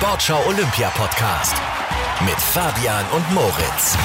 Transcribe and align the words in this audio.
Sportschau 0.00 0.38
Olympia 0.46 0.90
Podcast 0.90 1.56
mit 2.20 2.36
Fabian 2.36 3.04
und 3.12 3.34
Moritz. 3.34 3.98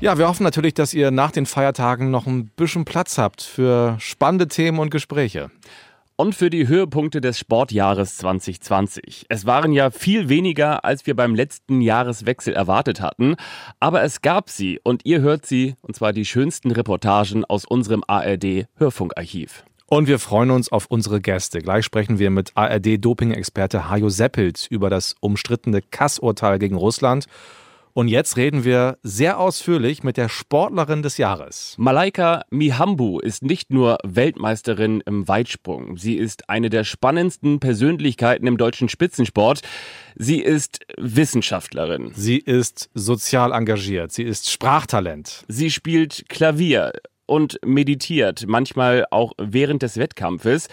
Ja, 0.00 0.18
wir 0.18 0.26
hoffen 0.26 0.42
natürlich, 0.42 0.74
dass 0.74 0.92
ihr 0.92 1.12
nach 1.12 1.30
den 1.30 1.46
Feiertagen 1.46 2.10
noch 2.10 2.26
ein 2.26 2.46
bisschen 2.56 2.84
Platz 2.84 3.16
habt 3.16 3.42
für 3.42 3.94
spannende 4.00 4.48
Themen 4.48 4.80
und 4.80 4.90
Gespräche. 4.90 5.52
Und 6.16 6.34
für 6.34 6.50
die 6.50 6.66
Höhepunkte 6.66 7.20
des 7.20 7.38
Sportjahres 7.38 8.16
2020. 8.16 9.26
Es 9.28 9.46
waren 9.46 9.72
ja 9.72 9.92
viel 9.92 10.28
weniger, 10.28 10.84
als 10.84 11.06
wir 11.06 11.14
beim 11.14 11.36
letzten 11.36 11.80
Jahreswechsel 11.80 12.54
erwartet 12.54 13.00
hatten. 13.00 13.36
Aber 13.78 14.02
es 14.02 14.20
gab 14.20 14.50
sie 14.50 14.80
und 14.82 15.02
ihr 15.04 15.20
hört 15.20 15.46
sie, 15.46 15.76
und 15.80 15.94
zwar 15.94 16.12
die 16.12 16.24
schönsten 16.24 16.72
Reportagen 16.72 17.44
aus 17.44 17.64
unserem 17.64 18.02
ARD 18.08 18.66
Hörfunkarchiv. 18.78 19.64
Und 19.92 20.06
wir 20.06 20.18
freuen 20.18 20.50
uns 20.50 20.72
auf 20.72 20.86
unsere 20.86 21.20
Gäste. 21.20 21.58
Gleich 21.58 21.84
sprechen 21.84 22.18
wir 22.18 22.30
mit 22.30 22.52
ARD-Doping-Experte 22.54 23.90
Hajo 23.90 24.08
Seppelt 24.08 24.66
über 24.70 24.88
das 24.88 25.16
umstrittene 25.20 25.82
Kassurteil 25.82 26.58
gegen 26.58 26.76
Russland. 26.76 27.26
Und 27.92 28.08
jetzt 28.08 28.38
reden 28.38 28.64
wir 28.64 28.96
sehr 29.02 29.38
ausführlich 29.38 30.02
mit 30.02 30.16
der 30.16 30.30
Sportlerin 30.30 31.02
des 31.02 31.18
Jahres. 31.18 31.74
Malaika 31.76 32.40
Mihambu 32.48 33.18
ist 33.18 33.42
nicht 33.42 33.70
nur 33.70 33.98
Weltmeisterin 34.02 35.02
im 35.04 35.28
Weitsprung. 35.28 35.98
Sie 35.98 36.14
ist 36.14 36.48
eine 36.48 36.70
der 36.70 36.84
spannendsten 36.84 37.60
Persönlichkeiten 37.60 38.46
im 38.46 38.56
deutschen 38.56 38.88
Spitzensport. 38.88 39.60
Sie 40.16 40.40
ist 40.40 40.86
Wissenschaftlerin. 40.96 42.12
Sie 42.14 42.38
ist 42.38 42.88
sozial 42.94 43.52
engagiert. 43.52 44.10
Sie 44.10 44.22
ist 44.22 44.50
Sprachtalent. 44.50 45.44
Sie 45.48 45.70
spielt 45.70 46.30
Klavier 46.30 46.92
und 47.26 47.58
meditiert, 47.64 48.44
manchmal 48.46 49.06
auch 49.10 49.32
während 49.38 49.82
des 49.82 49.96
Wettkampfes. 49.96 50.68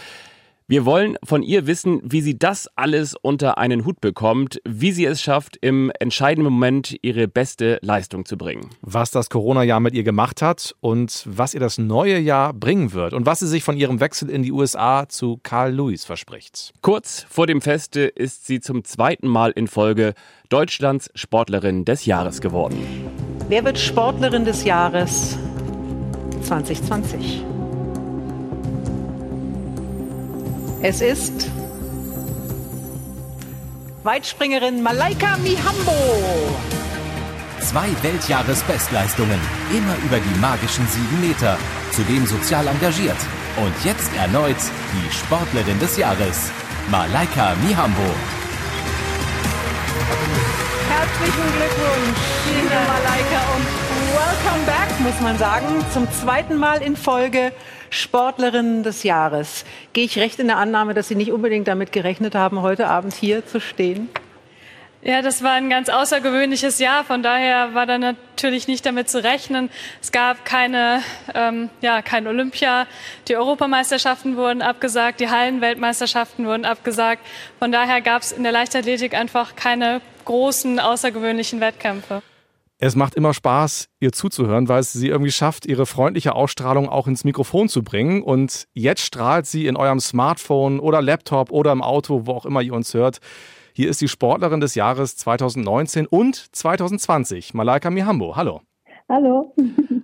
Wir 0.69 0.85
wollen 0.85 1.17
von 1.23 1.41
ihr 1.41 1.65
wissen, 1.65 1.99
wie 2.03 2.21
sie 2.21 2.37
das 2.37 2.69
alles 2.75 3.15
unter 3.19 3.57
einen 3.57 3.85
Hut 3.85 4.01
bekommt, 4.01 4.61
wie 4.65 4.91
sie 4.91 5.05
es 5.05 5.19
schafft, 5.19 5.57
im 5.61 5.91
entscheidenden 5.99 6.53
Moment 6.53 6.95
ihre 7.01 7.27
beste 7.27 7.79
Leistung 7.81 8.23
zu 8.23 8.37
bringen. 8.37 8.69
Was 8.83 9.09
das 9.09 9.31
Corona-Jahr 9.31 9.79
mit 9.79 9.95
ihr 9.95 10.03
gemacht 10.03 10.43
hat 10.43 10.75
und 10.79 11.23
was 11.25 11.55
ihr 11.55 11.59
das 11.59 11.79
neue 11.79 12.19
Jahr 12.19 12.53
bringen 12.53 12.93
wird 12.93 13.13
und 13.13 13.25
was 13.25 13.39
sie 13.39 13.47
sich 13.47 13.63
von 13.63 13.77
ihrem 13.77 13.99
Wechsel 13.99 14.29
in 14.29 14.43
die 14.43 14.51
USA 14.51 15.09
zu 15.09 15.39
Carl 15.41 15.73
Lewis 15.73 16.05
verspricht. 16.05 16.71
Kurz 16.83 17.25
vor 17.27 17.47
dem 17.47 17.61
Feste 17.61 18.01
ist 18.01 18.45
sie 18.45 18.59
zum 18.59 18.83
zweiten 18.83 19.27
Mal 19.27 19.49
in 19.49 19.67
Folge 19.67 20.13
Deutschlands 20.49 21.09
Sportlerin 21.15 21.83
des 21.83 22.05
Jahres 22.05 22.41
geworden. 22.41 22.77
Wer 23.47 23.65
wird 23.65 23.79
Sportlerin 23.79 24.45
des 24.45 24.63
Jahres 24.65 25.35
2020? 26.43 27.45
Es 30.81 31.01
ist 31.01 31.49
Weitspringerin 34.03 34.81
Malaika 34.81 35.35
Mihambo. 35.43 35.91
Zwei 37.59 37.89
Weltjahresbestleistungen, 38.01 39.39
immer 39.71 39.95
über 40.05 40.19
die 40.19 40.39
magischen 40.39 40.87
sieben 40.87 41.19
Meter, 41.19 41.57
zudem 41.91 42.25
sozial 42.25 42.65
engagiert. 42.67 43.17
Und 43.57 43.73
jetzt 43.83 44.09
erneut 44.15 44.55
die 44.93 45.13
Sportlerin 45.13 45.77
des 45.79 45.97
Jahres, 45.97 46.49
Malaika 46.89 47.55
Mihambo. 47.67 48.09
Herzlichen 50.89 51.51
Glückwunsch, 51.57 52.19
liebe 52.47 52.79
Malaika, 52.87 53.41
und 53.55 53.88
welcome 54.13 54.65
back, 54.65 54.99
muss 55.01 55.19
man 55.21 55.37
sagen, 55.37 55.85
zum 55.93 56.11
zweiten 56.11 56.57
Mal 56.57 56.81
in 56.81 56.95
Folge 56.95 57.51
Sportlerin 57.89 58.83
des 58.83 59.03
Jahres. 59.03 59.65
Gehe 59.93 60.05
ich 60.05 60.17
recht 60.17 60.39
in 60.39 60.47
der 60.47 60.57
Annahme, 60.57 60.93
dass 60.93 61.07
Sie 61.07 61.15
nicht 61.15 61.31
unbedingt 61.31 61.67
damit 61.67 61.91
gerechnet 61.91 62.35
haben, 62.35 62.61
heute 62.61 62.87
Abend 62.87 63.13
hier 63.13 63.45
zu 63.45 63.59
stehen? 63.59 64.09
Ja, 65.01 65.21
das 65.21 65.43
war 65.43 65.53
ein 65.53 65.69
ganz 65.69 65.87
außergewöhnliches 65.87 66.79
Jahr. 66.79 67.05
Von 67.05 67.23
daher 67.23 67.73
war 67.73 67.85
da 67.85 67.97
natürlich 67.97 68.67
nicht 68.67 68.85
damit 68.85 69.09
zu 69.09 69.23
rechnen. 69.23 69.69
Es 70.01 70.11
gab 70.11 70.43
keine, 70.43 71.01
ähm, 71.33 71.69
ja, 71.81 72.01
kein 72.01 72.27
Olympia. 72.27 72.85
Die 73.29 73.37
Europameisterschaften 73.37 74.35
wurden 74.35 74.61
abgesagt, 74.61 75.21
die 75.21 75.29
Hallenweltmeisterschaften 75.29 76.45
wurden 76.45 76.65
abgesagt. 76.65 77.25
Von 77.59 77.71
daher 77.71 78.01
gab 78.01 78.23
es 78.23 78.33
in 78.33 78.43
der 78.43 78.51
Leichtathletik 78.51 79.13
einfach 79.13 79.55
keine 79.55 80.01
großen 80.25 80.79
außergewöhnlichen 80.79 81.61
Wettkämpfe. 81.61 82.21
Es 82.81 82.95
macht 82.95 83.15
immer 83.15 83.33
Spaß, 83.33 83.89
ihr 83.99 84.13
zuzuhören, 84.13 84.69
weil 84.69 84.79
es 84.79 84.93
sie 84.93 85.09
irgendwie 85.09 85.33
schafft, 85.33 85.65
ihre 85.65 85.85
freundliche 85.85 86.33
Ausstrahlung 86.33 86.87
auch 86.87 87.07
ins 87.07 87.25
Mikrofon 87.25 87.67
zu 87.67 87.83
bringen. 87.83 88.23
Und 88.23 88.69
jetzt 88.71 89.01
strahlt 89.01 89.45
sie 89.45 89.67
in 89.67 89.75
eurem 89.75 89.99
Smartphone 89.99 90.79
oder 90.79 91.01
Laptop 91.01 91.51
oder 91.51 91.73
im 91.73 91.81
Auto, 91.81 92.25
wo 92.25 92.31
auch 92.31 92.45
immer 92.45 92.61
ihr 92.61 92.73
uns 92.73 92.93
hört. 92.93 93.19
Hier 93.73 93.89
ist 93.89 93.99
die 93.99 94.07
Sportlerin 94.07 94.61
des 94.61 94.75
Jahres 94.75 95.17
2019 95.17 96.07
und 96.07 96.55
2020, 96.55 97.53
Malaika 97.53 97.89
Mihambo. 97.89 98.37
Hallo. 98.37 98.61
Hallo. 99.11 99.55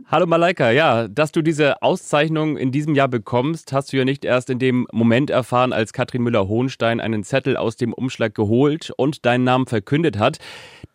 Hallo 0.08 0.26
Malaika, 0.26 0.72
ja, 0.72 1.08
dass 1.08 1.32
du 1.32 1.44
diese 1.44 1.84
Auszeichnung 1.84 2.58
in 2.58 2.72
diesem 2.72 2.96
Jahr 2.96 3.08
bekommst, 3.08 3.72
hast 3.72 3.94
du 3.94 3.98
ja 3.98 4.04
nicht 4.04 4.26
erst 4.26 4.50
in 4.50 4.58
dem 4.58 4.88
Moment 4.92 5.30
erfahren, 5.30 5.74
als 5.74 5.94
Katrin 5.94 6.24
Müller-Hohenstein 6.24 7.00
einen 7.00 7.24
Zettel 7.24 7.56
aus 7.56 7.76
dem 7.76 7.94
Umschlag 7.94 8.34
geholt 8.34 8.92
und 8.98 9.24
deinen 9.28 9.44
Namen 9.44 9.68
verkündet 9.68 10.18
hat. 10.18 10.40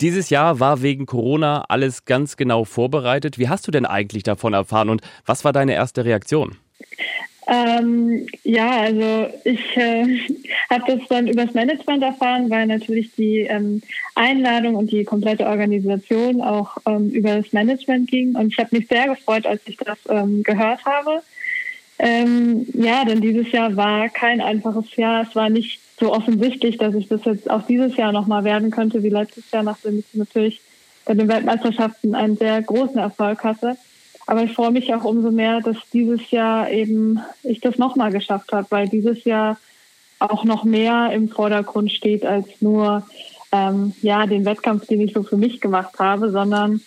Dieses 0.00 0.28
Jahr 0.28 0.59
war 0.59 0.82
wegen 0.82 1.06
Corona 1.06 1.65
alles 1.69 2.04
ganz 2.04 2.37
genau 2.37 2.65
vorbereitet. 2.65 3.38
Wie 3.38 3.48
hast 3.48 3.69
du 3.69 3.71
denn 3.71 3.87
eigentlich 3.87 4.25
davon 4.25 4.54
erfahren 4.54 4.88
und 4.88 5.03
was 5.25 5.44
war 5.44 5.53
deine 5.53 5.75
erste 5.75 6.04
Reaktion? 6.04 6.56
Ähm, 7.53 8.28
ja, 8.44 8.83
also 8.83 9.28
ich 9.43 9.77
äh, 9.77 10.21
habe 10.71 10.84
das 10.87 11.09
dann 11.09 11.27
übers 11.27 11.53
Management 11.53 12.00
erfahren, 12.05 12.49
weil 12.49 12.69
natürlich 12.69 13.11
die 13.16 13.41
ähm, 13.41 13.83
Einladung 14.15 14.77
und 14.77 14.93
die 14.93 15.03
komplette 15.03 15.47
Organisation 15.47 16.43
auch 16.43 16.77
ähm, 16.87 17.10
über 17.10 17.34
das 17.34 17.53
Management 17.53 18.09
ging. 18.09 18.37
Und 18.37 18.53
ich 18.53 18.59
habe 18.59 18.77
mich 18.77 18.87
sehr 18.87 19.09
gefreut, 19.09 19.47
als 19.47 19.62
ich 19.66 19.77
das 19.78 19.99
ähm, 20.09 20.44
gehört 20.44 20.84
habe. 20.84 21.22
Ähm, 21.99 22.69
ja, 22.72 23.05
denn 23.05 23.21
dieses 23.21 23.50
Jahr 23.50 23.75
war 23.77 24.09
kein 24.10 24.41
einfaches 24.41 24.94
Jahr. 24.94 25.27
Es 25.28 25.34
war 25.34 25.50
nicht 25.50 25.81
so 25.99 26.12
offensichtlich, 26.12 26.78
dass 26.78 26.94
ich 26.94 27.09
das 27.09 27.25
jetzt 27.25 27.50
auch 27.50 27.66
dieses 27.66 27.97
Jahr 27.97 28.12
nochmal 28.12 28.44
werden 28.44 28.71
könnte 28.71 29.03
wie 29.03 29.10
letztes 29.10 29.50
Jahr, 29.50 29.65
nachdem 29.65 29.99
ich 29.99 30.05
natürlich 30.12 30.60
bei 31.05 31.15
den 31.15 31.27
Weltmeisterschaften 31.27 32.15
einen 32.15 32.37
sehr 32.37 32.62
großen 32.62 32.99
Erfolg 32.99 33.43
hatte. 33.43 33.77
Aber 34.30 34.44
ich 34.44 34.52
freue 34.52 34.70
mich 34.70 34.94
auch 34.94 35.02
umso 35.02 35.32
mehr, 35.32 35.60
dass 35.60 35.76
dieses 35.92 36.30
Jahr 36.30 36.70
eben 36.70 37.18
ich 37.42 37.58
das 37.58 37.78
nochmal 37.78 38.12
geschafft 38.12 38.52
habe, 38.52 38.64
weil 38.70 38.88
dieses 38.88 39.24
Jahr 39.24 39.58
auch 40.20 40.44
noch 40.44 40.62
mehr 40.62 41.10
im 41.12 41.28
Vordergrund 41.28 41.91
steht 41.91 42.24
als 42.24 42.46
nur 42.60 43.04
ähm, 43.50 43.92
ja 44.02 44.26
den 44.26 44.44
Wettkampf, 44.44 44.86
den 44.86 45.00
ich 45.00 45.14
so 45.14 45.24
für 45.24 45.36
mich 45.36 45.60
gemacht 45.60 45.98
habe, 45.98 46.30
sondern 46.30 46.80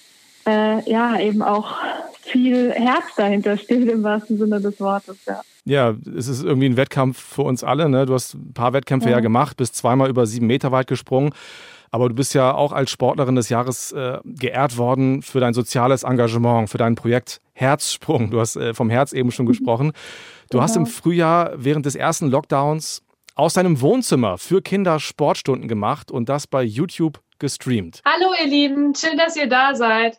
äh, 0.47 0.89
ja 0.89 1.19
eben 1.19 1.41
auch 1.41 1.75
viel 2.21 2.71
Herz 2.71 3.13
dahinter 3.17 3.57
steht 3.57 3.89
im 3.89 4.03
wahrsten 4.03 4.37
Sinne 4.37 4.61
des 4.61 4.79
Wortes. 4.79 5.17
Ja. 5.27 5.41
Ja, 5.65 5.95
es 6.17 6.29
ist 6.29 6.45
irgendwie 6.45 6.67
ein 6.67 6.77
Wettkampf 6.77 7.19
für 7.19 7.41
uns 7.41 7.61
alle. 7.65 7.89
Ne? 7.89 8.05
Du 8.05 8.13
hast 8.13 8.35
ein 8.35 8.53
paar 8.53 8.71
Wettkämpfe 8.71 9.09
ja, 9.09 9.17
ja 9.17 9.19
gemacht, 9.19 9.57
bist 9.57 9.75
zweimal 9.75 10.09
über 10.09 10.25
sieben 10.27 10.47
Meter 10.47 10.71
weit 10.71 10.87
gesprungen. 10.87 11.33
Aber 11.93 12.09
du 12.09 12.15
bist 12.15 12.33
ja 12.33 12.55
auch 12.55 12.71
als 12.71 12.89
Sportlerin 12.89 13.35
des 13.35 13.49
Jahres 13.49 13.91
äh, 13.91 14.17
geehrt 14.25 14.79
worden 14.79 15.21
für 15.21 15.39
dein 15.39 15.53
soziales 15.53 16.01
Engagement, 16.01 16.67
für 16.67 16.79
dein 16.79 16.95
Projekt 16.95 17.39
Herzsprung. 17.53 18.31
Du 18.31 18.39
hast 18.39 18.55
äh, 18.55 18.73
vom 18.73 18.89
Herz 18.89 19.13
eben 19.13 19.29
schon 19.29 19.45
gesprochen. 19.45 19.91
Du 20.49 20.53
genau. 20.53 20.63
hast 20.63 20.75
im 20.75 20.87
Frühjahr 20.87 21.51
während 21.55 21.85
des 21.85 21.93
ersten 21.93 22.31
Lockdowns 22.31 23.03
aus 23.35 23.53
deinem 23.53 23.79
Wohnzimmer 23.79 24.39
für 24.39 24.63
Kinder 24.63 24.99
Sportstunden 24.99 25.67
gemacht 25.67 26.09
und 26.09 26.29
das 26.29 26.47
bei 26.47 26.63
YouTube 26.63 27.21
gestreamt. 27.37 28.01
Hallo 28.03 28.33
ihr 28.41 28.47
Lieben, 28.47 28.95
schön, 28.95 29.15
dass 29.15 29.35
ihr 29.35 29.47
da 29.47 29.75
seid. 29.75 30.17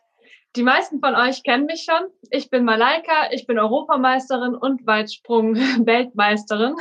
Die 0.55 0.63
meisten 0.63 1.01
von 1.01 1.17
euch 1.17 1.43
kennen 1.43 1.67
mich 1.67 1.85
schon. 1.91 2.09
Ich 2.31 2.51
bin 2.51 2.65
Malaika, 2.65 3.33
ich 3.33 3.49
bin 3.49 3.59
Europameisterin 3.59 4.55
und 4.55 4.87
Weitsprung-Weltmeisterin. 4.87 6.77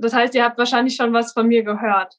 Das 0.00 0.12
heißt, 0.12 0.36
ihr 0.36 0.44
habt 0.44 0.58
wahrscheinlich 0.58 0.94
schon 0.94 1.12
was 1.12 1.32
von 1.32 1.48
mir 1.48 1.64
gehört. 1.64 2.14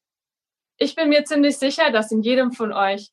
Ich 0.82 0.96
bin 0.96 1.10
mir 1.10 1.24
ziemlich 1.26 1.60
sicher, 1.60 1.92
dass 1.92 2.12
in 2.12 2.24
jedem 2.24 2.54
von 2.54 2.74
euch 2.74 3.12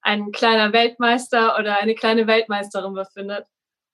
ein 0.00 0.32
kleiner 0.32 0.72
Weltmeister 0.72 1.58
oder 1.58 1.78
eine 1.78 1.94
kleine 1.94 2.26
Weltmeisterin 2.26 2.94
befindet. 2.94 3.44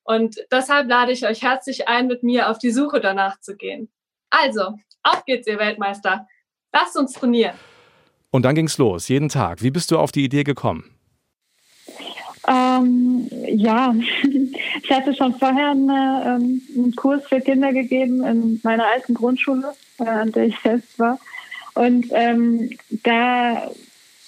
Und 0.05 0.37
deshalb 0.53 0.89
lade 0.89 1.11
ich 1.11 1.27
euch 1.27 1.43
herzlich 1.43 1.89
ein, 1.89 2.07
mit 2.07 2.23
mir 2.23 2.49
auf 2.49 2.59
die 2.59 2.71
Suche 2.71 3.01
danach 3.01 3.41
zu 3.41 3.57
gehen. 3.57 3.91
Also, 4.31 4.79
auf 5.03 5.25
geht's, 5.25 5.49
ihr 5.49 5.59
Weltmeister. 5.59 6.29
Lasst 6.73 6.97
uns 6.97 7.15
trainieren. 7.15 7.57
Und 8.31 8.45
dann 8.45 8.55
ging's 8.55 8.79
los, 8.79 9.09
jeden 9.09 9.29
Tag. 9.29 9.61
Wie 9.61 9.73
bist 9.73 9.91
du 9.91 9.99
auf 9.99 10.13
die 10.13 10.23
Idee 10.23 10.45
gekommen? 10.45 10.85
Ähm, 12.47 13.29
ja, 13.49 13.93
ich 14.23 14.91
hatte 14.91 15.17
schon 15.17 15.35
vorher 15.35 15.73
eine, 15.73 16.39
ähm, 16.39 16.63
einen 16.77 16.95
Kurs 16.95 17.27
für 17.27 17.41
Kinder 17.41 17.73
gegeben 17.73 18.25
in 18.25 18.61
meiner 18.63 18.87
alten 18.87 19.15
Grundschule, 19.15 19.73
äh, 19.99 20.05
an 20.05 20.31
der 20.31 20.45
ich 20.45 20.57
selbst 20.61 20.97
war. 21.01 21.19
Und 21.77 22.07
ähm, 22.13 22.71
da 23.05 23.71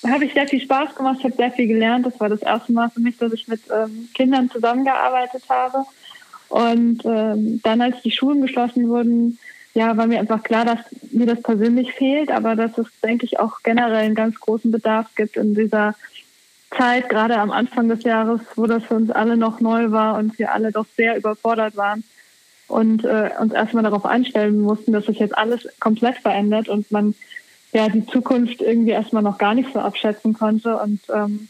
habe 0.07 0.25
ich 0.27 0.35
sehr 0.35 0.47
viel 0.47 0.61
Spaß 0.61 0.95
gemacht, 0.95 1.17
ich 1.19 1.25
habe 1.25 1.35
sehr 1.35 1.51
viel 1.51 1.67
gelernt. 1.67 2.05
Das 2.05 2.21
war 2.21 2.29
das 2.29 2.43
erste 2.43 2.73
Mal 2.73 2.91
für 2.91 3.01
mich, 3.01 3.17
dass 3.17 3.33
ich 3.33 3.49
mit 3.49 3.63
ähm, 3.75 4.09
Kindern 4.13 4.51
zusammengearbeitet 4.51 5.45
habe. 5.49 5.85
Und 6.51 7.05
ähm, 7.07 7.61
dann, 7.63 7.81
als 7.81 8.03
die 8.03 8.11
Schulen 8.11 8.43
geschlossen 8.43 8.89
wurden, 8.91 9.39
ja, 9.73 9.97
war 9.97 10.07
mir 10.07 10.21
einfach 10.21 10.43
klar, 10.43 10.67
dass 10.67 10.81
mir 11.11 11.25
das 11.25 11.43
persönlich 11.43 11.95
fehlt, 11.95 12.31
aber 12.31 12.55
dass 12.55 12.77
es, 12.77 12.87
denke 13.03 13.25
ich, 13.25 13.41
auch 13.41 13.63
generell 13.63 14.05
einen 14.05 14.15
ganz 14.15 14.39
großen 14.39 14.71
Bedarf 14.71 15.07
gibt 15.15 15.39
in 15.39 15.55
dieser 15.55 15.95
Zeit, 16.77 17.09
gerade 17.09 17.39
am 17.39 17.51
Anfang 17.51 17.89
des 17.89 18.03
Jahres, 18.03 18.43
wo 18.57 18.67
das 18.67 18.85
für 18.85 18.95
uns 18.95 19.11
alle 19.11 19.39
noch 19.39 19.61
neu 19.61 19.91
war 19.91 20.19
und 20.19 20.39
wir 20.39 20.53
alle 20.53 20.71
doch 20.71 20.87
sehr 20.97 21.17
überfordert 21.17 21.77
waren 21.77 22.05
und 22.67 23.05
äh, 23.05 23.31
uns 23.41 23.55
erstmal 23.55 23.85
darauf 23.85 24.05
einstellen 24.05 24.61
mussten, 24.61 24.93
dass 24.93 25.07
sich 25.07 25.19
jetzt 25.19 25.37
alles 25.37 25.67
komplett 25.81 26.19
verändert 26.19 26.69
und 26.69 26.91
man 26.93 27.15
ja 27.73 27.89
die 27.89 28.07
Zukunft 28.07 28.61
irgendwie 28.61 28.91
erstmal 28.91 29.23
noch 29.23 29.39
gar 29.39 29.55
nicht 29.55 29.73
so 29.73 29.81
abschätzen 29.81 30.35
konnte. 30.35 30.77
Und 30.77 31.01
ähm, 31.15 31.49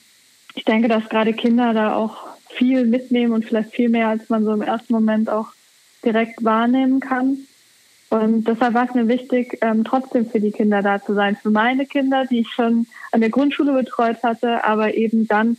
ich 0.55 0.65
denke, 0.65 0.89
dass 0.89 1.09
gerade 1.09 1.33
Kinder 1.33 1.73
da 1.73 1.95
auch 1.95 2.27
viel 2.49 2.85
mitnehmen 2.87 3.33
und 3.33 3.45
vielleicht 3.45 3.71
viel 3.71 3.89
mehr, 3.89 4.09
als 4.09 4.29
man 4.29 4.45
so 4.45 4.53
im 4.53 4.63
ersten 4.63 4.93
Moment 4.93 5.31
auch 5.31 5.49
direkt 6.05 6.45
wahrnehmen 6.45 7.01
kann. 7.01 7.39
Und 8.11 8.45
deshalb 8.49 8.75
war 8.75 8.89
es 8.89 8.95
mir 8.95 9.07
wichtig, 9.07 9.59
ähm, 9.61 9.85
trotzdem 9.85 10.29
für 10.29 10.41
die 10.41 10.51
Kinder 10.51 10.83
da 10.83 11.03
zu 11.03 11.15
sein. 11.15 11.37
Für 11.37 11.51
meine 11.51 11.85
Kinder, 11.85 12.25
die 12.25 12.41
ich 12.41 12.49
schon 12.49 12.87
an 13.13 13.21
der 13.21 13.31
Grundschule 13.31 13.73
betreut 13.73 14.23
hatte, 14.23 14.65
aber 14.65 14.95
eben 14.95 15.29
dann 15.29 15.59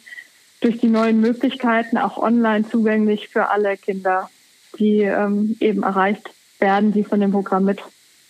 durch 0.61 0.79
die 0.79 0.88
neuen 0.88 1.21
Möglichkeiten 1.21 1.97
auch 1.97 2.17
online 2.17 2.67
zugänglich 2.67 3.29
für 3.29 3.50
alle 3.50 3.77
Kinder, 3.77 4.29
die 4.77 5.01
ähm, 5.01 5.57
eben 5.59 5.83
erreicht 5.83 6.31
werden, 6.59 6.91
die 6.91 7.03
von 7.03 7.19
dem 7.19 7.31
Programm 7.31 7.65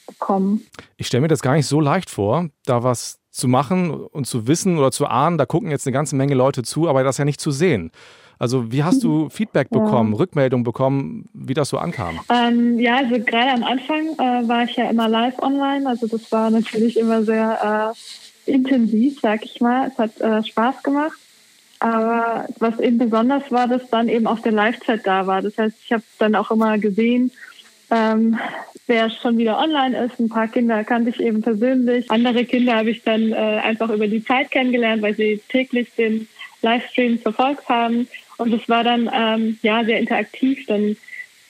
mitbekommen. 0.10 0.66
Ich 0.98 1.08
stelle 1.08 1.22
mir 1.22 1.28
das 1.28 1.42
gar 1.42 1.54
nicht 1.54 1.68
so 1.68 1.80
leicht 1.80 2.10
vor, 2.10 2.50
da 2.66 2.84
was 2.84 3.20
zu 3.32 3.48
machen 3.48 3.92
und 3.92 4.26
zu 4.26 4.48
wissen 4.48 4.78
oder 4.78 4.92
zu 4.92 5.06
ahnen, 5.06 5.38
da 5.38 5.46
gucken 5.46 5.72
jetzt 5.72 5.86
eine 5.88 5.94
ganze 5.94 6.16
Menge 6.16 6.34
Leute 6.34 6.64
zu, 6.64 6.90
aber 6.90 7.04
das 7.04 7.18
ja 7.18 7.26
nicht 7.26 7.40
zu 7.40 7.52
sehen. 7.52 7.92
Also 8.40 8.72
wie 8.72 8.84
hast 8.84 9.04
du 9.04 9.30
Feedback 9.30 9.70
bekommen, 9.70 10.14
ja. 10.14 10.20
Rückmeldung 10.20 10.64
bekommen, 10.64 11.26
wie 11.34 11.54
das 11.54 11.70
so 11.70 11.78
ankam? 11.78 12.22
Ähm, 12.30 12.80
ja, 12.80 12.98
also 12.98 13.20
gerade 13.20 13.52
am 13.52 13.64
Anfang 13.64 14.08
äh, 14.18 14.48
war 14.48 14.64
ich 14.64 14.78
ja 14.78 14.90
immer 14.90 15.10
live 15.10 15.40
online. 15.40 15.88
Also 15.88 16.08
das 16.08 16.32
war 16.32 16.50
natürlich 16.50 16.98
immer 16.98 17.24
sehr 17.24 17.94
äh, 18.48 18.52
intensiv, 18.52 19.20
sag 19.22 19.44
ich 19.44 19.60
mal. 19.60 19.90
Es 19.90 19.98
hat 19.98 20.22
äh, 20.22 20.42
Spaß 20.42 20.84
gemacht. 20.84 21.20
Aber 21.82 22.46
was 22.60 22.80
eben 22.80 22.98
besonders 22.98 23.52
war, 23.52 23.68
dass 23.68 23.90
dann 23.90 24.08
eben 24.08 24.26
auch 24.26 24.40
der 24.40 24.54
Live-Chat 24.54 25.06
da 25.06 25.28
war. 25.28 25.42
Das 25.42 25.58
heißt, 25.58 25.76
ich 25.84 25.92
habe 25.92 26.04
dann 26.18 26.36
auch 26.36 26.52
immer 26.52 26.78
gesehen, 26.78 27.32
ähm, 27.92 28.40
wer 28.88 29.10
schon 29.10 29.38
wieder 29.38 29.58
online 29.60 30.06
ist. 30.06 30.20
Ein 30.20 30.30
paar 30.30 30.48
Kinder 30.48 30.84
kannte 30.84 31.10
ich 31.12 31.20
eben 31.20 31.42
persönlich. 31.42 32.10
Andere 32.10 32.46
Kinder 32.46 32.76
habe 32.76 32.92
ich 32.92 33.04
dann 33.04 33.32
äh, 33.32 33.36
einfach 33.36 33.90
über 33.90 34.08
die 34.08 34.24
Zeit 34.24 34.52
kennengelernt, 34.52 35.02
weil 35.02 35.16
sie 35.16 35.42
täglich 35.50 35.90
den 35.98 36.28
Livestream 36.62 37.20
verfolgt 37.20 37.70
haben. 37.70 38.08
Und 38.38 38.54
es 38.54 38.68
war 38.68 38.84
dann 38.84 39.10
ähm, 39.14 39.60
ja 39.62 39.84
sehr 39.84 40.00
interaktiv. 40.00 40.66
Dann 40.68 40.98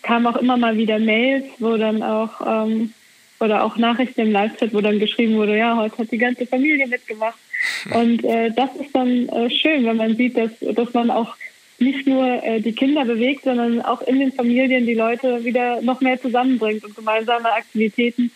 kamen 0.01 0.27
auch 0.27 0.37
immer 0.37 0.57
mal 0.57 0.77
wieder 0.77 0.99
Mails, 0.99 1.45
wo 1.59 1.77
dann 1.77 2.03
auch 2.03 2.41
ähm, 2.45 2.93
oder 3.39 3.63
auch 3.63 3.77
Nachrichten 3.77 4.21
im 4.21 4.31
Live-Chat, 4.31 4.73
wo 4.73 4.81
dann 4.81 4.99
geschrieben 4.99 5.35
wurde, 5.35 5.57
ja, 5.57 5.77
heute 5.77 5.99
hat 5.99 6.11
die 6.11 6.17
ganze 6.17 6.45
Familie 6.45 6.87
mitgemacht. 6.87 7.37
Und 7.93 8.23
äh, 8.23 8.51
das 8.51 8.69
ist 8.75 8.93
dann 8.93 9.29
äh, 9.29 9.49
schön, 9.49 9.85
wenn 9.85 9.97
man 9.97 10.15
sieht, 10.15 10.37
dass, 10.37 10.51
dass 10.59 10.93
man 10.93 11.09
auch 11.09 11.35
nicht 11.81 12.07
nur 12.07 12.43
äh, 12.43 12.59
die 12.61 12.73
Kinder 12.73 13.05
bewegt, 13.05 13.43
sondern 13.43 13.81
auch 13.81 14.01
in 14.01 14.19
den 14.19 14.31
Familien 14.31 14.85
die 14.85 14.93
Leute 14.93 15.43
wieder 15.43 15.81
noch 15.81 16.01
mehr 16.01 16.19
zusammenbringt 16.19 16.83
und 16.83 16.95
gemeinsame 16.95 17.51
Aktivitäten 17.51 18.31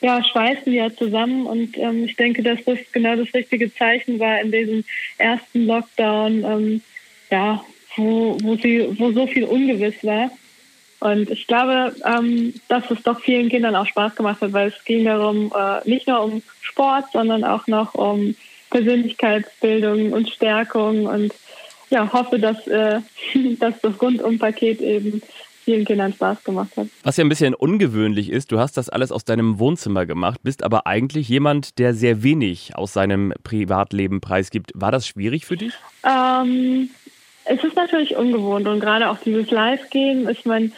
ja, 0.00 0.22
schweißen 0.22 0.72
ja 0.72 0.94
zusammen. 0.94 1.46
Und 1.46 1.78
ähm, 1.78 2.04
ich 2.04 2.16
denke, 2.16 2.42
dass 2.42 2.62
das 2.64 2.78
genau 2.92 3.16
das 3.16 3.32
richtige 3.32 3.72
Zeichen 3.72 4.18
war 4.20 4.40
in 4.40 4.52
diesem 4.52 4.84
ersten 5.18 5.66
Lockdown. 5.66 6.44
Ähm, 6.44 6.82
ja, 7.30 7.64
wo, 7.96 8.36
wo, 8.42 8.56
sie, 8.56 8.88
wo 8.98 9.12
so 9.12 9.26
viel 9.26 9.44
ungewiss 9.44 10.02
war. 10.02 10.30
Und 11.00 11.30
ich 11.30 11.46
glaube, 11.46 11.94
ähm, 12.04 12.54
dass 12.68 12.90
es 12.90 13.02
doch 13.02 13.20
vielen 13.20 13.48
Kindern 13.48 13.76
auch 13.76 13.86
Spaß 13.86 14.14
gemacht 14.14 14.40
hat, 14.40 14.52
weil 14.52 14.68
es 14.68 14.84
ging 14.84 15.04
darum, 15.04 15.52
äh, 15.54 15.86
nicht 15.88 16.06
nur 16.06 16.22
um 16.22 16.42
Sport, 16.62 17.06
sondern 17.12 17.44
auch 17.44 17.66
noch 17.66 17.94
um 17.94 18.34
Persönlichkeitsbildung 18.70 20.12
und 20.12 20.30
Stärkung. 20.30 21.06
Und 21.06 21.32
ja, 21.90 22.12
hoffe, 22.12 22.38
dass, 22.38 22.66
äh, 22.66 23.00
dass 23.60 23.80
das 23.80 24.00
Rundumpaket 24.00 24.80
eben 24.80 25.22
vielen 25.64 25.84
Kindern 25.84 26.12
Spaß 26.12 26.44
gemacht 26.44 26.76
hat. 26.76 26.88
Was 27.02 27.16
ja 27.16 27.24
ein 27.24 27.28
bisschen 27.28 27.54
ungewöhnlich 27.54 28.30
ist, 28.30 28.52
du 28.52 28.58
hast 28.58 28.76
das 28.76 28.90
alles 28.90 29.10
aus 29.10 29.24
deinem 29.24 29.58
Wohnzimmer 29.58 30.04
gemacht, 30.04 30.40
bist 30.42 30.62
aber 30.62 30.86
eigentlich 30.86 31.28
jemand, 31.28 31.78
der 31.78 31.94
sehr 31.94 32.22
wenig 32.22 32.76
aus 32.76 32.92
seinem 32.92 33.32
Privatleben 33.42 34.20
preisgibt. 34.20 34.72
War 34.74 34.92
das 34.92 35.08
schwierig 35.08 35.46
für 35.46 35.56
dich? 35.56 35.72
Ähm, 36.04 36.90
es 37.46 37.64
ist 37.64 37.76
natürlich 37.76 38.16
ungewohnt 38.16 38.66
und 38.68 38.80
gerade 38.80 39.10
auch 39.10 39.18
dieses 39.18 39.50
Live-Gehen, 39.50 40.28
ich 40.28 40.44
meine, 40.44 40.70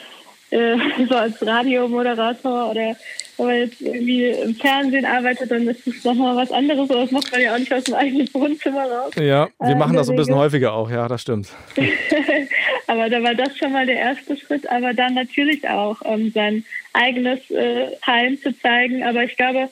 äh, 0.51 0.77
so 1.09 1.15
als 1.15 1.45
Radiomoderator 1.45 2.71
oder 2.71 2.97
wenn 3.39 3.47
man 3.47 3.57
jetzt 3.57 3.81
irgendwie 3.83 4.29
im 4.29 4.55
Fernsehen 4.55 5.05
arbeitet, 5.05 5.51
dann 5.51 5.69
ist 5.69 5.87
das 5.87 6.05
nochmal 6.05 6.37
was 6.37 6.51
anderes, 6.51 6.91
aber 6.91 7.03
das 7.03 7.11
macht 7.11 7.31
man 7.33 7.43
ja 7.43 7.55
auch 7.55 7.59
nicht 7.59 7.73
aus 7.73 7.85
dem 7.85 7.95
eigenen 7.95 8.29
Wohnzimmer 8.33 8.85
raus. 8.85 9.13
Ja, 9.17 9.49
wir 9.61 9.71
äh, 9.71 9.75
machen 9.75 9.97
das 9.97 10.09
ein 10.09 10.17
bisschen 10.17 10.37
häufiger 10.37 10.73
auch, 10.73 10.91
ja, 10.91 11.07
das 11.07 11.23
stimmt. 11.23 11.49
aber 12.87 13.11
da 13.11 13.23
war 13.23 13.35
das 13.35 13.57
schon 13.59 13.73
mal 13.73 13.85
der 13.85 13.97
erste 13.97 14.37
Schritt, 14.37 14.69
aber 14.71 14.95
dann 14.95 15.15
natürlich 15.15 15.69
auch 15.69 16.01
ähm, 16.05 16.33
sein 16.33 16.65
eigenes 16.95 17.51
äh, 17.51 17.89
Heim 18.07 18.41
zu 18.41 18.59
zeigen. 18.59 19.05
Aber 19.05 19.23
ich 19.25 19.37
glaube, 19.37 19.69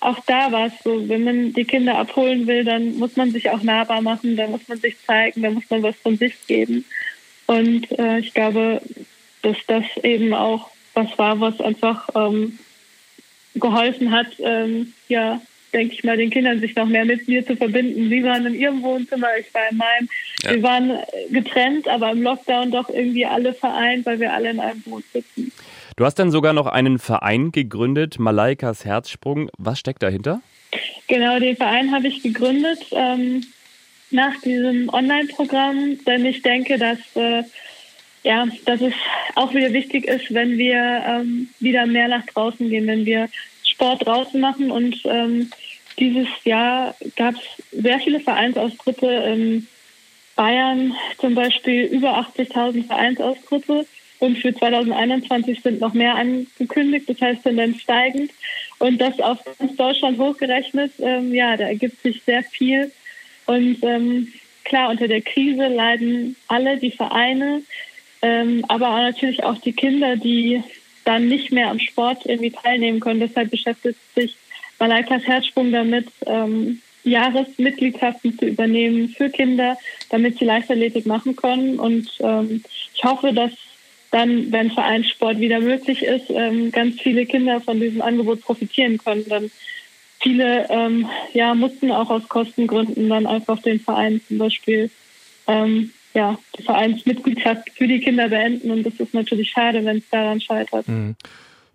auch 0.00 0.18
da 0.26 0.52
war 0.52 0.66
es 0.66 0.74
so, 0.84 1.08
wenn 1.08 1.24
man 1.24 1.52
die 1.54 1.64
Kinder 1.64 1.98
abholen 1.98 2.46
will, 2.46 2.64
dann 2.64 2.98
muss 2.98 3.16
man 3.16 3.30
sich 3.30 3.48
auch 3.50 3.62
nahbar 3.62 4.02
machen, 4.02 4.36
dann 4.36 4.50
muss 4.50 4.68
man 4.68 4.78
sich 4.78 4.96
zeigen, 5.06 5.42
dann 5.42 5.54
muss 5.54 5.70
man 5.70 5.82
was 5.82 5.96
von 5.96 6.16
sich 6.18 6.34
geben. 6.46 6.84
Und 7.46 7.90
äh, 7.98 8.18
ich 8.18 8.34
glaube, 8.34 8.82
dass 9.46 9.56
das 9.68 9.84
eben 10.02 10.34
auch 10.34 10.70
was 10.94 11.16
war, 11.18 11.38
was 11.40 11.60
einfach 11.60 12.08
ähm, 12.14 12.58
geholfen 13.54 14.10
hat, 14.10 14.26
ähm, 14.38 14.92
ja, 15.08 15.40
denke 15.72 15.94
ich 15.94 16.04
mal, 16.04 16.16
den 16.16 16.30
Kindern 16.30 16.58
sich 16.58 16.74
noch 16.74 16.86
mehr 16.86 17.04
mit 17.04 17.28
mir 17.28 17.46
zu 17.46 17.56
verbinden. 17.56 18.08
Sie 18.08 18.24
waren 18.24 18.46
in 18.46 18.54
ihrem 18.54 18.82
Wohnzimmer, 18.82 19.28
ich 19.38 19.52
war 19.54 19.62
in 19.70 19.76
meinem. 19.76 20.08
Ja. 20.42 20.54
Wir 20.54 20.62
waren 20.62 20.98
getrennt, 21.30 21.86
aber 21.86 22.10
im 22.10 22.22
Lockdown 22.22 22.70
doch 22.70 22.88
irgendwie 22.88 23.26
alle 23.26 23.52
vereint, 23.52 24.06
weil 24.06 24.18
wir 24.18 24.32
alle 24.32 24.50
in 24.50 24.60
einem 24.60 24.80
Boot 24.82 25.04
sitzen. 25.12 25.52
Du 25.96 26.04
hast 26.04 26.16
dann 26.16 26.30
sogar 26.30 26.52
noch 26.52 26.66
einen 26.66 26.98
Verein 26.98 27.52
gegründet, 27.52 28.18
Malaikas 28.18 28.84
Herzsprung. 28.84 29.50
Was 29.58 29.78
steckt 29.78 30.02
dahinter? 30.02 30.40
Genau, 31.08 31.38
den 31.38 31.56
Verein 31.56 31.92
habe 31.92 32.08
ich 32.08 32.22
gegründet 32.22 32.80
ähm, 32.90 33.44
nach 34.10 34.40
diesem 34.40 34.88
Online-Programm, 34.88 35.98
denn 36.04 36.24
ich 36.24 36.42
denke, 36.42 36.78
dass, 36.78 36.98
äh, 37.14 37.44
ja, 38.26 38.44
dass 38.64 38.80
es 38.80 38.92
auch 39.36 39.54
wieder 39.54 39.72
wichtig 39.72 40.04
ist, 40.06 40.34
wenn 40.34 40.58
wir 40.58 41.04
ähm, 41.06 41.48
wieder 41.60 41.86
mehr 41.86 42.08
nach 42.08 42.26
draußen 42.26 42.68
gehen, 42.68 42.88
wenn 42.88 43.06
wir 43.06 43.28
Sport 43.62 44.04
draußen 44.04 44.40
machen. 44.40 44.72
Und 44.72 45.00
ähm, 45.04 45.50
dieses 45.96 46.26
Jahr 46.42 46.96
gab 47.14 47.36
es 47.36 47.42
sehr 47.70 48.00
viele 48.00 48.18
Vereinsaustritte 48.18 49.06
in 49.06 49.68
Bayern, 50.34 50.96
zum 51.18 51.36
Beispiel 51.36 51.84
über 51.84 52.18
80.000 52.18 52.88
Vereinsaustritte. 52.88 53.86
Und 54.18 54.38
für 54.38 54.52
2021 54.52 55.62
sind 55.62 55.80
noch 55.80 55.94
mehr 55.94 56.16
angekündigt, 56.16 57.08
das 57.08 57.20
heißt 57.20 57.44
Tendenz 57.44 57.80
steigend. 57.80 58.32
Und 58.80 59.00
das 59.00 59.20
auf 59.20 59.38
ganz 59.56 59.76
Deutschland 59.76 60.18
hochgerechnet, 60.18 60.94
ähm, 60.98 61.32
ja, 61.32 61.56
da 61.56 61.68
ergibt 61.68 62.02
sich 62.02 62.22
sehr 62.24 62.42
viel. 62.42 62.90
Und 63.46 63.84
ähm, 63.84 64.32
klar, 64.64 64.90
unter 64.90 65.06
der 65.06 65.20
Krise 65.20 65.68
leiden 65.68 66.34
alle, 66.48 66.78
die 66.78 66.90
Vereine, 66.90 67.62
ähm, 68.22 68.64
aber 68.68 68.90
natürlich 68.90 69.42
auch 69.44 69.58
die 69.58 69.72
Kinder, 69.72 70.16
die 70.16 70.62
dann 71.04 71.28
nicht 71.28 71.52
mehr 71.52 71.70
am 71.70 71.78
Sport 71.78 72.26
irgendwie 72.26 72.50
teilnehmen 72.50 73.00
können. 73.00 73.20
Deshalb 73.20 73.50
beschäftigt 73.50 73.98
sich 74.14 74.36
Malaikas 74.78 75.24
Herzsprung 75.24 75.72
damit, 75.72 76.08
ähm, 76.26 76.80
Jahresmitgliedschaften 77.04 78.36
zu 78.36 78.46
übernehmen 78.46 79.08
für 79.08 79.30
Kinder, 79.30 79.78
damit 80.10 80.38
sie 80.38 80.44
Leichtathletik 80.44 81.06
machen 81.06 81.36
können. 81.36 81.78
Und 81.78 82.10
ähm, 82.18 82.62
ich 82.94 83.04
hoffe, 83.04 83.32
dass 83.32 83.52
dann, 84.10 84.50
wenn 84.52 84.70
Vereinssport 84.70 85.38
wieder 85.38 85.60
möglich 85.60 86.02
ist, 86.02 86.30
ähm, 86.30 86.72
ganz 86.72 87.00
viele 87.00 87.26
Kinder 87.26 87.60
von 87.60 87.80
diesem 87.80 88.02
Angebot 88.02 88.40
profitieren 88.40 88.98
können. 88.98 89.28
Dann 89.28 89.50
viele 90.20 90.66
ähm, 90.68 91.08
ja, 91.32 91.54
mussten 91.54 91.92
auch 91.92 92.10
aus 92.10 92.28
Kostengründen 92.28 93.08
dann 93.08 93.26
einfach 93.26 93.60
den 93.62 93.80
Verein 93.80 94.20
zum 94.26 94.38
Beispiel 94.38 94.90
ähm, 95.46 95.92
ja, 96.16 96.38
die 96.58 96.62
Vereinsmitgliedschaft 96.62 97.70
für 97.74 97.86
die 97.86 98.00
Kinder 98.00 98.30
beenden. 98.30 98.70
Und 98.70 98.84
das 98.84 98.94
ist 98.94 99.12
natürlich 99.12 99.50
schade, 99.50 99.84
wenn 99.84 99.98
es 99.98 100.08
daran 100.10 100.40
scheitert. 100.40 100.88
Mhm. 100.88 101.14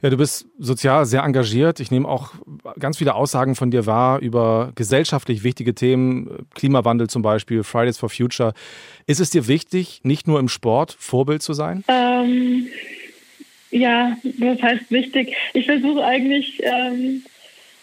Ja, 0.01 0.09
du 0.09 0.17
bist 0.17 0.47
sozial 0.57 1.05
sehr 1.05 1.21
engagiert. 1.21 1.79
Ich 1.79 1.91
nehme 1.91 2.07
auch 2.07 2.33
ganz 2.79 2.97
viele 2.97 3.13
Aussagen 3.13 3.53
von 3.53 3.69
dir 3.69 3.85
wahr 3.85 4.19
über 4.19 4.71
gesellschaftlich 4.73 5.43
wichtige 5.43 5.75
Themen, 5.75 6.47
Klimawandel 6.55 7.07
zum 7.07 7.21
Beispiel, 7.21 7.61
Fridays 7.61 7.99
for 7.99 8.09
Future. 8.09 8.55
Ist 9.05 9.19
es 9.19 9.29
dir 9.29 9.47
wichtig, 9.47 10.01
nicht 10.01 10.27
nur 10.27 10.39
im 10.39 10.49
Sport 10.49 10.95
Vorbild 10.97 11.43
zu 11.43 11.53
sein? 11.53 11.83
Ähm, 11.87 12.67
ja, 13.69 14.17
das 14.23 14.59
heißt 14.59 14.89
wichtig. 14.89 15.35
Ich 15.53 15.67
versuche 15.67 16.03
eigentlich 16.03 16.63
ähm, 16.63 17.21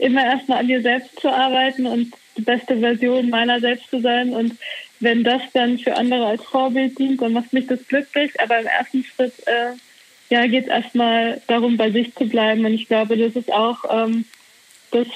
immer 0.00 0.24
erstmal 0.24 0.58
an 0.58 0.66
dir 0.66 0.82
selbst 0.82 1.20
zu 1.20 1.28
arbeiten 1.32 1.86
und 1.86 2.12
die 2.36 2.42
beste 2.42 2.80
Version 2.80 3.30
meiner 3.30 3.60
selbst 3.60 3.88
zu 3.90 4.00
sein. 4.00 4.30
Und 4.30 4.56
wenn 5.00 5.24
das 5.24 5.42
dann 5.52 5.78
für 5.78 5.96
andere 5.96 6.26
als 6.26 6.44
Vorbild 6.44 6.98
dient, 6.98 7.22
dann 7.22 7.32
macht 7.32 7.52
mich 7.52 7.66
das 7.66 7.86
glücklich. 7.86 8.32
Aber 8.40 8.60
im 8.60 8.66
ersten 8.66 9.04
Schritt 9.04 9.34
äh, 9.46 9.74
ja, 10.30 10.46
geht 10.46 10.64
es 10.64 10.70
erstmal 10.70 11.40
darum, 11.46 11.76
bei 11.76 11.90
sich 11.90 12.14
zu 12.14 12.26
bleiben. 12.28 12.64
Und 12.64 12.74
ich 12.74 12.88
glaube, 12.88 13.16
das 13.16 13.36
ist 13.36 13.52
auch 13.52 13.84
ähm, 13.90 14.24
das 14.90 15.06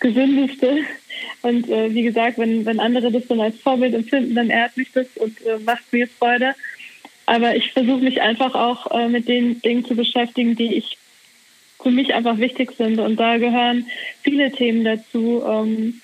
Gesündeste. 0.00 0.78
Und 1.42 1.68
äh, 1.68 1.94
wie 1.94 2.02
gesagt, 2.02 2.38
wenn, 2.38 2.64
wenn 2.66 2.80
andere 2.80 3.12
das 3.12 3.26
dann 3.28 3.40
als 3.40 3.58
Vorbild 3.60 3.94
empfinden, 3.94 4.34
dann 4.34 4.50
ehrt 4.50 4.76
mich 4.76 4.90
das 4.92 5.06
und 5.16 5.40
äh, 5.46 5.58
macht 5.58 5.92
mir 5.92 6.08
Freude. 6.08 6.54
Aber 7.26 7.54
ich 7.54 7.72
versuche 7.72 8.02
mich 8.02 8.20
einfach 8.20 8.54
auch 8.54 8.90
äh, 8.90 9.08
mit 9.08 9.28
den 9.28 9.60
Dingen 9.62 9.84
zu 9.84 9.94
beschäftigen, 9.94 10.56
die 10.56 10.74
ich 10.74 10.98
für 11.80 11.90
mich 11.90 12.14
einfach 12.14 12.38
wichtig 12.38 12.72
sind. 12.76 12.98
Und 12.98 13.16
da 13.16 13.38
gehören 13.38 13.86
viele 14.22 14.50
Themen 14.50 14.84
dazu. 14.84 15.42
Ähm, 15.46 16.00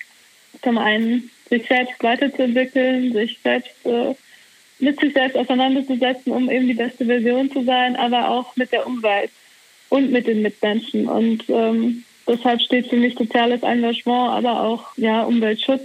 zum 0.61 0.77
einen 0.77 1.29
sich 1.51 1.67
selbst 1.67 2.01
weiterzuentwickeln, 2.01 3.13
sich 3.13 3.37
selbst 3.43 3.85
äh, 3.85 4.15
mit 4.79 4.99
sich 4.99 5.13
selbst 5.13 5.37
auseinanderzusetzen, 5.37 6.31
um 6.31 6.49
eben 6.49 6.67
die 6.67 6.73
beste 6.73 7.05
Version 7.05 7.51
zu 7.51 7.63
sein, 7.63 7.95
aber 7.95 8.29
auch 8.29 8.55
mit 8.55 8.71
der 8.71 8.87
Umwelt 8.87 9.29
und 9.89 10.11
mit 10.11 10.25
den 10.25 10.41
Mitmenschen. 10.41 11.07
Und 11.07 11.43
ähm, 11.49 12.03
deshalb 12.27 12.61
steht 12.61 12.87
für 12.87 12.95
mich 12.95 13.15
soziales 13.15 13.61
Engagement, 13.61 14.31
aber 14.31 14.61
auch 14.61 14.97
ja 14.97 15.21
Umweltschutz 15.23 15.83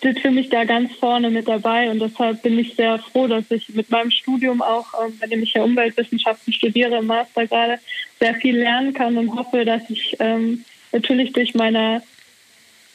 steht 0.00 0.20
für 0.20 0.30
mich 0.30 0.48
da 0.48 0.64
ganz 0.64 0.94
vorne 0.94 1.28
mit 1.28 1.46
dabei 1.46 1.90
und 1.90 1.98
deshalb 1.98 2.42
bin 2.42 2.58
ich 2.58 2.74
sehr 2.74 2.98
froh, 2.98 3.26
dass 3.26 3.50
ich 3.50 3.68
mit 3.68 3.90
meinem 3.90 4.10
Studium 4.10 4.62
auch, 4.62 4.86
ähm, 5.04 5.30
dem 5.30 5.42
ich 5.42 5.52
ja 5.52 5.62
Umweltwissenschaften 5.62 6.54
studiere, 6.54 6.96
im 6.96 7.06
Master 7.06 7.46
gerade, 7.46 7.78
sehr 8.18 8.34
viel 8.36 8.56
lernen 8.56 8.94
kann 8.94 9.18
und 9.18 9.36
hoffe, 9.36 9.66
dass 9.66 9.82
ich 9.90 10.16
ähm, 10.18 10.64
natürlich 10.90 11.34
durch 11.34 11.54
meine 11.54 12.02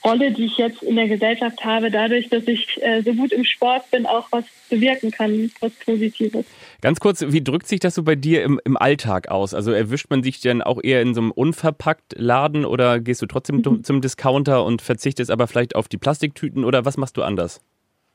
Rolle, 0.06 0.32
die 0.32 0.46
ich 0.46 0.58
jetzt 0.58 0.84
in 0.84 0.96
der 0.96 1.08
Gesellschaft 1.08 1.66
habe, 1.66 1.90
dadurch, 1.90 2.30
dass 2.30 2.48
ich 2.48 2.82
äh, 2.82 3.02
so 3.02 3.14
gut 3.14 3.32
im 3.32 3.44
Sport 3.44 3.90
bin, 3.92 4.06
auch 4.06 4.28
was 4.32 4.46
bewirken 4.70 5.12
kann, 5.12 5.52
was 5.60 5.72
Positives. 5.74 6.46
Ganz 6.82 7.00
kurz, 7.00 7.26
wie 7.28 7.44
drückt 7.44 7.68
sich 7.68 7.80
das 7.80 7.96
so 7.96 8.04
bei 8.04 8.16
dir 8.16 8.44
im, 8.44 8.62
im 8.64 8.78
Alltag 8.78 9.30
aus? 9.30 9.54
Also 9.54 9.72
erwischt 9.72 10.08
man 10.10 10.22
sich 10.22 10.40
denn 10.40 10.62
auch 10.62 10.80
eher 10.84 11.02
in 11.02 11.14
so 11.14 11.22
einem 11.22 11.32
unverpackt 11.32 12.14
Laden 12.18 12.66
oder 12.66 13.00
gehst 13.00 13.22
du 13.22 13.26
trotzdem 13.26 13.58
mhm. 13.66 13.84
zum 13.84 14.02
Discounter 14.02 14.64
und 14.64 14.82
verzichtest 14.82 15.32
aber 15.32 15.48
vielleicht 15.48 15.76
auf 15.76 15.88
die 15.88 15.98
Plastiktüten 15.98 16.64
oder 16.64 16.86
was 16.86 16.98
machst 16.98 17.18
du 17.18 17.24
anders 17.24 17.62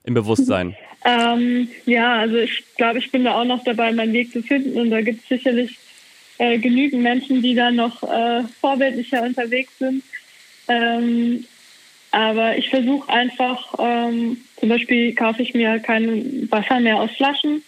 im 0.04 0.14
Bewusstsein? 0.14 0.76
Ähm, 1.04 1.68
ja, 1.86 2.18
also 2.18 2.36
ich 2.36 2.62
glaube, 2.76 2.98
ich 2.98 3.10
bin 3.10 3.24
da 3.24 3.40
auch 3.40 3.44
noch 3.44 3.64
dabei, 3.64 3.92
meinen 3.92 4.12
Weg 4.12 4.32
zu 4.32 4.42
finden 4.42 4.78
und 4.78 4.90
da 4.90 5.00
gibt 5.00 5.22
es 5.22 5.28
sicherlich 5.28 5.78
äh, 6.38 6.58
genügend 6.58 7.02
Menschen, 7.02 7.42
die 7.42 7.54
da 7.54 7.70
noch 7.70 8.02
äh, 8.02 8.42
vorbildlicher 8.60 9.22
unterwegs 9.22 9.78
sind. 9.78 10.02
Ähm, 10.68 11.44
aber 12.10 12.56
ich 12.58 12.70
versuche 12.70 13.08
einfach, 13.08 13.74
ähm, 13.78 14.40
zum 14.58 14.68
Beispiel 14.68 15.14
kaufe 15.14 15.42
ich 15.42 15.54
mir 15.54 15.78
kein 15.78 16.50
Wasser 16.50 16.80
mehr 16.80 16.96
aus 16.96 17.10
Flaschen, 17.12 17.62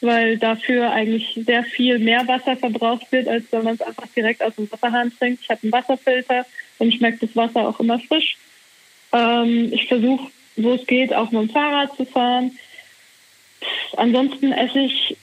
weil 0.00 0.38
dafür 0.38 0.90
eigentlich 0.92 1.38
sehr 1.44 1.64
viel 1.64 1.98
mehr 1.98 2.26
Wasser 2.26 2.56
verbraucht 2.56 3.10
wird, 3.12 3.28
als 3.28 3.44
wenn 3.50 3.64
man 3.64 3.74
es 3.74 3.82
einfach 3.82 4.06
direkt 4.14 4.42
aus 4.42 4.54
dem 4.56 4.70
Wasserhahn 4.70 5.12
trinkt. 5.16 5.42
Ich 5.42 5.50
habe 5.50 5.62
einen 5.62 5.72
Wasserfilter 5.72 6.46
und 6.78 6.94
schmeckt 6.94 7.22
das 7.22 7.36
Wasser 7.36 7.68
auch 7.68 7.80
immer 7.80 7.98
frisch. 7.98 8.36
Ähm, 9.12 9.70
ich 9.72 9.86
versuche, 9.86 10.30
wo 10.56 10.74
es 10.74 10.86
geht, 10.86 11.12
auch 11.12 11.30
mit 11.30 11.42
dem 11.42 11.50
Fahrrad 11.50 11.96
zu 11.96 12.04
fahren. 12.04 12.58
Ansonsten 13.96 14.52
esse 14.52 14.80
ich 14.80 15.16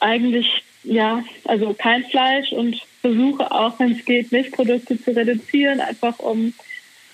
eigentlich 0.00 0.62
ja, 0.84 1.24
also 1.44 1.74
kein 1.74 2.04
Fleisch 2.04 2.52
und 2.52 2.80
versuche 3.00 3.50
auch, 3.50 3.78
wenn 3.78 3.92
es 3.92 4.04
geht, 4.04 4.32
Milchprodukte 4.32 5.00
zu 5.02 5.14
reduzieren, 5.14 5.80
einfach 5.80 6.18
um 6.18 6.54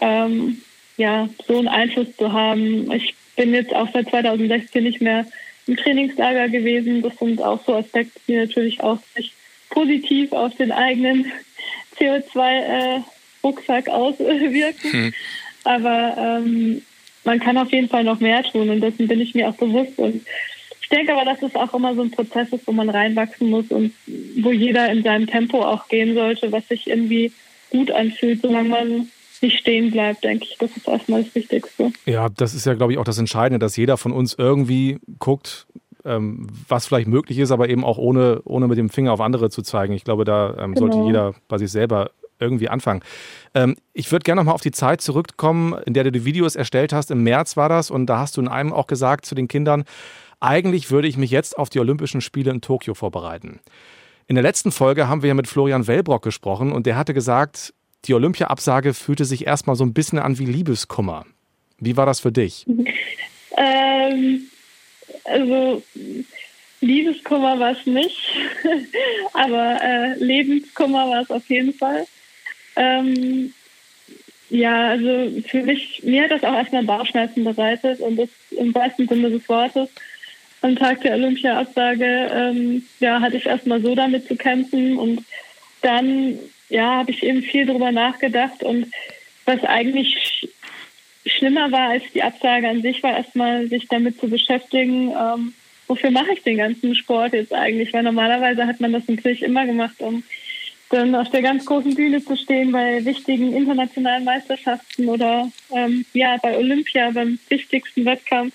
ähm, 0.01 0.63
ja, 0.97 1.29
so 1.47 1.59
einen 1.59 1.69
Einfluss 1.69 2.17
zu 2.17 2.33
haben. 2.33 2.91
Ich 2.93 3.15
bin 3.37 3.53
jetzt 3.55 3.75
auch 3.75 3.89
seit 3.93 4.09
2016 4.11 4.83
nicht 4.83 5.01
mehr 5.01 5.27
im 5.67 5.77
Trainingslager 5.77 6.49
gewesen. 6.49 7.03
Das 7.03 7.17
sind 7.19 7.43
auch 7.43 7.65
so 7.65 7.75
Aspekte, 7.75 8.21
die 8.29 8.37
natürlich 8.37 8.83
auch 8.83 8.99
sich 9.15 9.33
positiv 9.71 10.33
auf 10.33 10.55
den 10.57 10.73
eigenen 10.73 11.33
CO2-Rucksack 11.99 13.89
äh, 13.89 13.91
auswirken. 13.91 14.93
Hm. 14.93 15.15
Aber 15.65 16.17
ähm, 16.19 16.83
man 17.25 17.41
kann 17.41 17.59
auf 17.59 17.73
jeden 17.73 17.89
Fall 17.89 18.05
noch 18.05 18.21
mehr 18.21 18.43
tun 18.45 18.69
und 18.69 18.81
dessen 18.81 19.09
bin 19.09 19.21
ich 19.21 19.35
mir 19.35 19.49
auch 19.49 19.57
bewusst. 19.57 19.99
Und 19.99 20.27
ich 20.83 20.89
denke 20.91 21.15
aber, 21.15 21.25
dass 21.25 21.43
es 21.43 21.55
auch 21.57 21.73
immer 21.73 21.95
so 21.95 22.03
ein 22.03 22.11
Prozess 22.11 22.53
ist, 22.53 22.67
wo 22.67 22.73
man 22.73 22.91
reinwachsen 22.91 23.49
muss 23.49 23.69
und 23.71 23.95
wo 24.37 24.53
jeder 24.53 24.91
in 24.91 25.03
seinem 25.03 25.27
Tempo 25.27 25.63
auch 25.63 25.89
gehen 25.89 26.15
sollte, 26.15 26.53
was 26.53 26.69
sich 26.69 26.87
irgendwie 26.87 27.33
gut 27.71 27.91
anfühlt, 27.91 28.43
solange 28.43 28.69
man 28.69 29.11
nicht 29.45 29.59
stehen 29.59 29.91
bleibt, 29.91 30.25
denke 30.25 30.45
ich. 30.45 30.57
Das 30.59 30.77
ist 30.77 30.89
erstmal 30.89 31.23
das 31.23 31.35
Wichtigste. 31.35 31.93
Ja, 32.07 32.29
das 32.29 32.55
ist 32.55 32.67
ja, 32.67 32.75
glaube 32.75 32.93
ich, 32.93 32.99
auch 32.99 33.05
das 33.05 33.19
Entscheidende, 33.19 33.59
dass 33.59 33.77
jeder 33.77 33.97
von 33.97 34.13
uns 34.13 34.35
irgendwie 34.35 34.99
guckt, 35.19 35.67
ähm, 36.05 36.49
was 36.69 36.87
vielleicht 36.87 37.09
möglich 37.09 37.39
ist, 37.39 37.51
aber 37.51 37.69
eben 37.69 37.85
auch 37.85 37.99
ohne, 37.99 38.43
ohne 38.45 38.69
mit 38.69 38.79
dem 38.79 38.91
Finger 38.91 39.13
auf 39.13 39.21
andere 39.21 39.51
zu 39.51 39.63
zeigen. 39.63 39.95
Ich 39.95 40.05
glaube, 40.05 40.25
da 40.25 40.57
ähm, 40.59 40.75
genau. 40.75 40.93
sollte 40.93 41.07
jeder 41.07 41.35
bei 41.49 41.59
sich 41.59 41.71
selber 41.71 42.11
irgendwie 42.39 42.69
anfangen. 42.69 43.01
Ähm, 43.55 43.77
ich 43.93 44.11
würde 44.11 44.25
gerne 44.25 44.41
nochmal 44.41 44.55
auf 44.55 44.61
die 44.61 44.73
Zeit 44.73 45.01
zurückkommen, 45.01 45.75
in 45.87 45.95
der 45.95 46.05
du 46.05 46.13
die 46.13 46.25
Videos 46.25 46.57
erstellt 46.57 46.93
hast. 46.93 47.11
Im 47.11 47.23
März 47.23 47.57
war 47.57 47.69
das 47.69 47.91
und 47.91 48.07
da 48.07 48.19
hast 48.19 48.37
du 48.37 48.41
in 48.41 48.49
einem 48.49 48.73
auch 48.73 48.87
gesagt 48.87 49.25
zu 49.25 49.35
den 49.35 49.49
Kindern, 49.49 49.85
eigentlich 50.41 50.91
würde 50.91 51.09
ich 51.09 51.17
mich 51.17 51.31
jetzt 51.31 51.57
auf 51.57 51.71
die 51.71 51.81
Olympischen 51.81 52.21
Spiele 52.21 52.51
in 52.51 52.61
Tokio 52.61 52.95
vorbereiten. 52.95 53.61
In 54.27 54.35
der 54.35 54.43
letzten 54.43 54.73
Folge 54.73 55.09
haben 55.09 55.23
wir 55.23 55.29
ja 55.29 55.35
mit 55.35 55.49
Florian 55.49 55.87
Wellbrock 55.87 56.23
gesprochen 56.23 56.73
und 56.73 56.87
der 56.87 56.97
hatte 56.97 57.15
gesagt, 57.15 57.73
die 58.07 58.15
Olympia-Absage 58.15 58.95
fühlte 58.95 59.25
sich 59.25 59.47
erstmal 59.47 59.77
so 59.77 59.85
ein 59.85 59.95
bisschen 59.95 60.19
an 60.19 60.39
wie 60.39 60.47
Liebeskummer. 60.47 61.27
Wie 61.79 61.97
war 61.97 62.07
das 62.07 62.21
für 62.21 62.33
dich? 62.33 62.67
Ähm, 63.57 64.49
also 65.23 65.81
Liebeskummer 66.81 67.59
war 67.61 67.71
es 67.71 67.87
nicht, 67.87 68.19
aber 69.33 69.81
äh, 69.81 70.15
Lebenskummer 70.19 71.09
war 71.09 71.23
es 71.23 71.31
auf 71.31 71.49
jeden 71.49 71.73
Fall. 71.73 72.05
Ähm, 72.75 73.53
ja, 74.51 74.89
also 74.91 75.41
für 75.47 75.63
mich, 75.63 76.03
mir 76.03 76.25
hat 76.25 76.33
das 76.33 76.45
auch 76.45 76.55
erstmal 76.55 76.85
Bauchschmerzen 76.85 77.45
bereitet 77.45 78.01
und 78.01 78.17
das 78.17 78.29
im 78.51 78.75
wahrsten 78.75 79.09
Sinne 79.09 79.31
des 79.31 79.49
Wortes. 79.49 79.89
Am 80.61 80.77
Tag 80.77 81.01
der 81.03 81.15
Olympia-Absage 81.15 82.31
ähm, 82.33 82.85
ja, 83.01 83.21
hatte 83.21 83.37
ich 83.37 83.47
erstmal 83.47 83.83
so 83.83 83.95
damit 83.95 84.27
zu 84.27 84.37
kämpfen 84.37 84.99
und 84.99 85.25
dann 85.83 86.39
ja, 86.75 86.97
habe 86.97 87.13
ich 87.13 87.23
eben 87.23 87.43
viel 87.43 87.67
drüber 87.67 87.93
nachgedacht 87.93 88.65
und 88.65 88.91
was 89.45 89.63
eigentlich 89.63 90.49
schlimmer 91.25 91.71
war 91.71 91.91
als 91.91 92.03
die 92.13 92.23
Absage 92.23 92.69
an 92.69 92.83
sich, 92.83 93.03
war 93.03 93.17
erstmal 93.17 93.69
sich 93.69 93.87
damit 93.89 94.19
zu 94.19 94.29
beschäftigen, 94.29 95.11
ähm, 95.11 95.55
wofür 95.87 96.11
mache 96.11 96.33
ich 96.33 96.43
den 96.43 96.57
ganzen 96.57 96.97
Sport 96.97 97.33
jetzt 97.33 97.55
eigentlich? 97.55 97.93
Weil 97.93 98.03
normalerweise 98.03 98.67
hat 98.67 98.81
man 98.81 98.93
das 98.93 99.07
natürlich 99.07 99.43
immer 99.43 99.67
gemacht, 99.67 100.01
um 100.01 100.25
dann 100.91 101.15
auf 101.15 101.31
der 101.31 101.43
ganz 101.43 101.65
großen 101.65 101.95
Bühne 101.95 102.25
zu 102.25 102.37
stehen 102.37 102.73
bei 102.73 103.05
wichtigen 103.05 103.55
internationalen 103.55 104.25
Meisterschaften 104.25 105.09
oder 105.09 105.51
ähm, 105.73 106.05
ja 106.13 106.37
bei 106.43 106.57
Olympia 106.57 107.11
beim 107.11 107.39
wichtigsten 107.49 108.05
Wettkampf. 108.05 108.53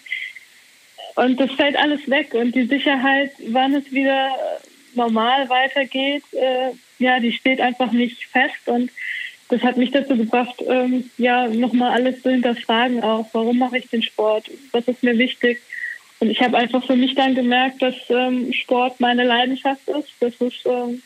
Und 1.15 1.39
das 1.39 1.51
fällt 1.51 1.77
alles 1.77 2.09
weg 2.09 2.33
und 2.33 2.53
die 2.53 2.65
Sicherheit, 2.65 3.31
wann 3.47 3.75
es 3.75 3.91
wieder 3.91 4.29
normal 4.93 5.49
weitergeht, 5.49 6.23
äh, 6.33 6.71
ja, 7.00 7.20
die 7.20 7.32
steht 7.32 7.62
einfach 7.62 7.91
nicht 7.91 8.25
fest 8.25 8.68
und 8.68 8.91
das 9.50 9.63
hat 9.63 9.77
mich 9.77 9.91
dazu 9.91 10.15
gebracht, 10.15 10.63
ähm, 10.68 11.10
ja, 11.18 11.48
nochmal 11.48 11.91
alles 11.91 12.22
zu 12.22 12.29
hinterfragen 12.29 13.01
auch. 13.01 13.27
Warum 13.34 13.58
mache 13.58 13.79
ich 13.79 13.89
den 13.89 14.03
Sport? 14.03 14.50
Was 14.72 14.88
ist 14.88 15.01
mir 15.01 15.18
wichtig? 15.18 15.60
Und 16.20 16.29
ich 16.29 16.41
habe 16.41 16.58
einfach 16.58 16.86
für 16.86 16.96
mich 16.96 17.15
dann 17.15 17.34
gemerkt, 17.34 17.82
dass 17.82 17.96
ähm, 18.10 18.53
Sport 18.53 19.00
meine 19.00 19.24
Leidenschaft 19.24 19.88
ist, 19.88 20.10
dass 20.20 20.39
es 20.39 20.53
ähm, 20.65 21.01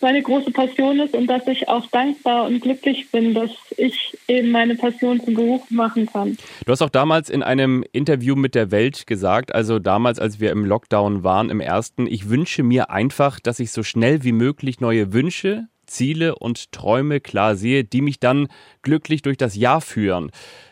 meine 0.00 0.22
große 0.22 0.50
Passion 0.50 1.00
ist 1.00 1.14
und 1.14 1.26
dass 1.26 1.46
ich 1.46 1.68
auch 1.68 1.86
dankbar 1.86 2.46
und 2.46 2.60
glücklich 2.60 3.10
bin, 3.10 3.34
dass 3.34 3.50
ich 3.76 4.16
eben 4.28 4.50
meine 4.50 4.74
Passion 4.74 5.20
zum 5.20 5.34
Beruf 5.34 5.70
machen 5.70 6.06
kann. 6.06 6.36
Du 6.64 6.72
hast 6.72 6.82
auch 6.82 6.90
damals 6.90 7.30
in 7.30 7.42
einem 7.42 7.84
Interview 7.92 8.36
mit 8.36 8.54
der 8.54 8.70
Welt 8.70 9.06
gesagt, 9.06 9.54
also 9.54 9.78
damals, 9.78 10.18
als 10.18 10.40
wir 10.40 10.50
im 10.50 10.64
Lockdown 10.64 11.24
waren, 11.24 11.50
im 11.50 11.60
ersten, 11.60 12.06
ich 12.06 12.28
wünsche 12.28 12.62
mir 12.62 12.90
einfach, 12.90 13.40
dass 13.40 13.58
ich 13.58 13.70
so 13.70 13.82
schnell 13.82 14.22
wie 14.22 14.32
möglich 14.32 14.80
neue 14.80 15.12
Wünsche, 15.12 15.68
Ziele 15.86 16.34
und 16.34 16.72
Träume 16.72 17.20
klar 17.20 17.56
sehe, 17.56 17.84
die 17.84 18.02
mich 18.02 18.18
dann 18.18 18.48
glücklich 18.82 19.22
durch 19.22 19.36
das 19.36 19.56
Jahr 19.56 19.80
führen. 19.80 20.30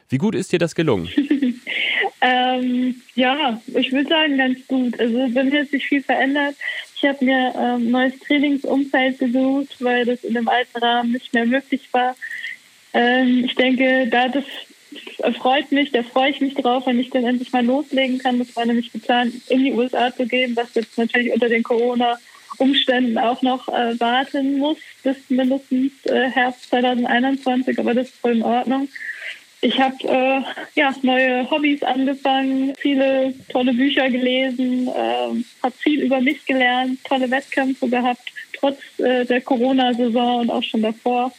Wie 0.09 0.19
gut 0.19 0.35
ist 0.35 0.53
dir 0.53 0.59
das 0.59 0.75
gelungen? 0.75 1.09
ähm, 2.21 2.97
ja, 3.15 3.61
ich 3.75 3.93
würde 3.93 4.09
sagen, 4.09 4.39
ganz 4.39 4.67
gut. 4.67 4.99
Also 4.99 5.29
bei 5.33 5.45
mir 5.45 5.61
hat 5.61 5.69
sich 5.69 5.87
viel 5.87 6.03
verändert. 6.03 6.57
Ich 6.97 7.05
habe 7.05 7.25
mir 7.25 7.55
ein 7.57 7.83
ähm, 7.83 7.91
neues 7.91 8.19
Trainingsumfeld 8.21 9.19
gesucht, 9.19 9.77
weil 9.81 10.05
das 10.05 10.25
in 10.25 10.35
dem 10.35 10.49
alten 10.49 10.79
Rahmen 10.79 11.13
nicht 11.13 11.33
mehr 11.33 11.47
möglich 11.47 11.89
war. 11.93 12.17
Ähm, 12.93 13.45
ich 13.45 13.55
denke, 13.55 14.07
da 14.09 14.29
das 14.29 14.45
freut 15.39 15.73
mich, 15.73 15.91
da 15.93 16.03
freue 16.03 16.31
ich 16.31 16.41
mich 16.41 16.55
drauf, 16.55 16.87
wenn 16.87 16.99
ich 16.99 17.11
dann 17.11 17.25
endlich 17.25 17.53
mal 17.53 17.65
loslegen 17.65 18.19
kann. 18.19 18.39
Das 18.39 18.55
war 18.57 18.65
nämlich 18.65 18.93
geplant, 18.93 19.35
in 19.49 19.65
die 19.65 19.73
USA 19.73 20.15
zu 20.15 20.27
gehen, 20.27 20.55
was 20.57 20.75
jetzt 20.75 20.97
natürlich 20.97 21.33
unter 21.33 21.49
den 21.49 21.63
Corona-Umständen 21.63 23.19
auch 23.19 23.43
noch 23.43 23.69
äh, 23.69 23.99
warten 23.99 24.59
muss, 24.59 24.79
bis 25.03 25.17
mindestens 25.29 25.93
äh, 26.07 26.31
Herbst 26.31 26.71
2021, 26.71 27.79
aber 27.79 27.95
das 27.95 28.09
ist 28.09 28.21
voll 28.21 28.37
in 28.37 28.43
Ordnung. 28.43 28.89
Ich 29.65 29.81
habe 29.81 29.97
äh, 30.05 30.43
ja, 30.75 30.95
neue 31.01 31.51
Hobbys 31.51 31.83
angefangen, 31.83 32.75
viele 32.77 33.33
tolle 33.49 33.73
Bücher 33.73 34.11
gelesen, 34.11 34.89
äh, 34.89 35.43
habe 35.63 35.75
viel 35.79 36.03
über 36.03 36.21
mich 36.21 36.45
gelernt, 36.45 37.03
tolle 37.05 37.31
Wettkämpfe 37.31 37.89
gehabt, 37.89 38.31
trotz 38.53 38.79
äh, 38.99 39.25
der 39.25 39.41
Corona-Saison 39.41 40.41
und 40.41 40.51
auch 40.51 40.63
schon 40.63 40.83
davor. 40.83 41.33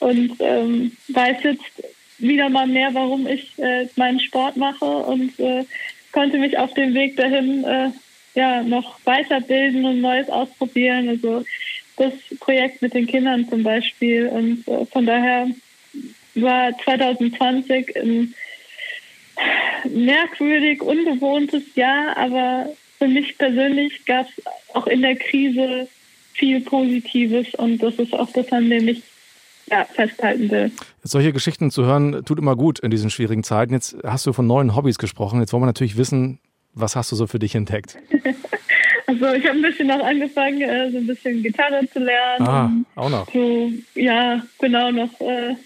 Und 0.00 0.32
ähm, 0.40 0.96
weiß 1.06 1.44
jetzt 1.44 1.94
wieder 2.18 2.48
mal 2.48 2.66
mehr, 2.66 2.92
warum 2.92 3.28
ich 3.28 3.56
äh, 3.58 3.86
meinen 3.94 4.18
Sport 4.18 4.56
mache 4.56 4.84
und 4.84 5.38
äh, 5.38 5.64
konnte 6.10 6.38
mich 6.38 6.58
auf 6.58 6.74
dem 6.74 6.92
Weg 6.92 7.16
dahin 7.16 7.62
äh, 7.62 7.90
ja 8.34 8.64
noch 8.64 8.98
weiterbilden 9.04 9.84
und 9.84 10.00
Neues 10.00 10.28
ausprobieren. 10.28 11.08
Also 11.08 11.44
das 11.98 12.14
Projekt 12.40 12.82
mit 12.82 12.94
den 12.94 13.06
Kindern 13.06 13.48
zum 13.48 13.62
Beispiel. 13.62 14.26
Und 14.26 14.66
äh, 14.66 14.86
von 14.86 15.06
daher 15.06 15.46
war 16.36 16.76
2020 16.84 17.96
ein 17.96 18.34
merkwürdig, 19.90 20.82
ungewohntes 20.82 21.62
Jahr, 21.74 22.16
aber 22.16 22.68
für 22.98 23.08
mich 23.08 23.36
persönlich 23.36 24.04
gab 24.06 24.26
es 24.26 24.44
auch 24.74 24.86
in 24.86 25.02
der 25.02 25.16
Krise 25.16 25.88
viel 26.32 26.60
Positives 26.60 27.54
und 27.54 27.82
das 27.82 27.94
ist 27.96 28.12
auch 28.14 28.30
das, 28.32 28.50
an 28.52 28.70
dem 28.70 28.88
ich 28.88 29.02
ja, 29.70 29.84
festhalten 29.84 30.50
will. 30.50 30.72
Solche 31.02 31.32
Geschichten 31.32 31.70
zu 31.70 31.84
hören, 31.84 32.24
tut 32.24 32.38
immer 32.38 32.56
gut 32.56 32.78
in 32.80 32.90
diesen 32.90 33.10
schwierigen 33.10 33.44
Zeiten. 33.44 33.72
Jetzt 33.72 33.96
hast 34.04 34.26
du 34.26 34.32
von 34.32 34.46
neuen 34.46 34.74
Hobbys 34.74 34.98
gesprochen. 34.98 35.40
Jetzt 35.40 35.52
wollen 35.52 35.62
wir 35.62 35.66
natürlich 35.66 35.96
wissen, 35.96 36.38
was 36.74 36.96
hast 36.96 37.12
du 37.12 37.16
so 37.16 37.26
für 37.26 37.38
dich 37.38 37.54
entdeckt? 37.54 37.96
also 39.06 39.32
ich 39.32 39.46
habe 39.46 39.56
ein 39.56 39.62
bisschen 39.62 39.86
noch 39.86 40.04
angefangen, 40.04 40.60
äh, 40.62 40.90
so 40.90 40.98
ein 40.98 41.06
bisschen 41.06 41.42
Gitarre 41.42 41.88
zu 41.90 41.98
lernen. 42.00 42.46
Ah, 42.46 42.72
auch 42.96 43.10
noch. 43.10 43.32
So, 43.32 43.70
ja, 43.94 44.42
genau, 44.58 44.90
noch 44.90 45.20
äh, 45.20 45.50
noch 45.50 45.56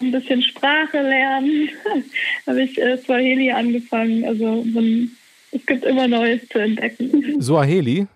ein 0.00 0.12
bisschen 0.12 0.42
Sprache 0.42 1.00
lernen. 1.00 1.68
habe 2.46 2.62
ich 2.62 2.80
äh, 2.80 2.98
Swahili 2.98 3.50
angefangen. 3.50 4.24
Also 4.24 4.64
man, 4.64 5.10
es 5.50 5.64
gibt 5.66 5.84
immer 5.84 6.08
Neues 6.08 6.46
zu 6.48 6.58
entdecken. 6.58 7.40
Swahili? 7.40 8.06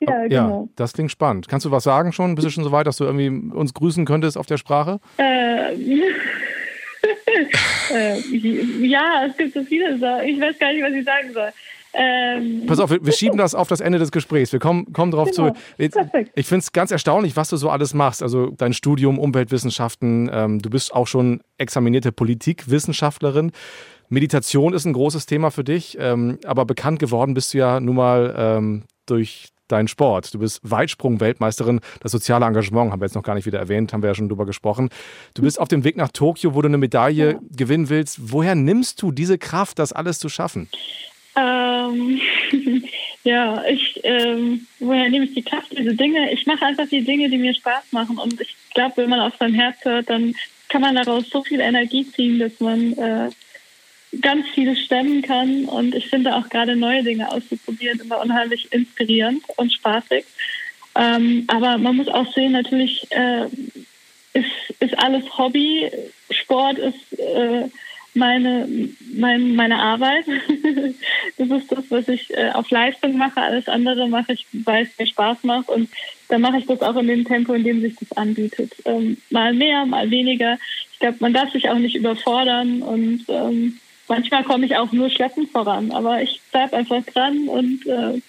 Ja, 0.00 0.22
genau. 0.26 0.62
Ja, 0.62 0.68
das 0.76 0.92
klingt 0.92 1.10
spannend. 1.10 1.48
Kannst 1.48 1.66
du 1.66 1.70
was 1.70 1.84
sagen 1.84 2.12
schon? 2.12 2.34
Bist 2.34 2.46
du 2.46 2.50
schon 2.50 2.64
so 2.64 2.72
weit, 2.72 2.86
dass 2.86 2.96
du 2.96 3.04
irgendwie 3.04 3.28
uns 3.28 3.72
grüßen 3.74 4.04
könntest 4.04 4.36
auf 4.36 4.46
der 4.46 4.58
Sprache? 4.58 5.00
Äh, 5.18 5.74
äh, 7.94 8.18
ja, 8.86 9.26
es 9.26 9.36
gibt 9.36 9.54
so 9.54 9.62
viele 9.62 9.98
Sachen. 9.98 10.28
Ich 10.28 10.40
weiß 10.40 10.58
gar 10.58 10.72
nicht, 10.72 10.82
was 10.82 10.92
ich 10.92 11.04
sagen 11.04 11.32
soll. 11.32 11.52
Ähm, 11.94 12.64
Pass 12.66 12.80
auf, 12.80 12.90
wir, 12.90 13.04
wir, 13.04 13.12
schieben 13.12 13.38
das 13.38 13.54
auf 13.54 13.68
das 13.68 13.80
Ende 13.80 13.98
des 13.98 14.10
Gesprächs. 14.10 14.52
Wir 14.52 14.58
kommen, 14.58 14.92
kommen 14.92 15.12
darauf 15.12 15.30
genau. 15.30 15.50
zurück. 15.50 15.56
Jetzt, 15.78 15.96
ich 16.34 16.46
finde 16.46 16.60
es 16.60 16.72
ganz 16.72 16.90
erstaunlich, 16.90 17.36
was 17.36 17.48
du 17.48 17.56
so 17.56 17.70
alles 17.70 17.94
machst. 17.94 18.22
Also 18.22 18.50
dein 18.56 18.72
Studium, 18.72 19.18
Umweltwissenschaften, 19.18 20.28
ähm, 20.32 20.58
du 20.60 20.70
bist 20.70 20.92
auch 20.92 21.06
schon 21.06 21.40
examinierte 21.56 22.10
Politikwissenschaftlerin. 22.10 23.52
Meditation 24.08 24.74
ist 24.74 24.84
ein 24.84 24.92
großes 24.92 25.26
Thema 25.26 25.50
für 25.50 25.64
dich, 25.64 25.96
ähm, 26.00 26.38
aber 26.44 26.64
bekannt 26.64 26.98
geworden 26.98 27.34
bist 27.34 27.54
du 27.54 27.58
ja 27.58 27.80
nun 27.80 27.96
mal 27.96 28.34
ähm, 28.36 28.82
durch 29.06 29.48
deinen 29.68 29.88
Sport. 29.88 30.34
Du 30.34 30.38
bist 30.40 30.60
Weitsprung-Weltmeisterin. 30.62 31.80
Das 32.00 32.12
soziale 32.12 32.44
Engagement 32.44 32.92
haben 32.92 33.00
wir 33.00 33.06
jetzt 33.06 33.14
noch 33.14 33.22
gar 33.22 33.34
nicht 33.34 33.46
wieder 33.46 33.58
erwähnt, 33.58 33.92
haben 33.92 34.02
wir 34.02 34.08
ja 34.08 34.14
schon 34.14 34.28
drüber 34.28 34.46
gesprochen. 34.46 34.90
Du 35.34 35.42
bist 35.42 35.58
auf 35.58 35.68
dem 35.68 35.84
Weg 35.84 35.96
nach 35.96 36.08
Tokio, 36.08 36.54
wo 36.54 36.60
du 36.60 36.68
eine 36.68 36.78
Medaille 36.78 37.32
ja. 37.32 37.38
gewinnen 37.50 37.88
willst. 37.88 38.30
Woher 38.32 38.54
nimmst 38.54 39.00
du 39.00 39.10
diese 39.10 39.38
Kraft, 39.38 39.78
das 39.78 39.92
alles 39.92 40.18
zu 40.18 40.28
schaffen? 40.28 40.68
Ähm, 41.36 42.20
ja, 43.24 43.64
ich, 43.64 44.00
ähm, 44.04 44.66
woher 44.78 45.08
nehme 45.08 45.24
ich 45.24 45.34
die 45.34 45.42
Kraft, 45.42 45.76
diese 45.76 45.94
Dinge? 45.94 46.32
Ich 46.32 46.46
mache 46.46 46.64
einfach 46.64 46.88
die 46.88 47.02
Dinge, 47.02 47.28
die 47.28 47.38
mir 47.38 47.54
Spaß 47.54 47.92
machen. 47.92 48.18
Und 48.18 48.40
ich 48.40 48.54
glaube, 48.72 48.98
wenn 48.98 49.10
man 49.10 49.20
auf 49.20 49.34
sein 49.38 49.54
Herz 49.54 49.84
hört, 49.84 50.10
dann 50.10 50.34
kann 50.68 50.82
man 50.82 50.94
daraus 50.96 51.28
so 51.30 51.42
viel 51.42 51.60
Energie 51.60 52.06
ziehen, 52.10 52.38
dass 52.38 52.58
man 52.60 52.92
äh, 52.94 53.30
ganz 54.20 54.48
viel 54.50 54.76
stemmen 54.76 55.22
kann. 55.22 55.64
Und 55.64 55.94
ich 55.94 56.06
finde 56.08 56.36
auch 56.36 56.48
gerade 56.48 56.76
neue 56.76 57.02
Dinge 57.02 57.30
auszuprobieren 57.30 58.00
immer 58.00 58.20
unheimlich 58.20 58.72
inspirierend 58.72 59.44
und 59.56 59.72
spaßig. 59.72 60.24
Ähm, 60.96 61.44
aber 61.48 61.78
man 61.78 61.96
muss 61.96 62.08
auch 62.08 62.32
sehen, 62.32 62.52
natürlich 62.52 63.06
äh, 63.10 63.46
ist, 64.32 64.80
ist 64.80 64.98
alles 64.98 65.24
Hobby. 65.36 65.90
Sport 66.30 66.78
ist 66.78 67.18
äh, 67.18 67.68
meine, 68.14 68.68
mein, 69.14 69.54
meine 69.54 69.78
Arbeit. 69.78 70.24
das 71.38 71.50
ist 71.50 71.72
das, 71.72 71.84
was 71.90 72.08
ich 72.08 72.30
äh, 72.36 72.50
auf 72.50 72.70
Leistung 72.70 73.16
mache. 73.16 73.40
Alles 73.40 73.68
andere 73.68 74.08
mache 74.08 74.32
ich, 74.32 74.46
weil 74.52 74.84
es 74.84 74.98
mir 74.98 75.06
Spaß 75.06 75.44
macht. 75.44 75.68
Und 75.68 75.88
dann 76.28 76.40
mache 76.40 76.58
ich 76.58 76.66
das 76.66 76.80
auch 76.82 76.96
in 76.96 77.08
dem 77.08 77.24
Tempo, 77.24 77.54
in 77.54 77.64
dem 77.64 77.80
sich 77.80 77.96
das 77.96 78.16
anbietet. 78.16 78.72
Ähm, 78.84 79.18
mal 79.30 79.52
mehr, 79.52 79.86
mal 79.86 80.10
weniger. 80.10 80.58
Ich 80.92 80.98
glaube, 80.98 81.16
man 81.20 81.32
darf 81.32 81.52
sich 81.52 81.68
auch 81.68 81.78
nicht 81.78 81.96
überfordern. 81.96 82.82
Und 82.82 83.24
ähm, 83.28 83.78
manchmal 84.08 84.44
komme 84.44 84.66
ich 84.66 84.76
auch 84.76 84.92
nur 84.92 85.10
schleppend 85.10 85.50
voran. 85.50 85.90
Aber 85.90 86.22
ich 86.22 86.40
bleibe 86.50 86.76
einfach 86.76 87.04
dran 87.04 87.48
und 87.48 87.86
äh, 87.86 88.20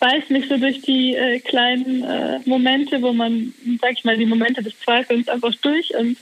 beiß 0.00 0.30
mich 0.30 0.48
so 0.48 0.56
durch 0.56 0.80
die 0.82 1.14
äh, 1.14 1.38
kleinen 1.40 2.02
äh, 2.02 2.40
Momente, 2.46 3.00
wo 3.02 3.12
man, 3.12 3.54
sag 3.80 3.92
ich 3.92 4.04
mal, 4.04 4.16
die 4.16 4.26
Momente 4.26 4.62
des 4.62 4.78
Zweifels 4.80 5.28
einfach 5.28 5.54
durch 5.56 5.94
und 5.94 6.16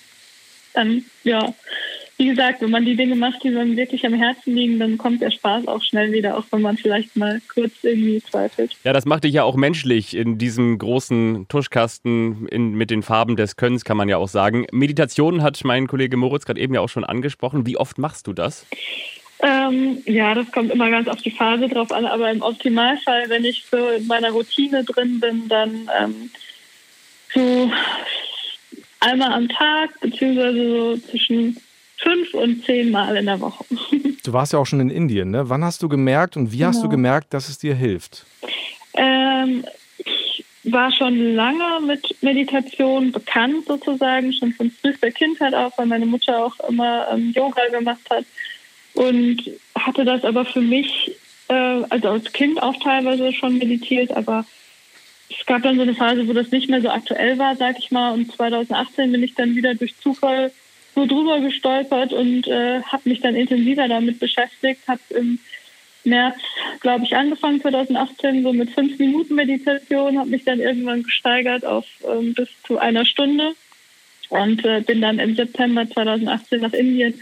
dann, 0.74 1.04
ja, 1.24 1.54
wie 2.18 2.26
gesagt, 2.26 2.60
wenn 2.60 2.70
man 2.70 2.84
die 2.84 2.96
Dinge 2.96 3.14
macht, 3.14 3.44
die 3.44 3.48
einem 3.48 3.76
wirklich 3.76 4.04
am 4.04 4.12
Herzen 4.12 4.56
liegen, 4.56 4.80
dann 4.80 4.98
kommt 4.98 5.22
der 5.22 5.30
Spaß 5.30 5.68
auch 5.68 5.82
schnell 5.82 6.12
wieder, 6.12 6.36
auch 6.36 6.44
wenn 6.50 6.62
man 6.62 6.76
vielleicht 6.76 7.16
mal 7.16 7.40
kurz 7.52 7.72
irgendwie 7.82 8.20
zweifelt. 8.20 8.76
Ja, 8.82 8.92
das 8.92 9.06
macht 9.06 9.22
dich 9.22 9.34
ja 9.34 9.44
auch 9.44 9.54
menschlich 9.54 10.16
in 10.16 10.36
diesem 10.36 10.78
großen 10.78 11.46
Tuschkasten 11.48 12.48
in, 12.48 12.74
mit 12.74 12.90
den 12.90 13.04
Farben 13.04 13.36
des 13.36 13.54
Könns, 13.54 13.84
kann 13.84 13.96
man 13.96 14.08
ja 14.08 14.16
auch 14.16 14.28
sagen. 14.28 14.66
Meditation 14.72 15.42
hat 15.42 15.62
mein 15.62 15.86
Kollege 15.86 16.16
Moritz 16.16 16.44
gerade 16.44 16.60
eben 16.60 16.74
ja 16.74 16.80
auch 16.80 16.88
schon 16.88 17.04
angesprochen. 17.04 17.66
Wie 17.66 17.76
oft 17.76 17.98
machst 17.98 18.26
du 18.26 18.32
das? 18.32 18.66
Ähm, 19.40 20.02
ja, 20.04 20.34
das 20.34 20.50
kommt 20.50 20.72
immer 20.72 20.90
ganz 20.90 21.06
auf 21.06 21.22
die 21.22 21.30
Phase 21.30 21.68
drauf 21.68 21.92
an, 21.92 22.04
aber 22.04 22.32
im 22.32 22.42
Optimalfall, 22.42 23.28
wenn 23.28 23.44
ich 23.44 23.64
so 23.70 23.76
in 23.90 24.08
meiner 24.08 24.30
Routine 24.30 24.82
drin 24.82 25.20
bin, 25.20 25.46
dann 25.46 25.88
ähm, 25.96 26.30
so 27.32 27.70
einmal 28.98 29.32
am 29.32 29.48
Tag, 29.48 30.00
beziehungsweise 30.00 30.68
so 30.68 30.96
zwischen 30.96 31.56
fünf 31.98 32.34
und 32.34 32.64
zehn 32.64 32.90
Mal 32.90 33.16
in 33.16 33.26
der 33.26 33.40
Woche. 33.40 33.64
Du 34.24 34.34
warst 34.34 34.52
ja 34.52 34.58
auch 34.58 34.66
schon 34.66 34.80
in 34.80 34.90
Indien, 34.90 35.30
ne? 35.30 35.48
Wann 35.48 35.64
hast 35.64 35.82
du 35.82 35.88
gemerkt 35.88 36.36
und 36.36 36.52
wie 36.52 36.58
genau. 36.58 36.68
hast 36.68 36.78
du 36.78 36.82
genau. 36.82 36.96
gemerkt, 36.96 37.32
dass 37.32 37.48
es 37.48 37.56
dir 37.56 37.74
hilft? 37.74 38.26
Ähm, 38.92 39.64
ich 39.96 40.44
war 40.64 40.92
schon 40.92 41.34
lange 41.34 41.80
mit 41.86 42.14
Meditation 42.20 43.10
bekannt 43.10 43.64
sozusagen, 43.66 44.34
schon 44.34 44.52
von 44.52 44.70
frühester 44.70 45.10
Kindheit 45.12 45.54
auf, 45.54 45.72
weil 45.78 45.86
meine 45.86 46.04
Mutter 46.04 46.44
auch 46.44 46.52
immer 46.68 47.08
ähm, 47.10 47.32
Yoga 47.34 47.68
gemacht 47.70 48.02
hat 48.10 48.26
und 48.92 49.44
hatte 49.74 50.04
das 50.04 50.24
aber 50.24 50.44
für 50.44 50.60
mich, 50.60 51.16
äh, 51.48 51.54
also 51.88 52.08
als 52.08 52.30
Kind 52.32 52.62
auch 52.62 52.76
teilweise 52.82 53.32
schon 53.32 53.56
meditiert, 53.56 54.10
aber 54.10 54.44
es 55.30 55.46
gab 55.46 55.62
dann 55.62 55.76
so 55.76 55.82
eine 55.82 55.94
Phase, 55.94 56.26
wo 56.28 56.32
das 56.32 56.50
nicht 56.50 56.68
mehr 56.68 56.82
so 56.82 56.90
aktuell 56.90 57.38
war, 57.38 57.56
sag 57.56 57.78
ich 57.78 57.90
mal. 57.90 58.12
Und 58.12 58.32
2018 58.32 59.12
bin 59.12 59.22
ich 59.22 59.34
dann 59.34 59.56
wieder 59.56 59.74
durch 59.74 59.96
Zufall 59.98 60.52
so 60.98 61.06
drüber 61.06 61.38
gestolpert 61.40 62.12
und 62.12 62.48
äh, 62.48 62.82
habe 62.82 63.08
mich 63.08 63.20
dann 63.20 63.36
intensiver 63.36 63.86
damit 63.86 64.18
beschäftigt. 64.18 64.80
Habe 64.88 65.00
im 65.10 65.38
März, 66.02 66.36
glaube 66.80 67.04
ich, 67.04 67.14
angefangen 67.14 67.60
2018 67.60 68.42
so 68.42 68.52
mit 68.52 68.70
fünf 68.70 68.98
Minuten 68.98 69.36
Meditation, 69.36 70.18
habe 70.18 70.30
mich 70.30 70.44
dann 70.44 70.58
irgendwann 70.58 71.04
gesteigert 71.04 71.64
auf 71.64 71.86
ähm, 72.04 72.34
bis 72.34 72.48
zu 72.66 72.78
einer 72.78 73.04
Stunde 73.04 73.52
und 74.28 74.64
äh, 74.64 74.80
bin 74.80 75.00
dann 75.00 75.20
im 75.20 75.36
September 75.36 75.88
2018 75.88 76.62
nach 76.62 76.72
Indien 76.72 77.14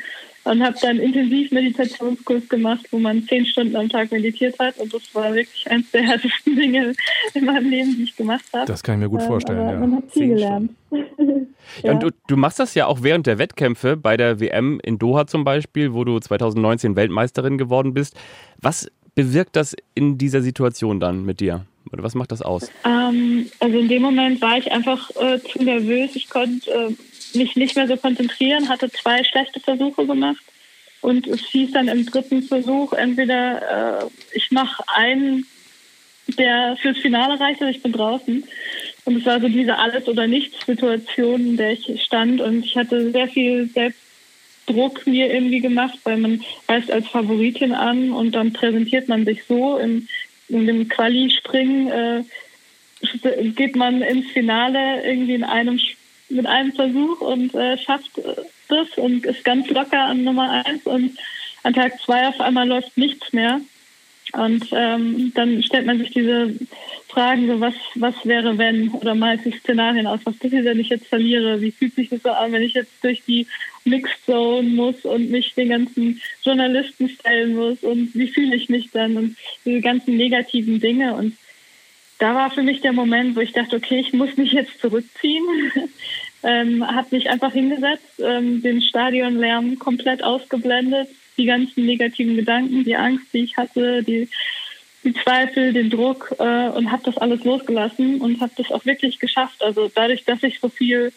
und 0.46 0.62
habe 0.62 0.76
dann 0.80 0.98
intensiv 0.98 1.50
Meditationskurs 1.50 2.48
gemacht, 2.48 2.86
wo 2.92 2.98
man 2.98 3.26
zehn 3.26 3.44
Stunden 3.44 3.74
am 3.74 3.88
Tag 3.88 4.12
meditiert 4.12 4.56
hat. 4.60 4.78
Und 4.78 4.94
das 4.94 5.02
war 5.12 5.34
wirklich 5.34 5.68
eines 5.68 5.90
der 5.90 6.02
härtesten 6.02 6.56
Dinge 6.56 6.92
in 7.34 7.44
meinem 7.44 7.68
Leben, 7.68 7.96
die 7.96 8.04
ich 8.04 8.16
gemacht 8.16 8.44
habe. 8.52 8.66
Das 8.66 8.82
kann 8.82 8.94
ich 8.94 9.00
mir 9.00 9.10
gut 9.10 9.22
ähm, 9.22 9.26
vorstellen. 9.26 9.58
Aber 9.58 9.72
ja. 9.72 9.78
Man 9.78 9.96
hat 9.96 10.12
viel 10.12 10.28
gelernt. 10.28 10.70
ja, 11.82 11.92
und 11.92 12.02
du, 12.02 12.10
du, 12.28 12.36
machst 12.36 12.60
das 12.60 12.74
ja 12.74 12.86
auch 12.86 13.02
während 13.02 13.26
der 13.26 13.38
Wettkämpfe 13.38 13.96
bei 13.96 14.16
der 14.16 14.38
WM 14.38 14.78
in 14.84 14.98
Doha 14.98 15.26
zum 15.26 15.42
Beispiel, 15.42 15.92
wo 15.92 16.04
du 16.04 16.20
2019 16.20 16.94
Weltmeisterin 16.94 17.58
geworden 17.58 17.92
bist. 17.92 18.14
Was 18.60 18.88
bewirkt 19.16 19.56
das 19.56 19.74
in 19.94 20.16
dieser 20.16 20.42
Situation 20.42 21.00
dann 21.00 21.24
mit 21.24 21.40
dir? 21.40 21.66
Oder 21.92 22.04
was 22.04 22.14
macht 22.14 22.30
das 22.30 22.42
aus? 22.42 22.70
Ähm, 22.84 23.50
also 23.58 23.78
in 23.78 23.88
dem 23.88 24.02
Moment 24.02 24.40
war 24.40 24.58
ich 24.58 24.70
einfach 24.70 25.10
äh, 25.16 25.40
zu 25.40 25.62
nervös. 25.62 26.14
Ich 26.14 26.28
konnte 26.28 26.70
äh, 26.70 26.92
mich 27.36 27.56
nicht 27.56 27.76
mehr 27.76 27.86
so 27.86 27.96
konzentrieren, 27.96 28.68
hatte 28.68 28.90
zwei 28.90 29.22
schlechte 29.24 29.60
Versuche 29.60 30.06
gemacht. 30.06 30.42
Und 31.00 31.26
es 31.26 31.40
hieß 31.46 31.72
dann 31.72 31.88
im 31.88 32.04
dritten 32.06 32.42
Versuch 32.42 32.92
entweder 32.92 34.02
äh, 34.02 34.06
ich 34.32 34.50
mache 34.50 34.82
einen, 34.88 35.46
der 36.38 36.76
fürs 36.80 36.98
Finale 36.98 37.38
reicht, 37.38 37.60
oder 37.60 37.70
ich 37.70 37.82
bin 37.82 37.92
draußen. 37.92 38.44
Und 39.04 39.16
es 39.16 39.24
war 39.24 39.40
so 39.40 39.48
diese 39.48 39.78
Alles- 39.78 40.08
oder 40.08 40.26
Nichts-Situation, 40.26 41.50
in 41.50 41.56
der 41.56 41.72
ich 41.72 42.02
stand. 42.02 42.40
Und 42.40 42.64
ich 42.64 42.76
hatte 42.76 43.12
sehr 43.12 43.28
viel 43.28 43.68
Selbstdruck 43.68 45.06
mir 45.06 45.32
irgendwie 45.32 45.60
gemacht, 45.60 45.98
weil 46.02 46.16
man 46.16 46.42
reist 46.68 46.90
als 46.90 47.06
Favoritin 47.06 47.72
an 47.72 48.10
und 48.10 48.32
dann 48.32 48.52
präsentiert 48.52 49.06
man 49.06 49.24
sich 49.24 49.44
so 49.44 49.76
in, 49.78 50.08
in 50.48 50.66
dem 50.66 50.88
Quali-Springen. 50.88 51.88
Äh, 51.88 52.24
geht 53.54 53.76
man 53.76 54.02
ins 54.02 54.30
Finale 54.32 55.04
irgendwie 55.04 55.34
in 55.34 55.44
einem 55.44 55.78
mit 56.28 56.46
einem 56.46 56.72
Versuch 56.72 57.20
und 57.20 57.54
äh, 57.54 57.78
schafft 57.78 58.20
das 58.68 58.88
und 58.96 59.24
ist 59.24 59.44
ganz 59.44 59.68
locker 59.68 60.04
an 60.04 60.24
Nummer 60.24 60.64
eins 60.64 60.84
und 60.86 61.16
an 61.62 61.74
Tag 61.74 62.00
zwei 62.00 62.28
auf 62.28 62.40
einmal 62.40 62.68
läuft 62.68 62.96
nichts 62.96 63.32
mehr. 63.32 63.60
Und 64.32 64.66
ähm, 64.72 65.32
dann 65.34 65.62
stellt 65.62 65.86
man 65.86 65.98
sich 65.98 66.10
diese 66.10 66.52
Fragen, 67.08 67.46
so 67.46 67.60
was, 67.60 67.74
was 67.94 68.14
wäre, 68.24 68.58
wenn, 68.58 68.90
oder 68.90 69.14
malt 69.14 69.42
sich 69.42 69.60
Szenarien 69.60 70.06
aus, 70.06 70.20
was 70.24 70.36
passiert, 70.36 70.64
wenn 70.64 70.80
ich 70.80 70.88
jetzt 70.88 71.06
verliere, 71.06 71.60
wie 71.60 71.70
fühlt 71.70 71.94
sich 71.94 72.08
das 72.08 72.22
so 72.22 72.30
an, 72.30 72.52
wenn 72.52 72.62
ich 72.62 72.74
jetzt 72.74 72.92
durch 73.02 73.22
die 73.24 73.46
Mixed 73.84 74.26
Zone 74.26 74.68
muss 74.68 75.04
und 75.04 75.30
mich 75.30 75.54
den 75.54 75.68
ganzen 75.68 76.20
Journalisten 76.44 77.08
stellen 77.08 77.54
muss 77.54 77.82
und 77.82 78.14
wie 78.14 78.26
fühle 78.26 78.56
ich 78.56 78.68
mich 78.68 78.90
dann 78.90 79.16
und 79.16 79.36
diese 79.64 79.80
ganzen 79.80 80.16
negativen 80.16 80.80
Dinge. 80.80 81.14
Und 81.14 81.36
da 82.18 82.34
war 82.34 82.50
für 82.50 82.62
mich 82.62 82.80
der 82.80 82.92
Moment, 82.92 83.36
wo 83.36 83.40
ich 83.40 83.52
dachte, 83.52 83.76
okay, 83.76 83.98
ich 83.98 84.12
muss 84.12 84.36
mich 84.36 84.52
jetzt 84.52 84.80
zurückziehen. 84.80 85.44
ähm, 86.42 86.86
habe 86.86 87.08
mich 87.10 87.28
einfach 87.28 87.52
hingesetzt, 87.52 88.20
ähm, 88.20 88.62
den 88.62 88.80
Stadionlärm 88.80 89.78
komplett 89.78 90.22
ausgeblendet, 90.22 91.08
die 91.36 91.46
ganzen 91.46 91.84
negativen 91.84 92.36
Gedanken, 92.36 92.84
die 92.84 92.96
Angst, 92.96 93.26
die 93.32 93.44
ich 93.44 93.56
hatte, 93.56 94.02
die, 94.02 94.28
die 95.04 95.12
Zweifel, 95.12 95.72
den 95.72 95.90
Druck 95.90 96.34
äh, 96.38 96.68
und 96.68 96.90
habe 96.90 97.02
das 97.04 97.18
alles 97.18 97.44
losgelassen 97.44 98.20
und 98.20 98.40
habe 98.40 98.52
das 98.56 98.70
auch 98.70 98.86
wirklich 98.86 99.18
geschafft. 99.18 99.62
Also 99.62 99.90
dadurch, 99.94 100.24
dass 100.24 100.42
ich 100.42 100.60
so 100.60 100.68
viel 100.68 101.12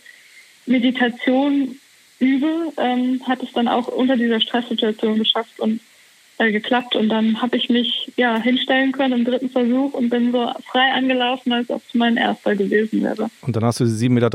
Meditation 0.65 1.79
übe, 2.19 2.73
ähm, 2.77 3.21
hat 3.27 3.41
es 3.41 3.53
dann 3.53 3.67
auch 3.67 3.87
unter 3.87 4.17
dieser 4.17 4.41
Stresssituation 4.41 5.17
geschafft 5.17 5.59
und 5.59 5.79
äh, 6.39 6.51
geklappt. 6.51 6.95
Und 6.95 7.09
dann 7.09 7.41
habe 7.41 7.57
ich 7.57 7.69
mich 7.69 8.11
ja 8.15 8.37
hinstellen 8.37 8.91
können 8.91 9.19
im 9.19 9.25
dritten 9.25 9.49
Versuch 9.49 9.93
und 9.93 10.09
bin 10.09 10.31
so 10.31 10.51
frei 10.71 10.91
angelaufen, 10.93 11.51
als 11.53 11.69
ob 11.69 11.81
es 11.87 11.93
mein 11.93 12.17
erster 12.17 12.55
gewesen 12.55 13.03
wäre. 13.03 13.29
Und 13.41 13.55
dann 13.55 13.63
hast 13.63 13.79
du 13.79 13.83
7,30 13.83 14.09
Meter 14.09 14.29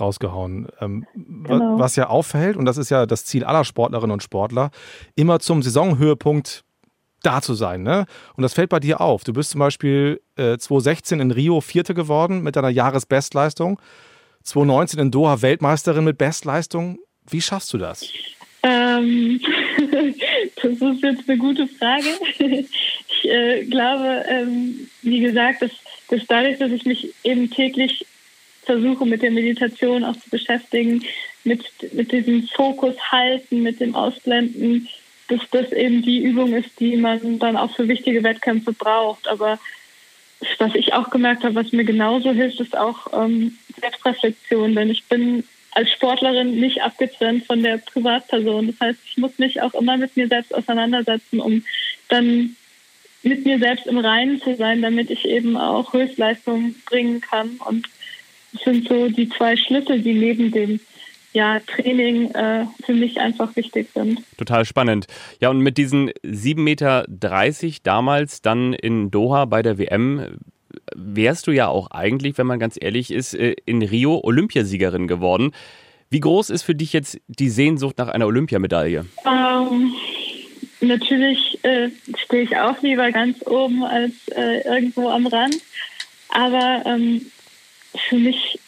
rausgehauen. 0.00 0.68
Ähm, 0.80 1.06
genau. 1.14 1.78
Was 1.78 1.96
ja 1.96 2.08
auffällt, 2.08 2.56
und 2.56 2.64
das 2.64 2.78
ist 2.78 2.90
ja 2.90 3.04
das 3.04 3.24
Ziel 3.24 3.44
aller 3.44 3.64
Sportlerinnen 3.64 4.12
und 4.12 4.22
Sportler, 4.22 4.70
immer 5.14 5.40
zum 5.40 5.62
Saisonhöhepunkt 5.62 6.64
da 7.22 7.42
zu 7.42 7.54
sein. 7.54 7.82
Ne? 7.82 8.06
Und 8.36 8.42
das 8.42 8.54
fällt 8.54 8.70
bei 8.70 8.80
dir 8.80 9.00
auf. 9.00 9.24
Du 9.24 9.32
bist 9.32 9.50
zum 9.50 9.58
Beispiel 9.58 10.20
äh, 10.36 10.56
2016 10.56 11.20
in 11.20 11.30
Rio 11.30 11.60
Vierte 11.60 11.94
geworden 11.94 12.42
mit 12.42 12.56
deiner 12.56 12.68
Jahresbestleistung. 12.68 13.80
2019 14.44 15.00
in 15.00 15.10
Doha 15.10 15.42
Weltmeisterin 15.42 16.04
mit 16.04 16.18
Bestleistung. 16.18 16.98
Wie 17.28 17.40
schaffst 17.40 17.72
du 17.72 17.78
das? 17.78 18.06
Ähm, 18.98 19.40
das 20.62 20.72
ist 20.72 21.02
jetzt 21.02 21.28
eine 21.28 21.38
gute 21.38 21.66
Frage. 21.66 22.08
Ich 23.16 23.30
äh, 23.30 23.64
glaube, 23.64 24.24
ähm, 24.28 24.90
wie 25.00 25.20
gesagt, 25.20 25.62
dass, 25.62 25.70
dass 26.08 26.26
dadurch, 26.26 26.58
dass 26.58 26.70
ich 26.72 26.84
mich 26.84 27.14
eben 27.22 27.50
täglich 27.50 28.04
versuche, 28.64 29.06
mit 29.06 29.22
der 29.22 29.30
Meditation 29.30 30.04
auch 30.04 30.16
zu 30.16 30.28
beschäftigen, 30.28 31.02
mit, 31.44 31.64
mit 31.92 32.12
diesem 32.12 32.48
Fokus 32.48 32.96
halten, 33.10 33.62
mit 33.62 33.80
dem 33.80 33.94
Ausblenden, 33.94 34.88
dass 35.28 35.40
das 35.50 35.72
eben 35.72 36.02
die 36.02 36.22
Übung 36.22 36.54
ist, 36.54 36.78
die 36.80 36.96
man 36.96 37.38
dann 37.38 37.56
auch 37.56 37.74
für 37.74 37.88
wichtige 37.88 38.22
Wettkämpfe 38.22 38.72
braucht. 38.72 39.26
Aber 39.28 39.58
was 40.58 40.74
ich 40.74 40.92
auch 40.92 41.10
gemerkt 41.10 41.44
habe, 41.44 41.54
was 41.54 41.72
mir 41.72 41.84
genauso 41.84 42.32
hilft, 42.32 42.60
ist 42.60 42.76
auch 42.76 43.06
ähm, 43.12 43.56
Selbstreflexion. 43.80 44.74
Denn 44.74 44.90
ich 44.90 45.04
bin 45.04 45.44
als 45.74 45.90
Sportlerin 45.90 46.60
nicht 46.60 46.82
abgetrennt 46.82 47.46
von 47.46 47.62
der 47.62 47.78
Privatperson. 47.78 48.68
Das 48.68 48.80
heißt, 48.80 48.98
ich 49.06 49.18
muss 49.18 49.38
mich 49.38 49.60
auch 49.60 49.74
immer 49.74 49.96
mit 49.96 50.16
mir 50.16 50.28
selbst 50.28 50.54
auseinandersetzen, 50.54 51.40
um 51.40 51.64
dann 52.08 52.56
mit 53.22 53.44
mir 53.44 53.58
selbst 53.58 53.86
im 53.86 53.98
Reinen 53.98 54.40
zu 54.40 54.54
sein, 54.54 54.82
damit 54.82 55.10
ich 55.10 55.24
eben 55.24 55.56
auch 55.56 55.92
Höchstleistungen 55.92 56.76
bringen 56.86 57.20
kann. 57.20 57.58
Und 57.66 57.88
das 58.52 58.62
sind 58.62 58.88
so 58.88 59.08
die 59.08 59.28
zwei 59.28 59.56
Schlüssel, 59.56 60.00
die 60.00 60.14
neben 60.14 60.52
dem 60.52 60.80
ja, 61.32 61.58
Training 61.60 62.30
äh, 62.30 62.66
für 62.84 62.94
mich 62.94 63.18
einfach 63.18 63.56
wichtig 63.56 63.88
sind. 63.92 64.22
Total 64.38 64.64
spannend. 64.64 65.06
Ja, 65.40 65.50
und 65.50 65.58
mit 65.58 65.78
diesen 65.78 66.10
7,30 66.22 66.60
Meter 66.60 67.04
damals 67.82 68.40
dann 68.40 68.72
in 68.72 69.10
Doha 69.10 69.46
bei 69.46 69.62
der 69.62 69.78
WM 69.78 70.38
wärst 70.94 71.46
du 71.46 71.52
ja 71.52 71.68
auch 71.68 71.90
eigentlich, 71.90 72.38
wenn 72.38 72.46
man 72.46 72.58
ganz 72.58 72.76
ehrlich 72.80 73.10
ist, 73.10 73.34
äh, 73.34 73.56
in 73.64 73.82
Rio 73.82 74.20
Olympiasiegerin 74.22 75.08
geworden. 75.08 75.52
Wie 76.10 76.20
groß 76.20 76.50
ist 76.50 76.62
für 76.62 76.74
dich 76.74 76.92
jetzt 76.92 77.18
die 77.26 77.50
Sehnsucht 77.50 77.98
nach 77.98 78.08
einer 78.08 78.26
Olympiamedaille? 78.26 79.06
Ähm, 79.26 79.94
natürlich 80.80 81.58
äh, 81.64 81.90
stehe 82.16 82.42
ich 82.42 82.56
auch 82.56 82.80
lieber 82.82 83.10
ganz 83.10 83.44
oben 83.46 83.84
als 83.84 84.12
äh, 84.28 84.60
irgendwo 84.66 85.08
am 85.08 85.26
Rand. 85.26 85.56
Aber 86.28 86.82
ähm, 86.86 87.30
für 88.08 88.16
mich 88.16 88.58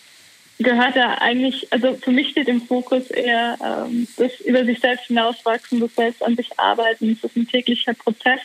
gehört 0.59 0.97
da 0.97 1.15
eigentlich, 1.19 1.73
also 1.73 1.95
für 1.95 2.13
mich 2.13 2.31
steht 2.31 2.49
im 2.49 2.63
Fokus 2.63 3.11
eher 3.11 3.59
ähm, 3.63 4.09
das 4.17 4.41
über 4.41 4.65
sich 4.65 4.81
selbst 4.81 5.07
hinauswachsen, 5.07 5.81
das 5.81 5.95
selbst 5.95 6.23
an 6.23 6.37
sich 6.37 6.59
arbeiten. 6.59 7.19
Das 7.21 7.31
ist 7.31 7.37
ein 7.37 7.49
täglicher 7.49 7.95
Prozess. 7.95 8.41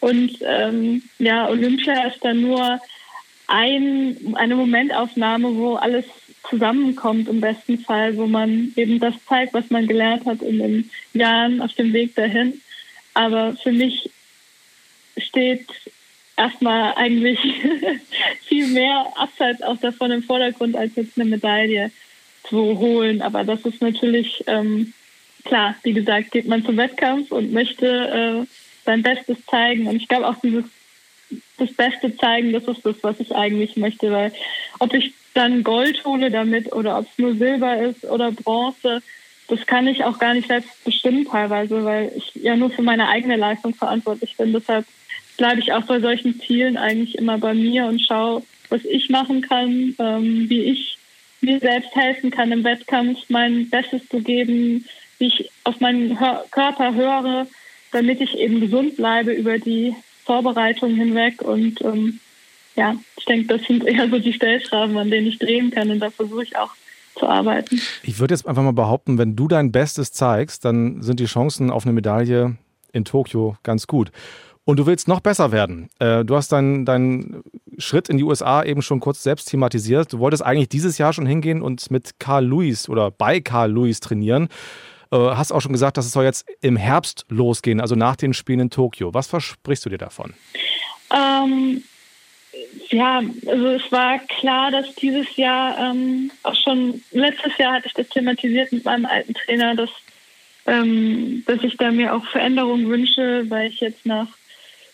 Und 0.00 0.38
ähm, 0.42 1.02
ja, 1.18 1.48
Olympia 1.48 2.08
ist 2.08 2.24
dann 2.24 2.40
nur 2.40 2.80
ein, 3.52 4.34
eine 4.34 4.56
Momentaufnahme, 4.56 5.54
wo 5.56 5.74
alles 5.74 6.06
zusammenkommt 6.48 7.28
im 7.28 7.40
besten 7.40 7.78
Fall, 7.78 8.16
wo 8.16 8.26
man 8.26 8.72
eben 8.76 8.98
das 8.98 9.14
zeigt, 9.28 9.52
was 9.52 9.68
man 9.70 9.86
gelernt 9.86 10.24
hat 10.24 10.40
in 10.40 10.58
den 10.58 10.90
Jahren 11.12 11.60
auf 11.60 11.72
dem 11.74 11.92
Weg 11.92 12.14
dahin. 12.14 12.62
Aber 13.12 13.54
für 13.62 13.70
mich 13.70 14.10
steht 15.18 15.66
erstmal 16.36 16.94
eigentlich 16.94 17.38
viel 18.46 18.68
mehr 18.68 19.12
abseits 19.16 19.62
auch 19.62 19.76
davon 19.76 20.10
im 20.10 20.22
Vordergrund, 20.22 20.74
als 20.74 20.96
jetzt 20.96 21.20
eine 21.20 21.28
Medaille 21.28 21.92
zu 22.44 22.78
holen. 22.78 23.20
Aber 23.20 23.44
das 23.44 23.60
ist 23.66 23.82
natürlich 23.82 24.42
ähm, 24.46 24.94
klar, 25.44 25.76
wie 25.82 25.92
gesagt, 25.92 26.30
geht 26.30 26.48
man 26.48 26.64
zum 26.64 26.78
Wettkampf 26.78 27.30
und 27.30 27.52
möchte 27.52 27.86
äh, 27.86 28.46
sein 28.86 29.02
Bestes 29.02 29.44
zeigen. 29.44 29.86
Und 29.88 29.96
ich 29.96 30.08
glaube 30.08 30.26
auch 30.26 30.40
dieses 30.42 30.64
das 31.62 31.72
Beste 31.72 32.16
zeigen, 32.16 32.52
das 32.52 32.64
ist 32.64 32.84
das, 32.84 32.96
was 33.02 33.20
ich 33.20 33.34
eigentlich 33.34 33.76
möchte. 33.76 34.10
Weil 34.10 34.32
ob 34.78 34.92
ich 34.94 35.14
dann 35.34 35.62
Gold 35.62 36.04
hole 36.04 36.30
damit 36.30 36.72
oder 36.72 36.98
ob 36.98 37.06
es 37.10 37.18
nur 37.18 37.34
Silber 37.34 37.78
ist 37.78 38.04
oder 38.04 38.32
Bronze, 38.32 39.02
das 39.48 39.66
kann 39.66 39.86
ich 39.86 40.04
auch 40.04 40.18
gar 40.18 40.34
nicht 40.34 40.48
selbst 40.48 40.84
bestimmen 40.84 41.26
teilweise, 41.26 41.84
weil 41.84 42.12
ich 42.16 42.34
ja 42.34 42.56
nur 42.56 42.70
für 42.70 42.82
meine 42.82 43.08
eigene 43.08 43.36
Leistung 43.36 43.74
verantwortlich 43.74 44.36
bin. 44.36 44.52
Deshalb 44.52 44.86
bleibe 45.36 45.60
ich 45.60 45.72
auch 45.72 45.84
bei 45.84 46.00
solchen 46.00 46.40
Zielen 46.40 46.76
eigentlich 46.76 47.18
immer 47.18 47.38
bei 47.38 47.54
mir 47.54 47.86
und 47.86 48.00
schaue, 48.00 48.42
was 48.68 48.84
ich 48.84 49.10
machen 49.10 49.42
kann, 49.42 49.94
ähm, 49.98 50.48
wie 50.48 50.62
ich 50.62 50.98
mir 51.40 51.58
selbst 51.58 51.94
helfen 51.94 52.30
kann 52.30 52.52
im 52.52 52.64
Wettkampf, 52.64 53.18
mein 53.28 53.68
Bestes 53.68 54.08
zu 54.08 54.20
geben, 54.20 54.86
wie 55.18 55.26
ich 55.26 55.50
auf 55.64 55.80
meinen 55.80 56.18
Hör 56.20 56.44
Körper 56.50 56.94
höre, 56.94 57.46
damit 57.90 58.20
ich 58.20 58.38
eben 58.38 58.60
gesund 58.60 58.96
bleibe 58.96 59.32
über 59.32 59.58
die 59.58 59.94
Vorbereitung 60.24 60.94
hinweg. 60.94 61.42
Und 61.42 61.80
ähm, 61.82 62.20
ja, 62.76 62.96
ich 63.16 63.24
denke, 63.24 63.58
das 63.58 63.66
sind 63.66 63.84
eher 63.84 64.08
so 64.08 64.18
die 64.18 64.32
Stellschrauben, 64.32 64.96
an 64.96 65.10
denen 65.10 65.26
ich 65.26 65.38
drehen 65.38 65.70
kann. 65.70 65.90
Und 65.90 66.00
da 66.00 66.10
versuche 66.10 66.44
ich 66.44 66.56
auch 66.56 66.70
zu 67.18 67.28
arbeiten. 67.28 67.80
Ich 68.02 68.18
würde 68.18 68.34
jetzt 68.34 68.46
einfach 68.46 68.62
mal 68.62 68.72
behaupten, 68.72 69.18
wenn 69.18 69.36
du 69.36 69.48
dein 69.48 69.72
Bestes 69.72 70.12
zeigst, 70.12 70.64
dann 70.64 71.02
sind 71.02 71.20
die 71.20 71.26
Chancen 71.26 71.70
auf 71.70 71.84
eine 71.84 71.92
Medaille 71.92 72.56
in 72.92 73.04
Tokio 73.04 73.56
ganz 73.62 73.86
gut. 73.86 74.10
Und 74.64 74.78
du 74.78 74.86
willst 74.86 75.08
noch 75.08 75.20
besser 75.20 75.50
werden. 75.50 75.88
Äh, 75.98 76.24
du 76.24 76.36
hast 76.36 76.52
deinen, 76.52 76.84
deinen 76.84 77.42
Schritt 77.78 78.08
in 78.08 78.16
die 78.16 78.22
USA 78.22 78.62
eben 78.62 78.80
schon 78.80 79.00
kurz 79.00 79.22
selbst 79.22 79.50
thematisiert. 79.50 80.12
Du 80.12 80.20
wolltest 80.20 80.44
eigentlich 80.44 80.68
dieses 80.68 80.98
Jahr 80.98 81.12
schon 81.12 81.26
hingehen 81.26 81.62
und 81.62 81.90
mit 81.90 82.20
Carl 82.20 82.46
Lewis 82.46 82.88
oder 82.88 83.10
bei 83.10 83.40
Carl 83.40 83.72
Lewis 83.72 83.98
trainieren. 83.98 84.48
Äh, 85.12 85.16
hast 85.16 85.52
auch 85.52 85.60
schon 85.60 85.72
gesagt, 85.72 85.98
dass 85.98 86.06
es 86.06 86.12
soll 86.12 86.24
jetzt 86.24 86.46
im 86.62 86.76
Herbst 86.76 87.26
losgehen, 87.28 87.80
also 87.80 87.94
nach 87.94 88.16
den 88.16 88.32
Spielen 88.32 88.60
in 88.60 88.70
Tokio. 88.70 89.12
Was 89.12 89.26
versprichst 89.26 89.84
du 89.84 89.90
dir 89.90 89.98
davon? 89.98 90.32
Ähm, 91.14 91.84
ja, 92.88 93.22
also 93.46 93.66
es 93.68 93.92
war 93.92 94.18
klar, 94.20 94.70
dass 94.70 94.94
dieses 94.94 95.36
Jahr 95.36 95.78
ähm, 95.78 96.30
auch 96.42 96.54
schon 96.54 97.02
letztes 97.10 97.56
Jahr 97.58 97.74
hatte 97.74 97.88
ich 97.88 97.94
das 97.94 98.08
thematisiert 98.08 98.72
mit 98.72 98.84
meinem 98.84 99.04
alten 99.04 99.34
Trainer, 99.34 99.74
dass 99.74 99.90
ähm, 100.64 101.42
dass 101.46 101.62
ich 101.64 101.76
da 101.76 101.90
mir 101.90 102.14
auch 102.14 102.24
Veränderungen 102.26 102.88
wünsche, 102.88 103.44
weil 103.50 103.68
ich 103.68 103.80
jetzt 103.80 104.06
nach 104.06 104.28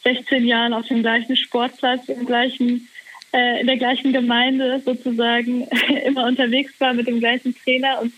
16 0.02 0.46
Jahren 0.46 0.72
auf 0.72 0.87
dem 0.87 1.02
gleichen 1.02 1.37
Sportplatz 1.37 2.09
im 2.09 2.24
gleichen 2.24 2.88
äh, 3.33 3.61
in 3.61 3.66
der 3.66 3.76
gleichen 3.76 4.12
Gemeinde 4.12 4.81
sozusagen 4.85 5.68
immer 6.07 6.26
unterwegs 6.26 6.72
war 6.78 6.94
mit 6.94 7.07
dem 7.07 7.20
gleichen 7.20 7.54
Trainer 7.54 8.00
und 8.00 8.12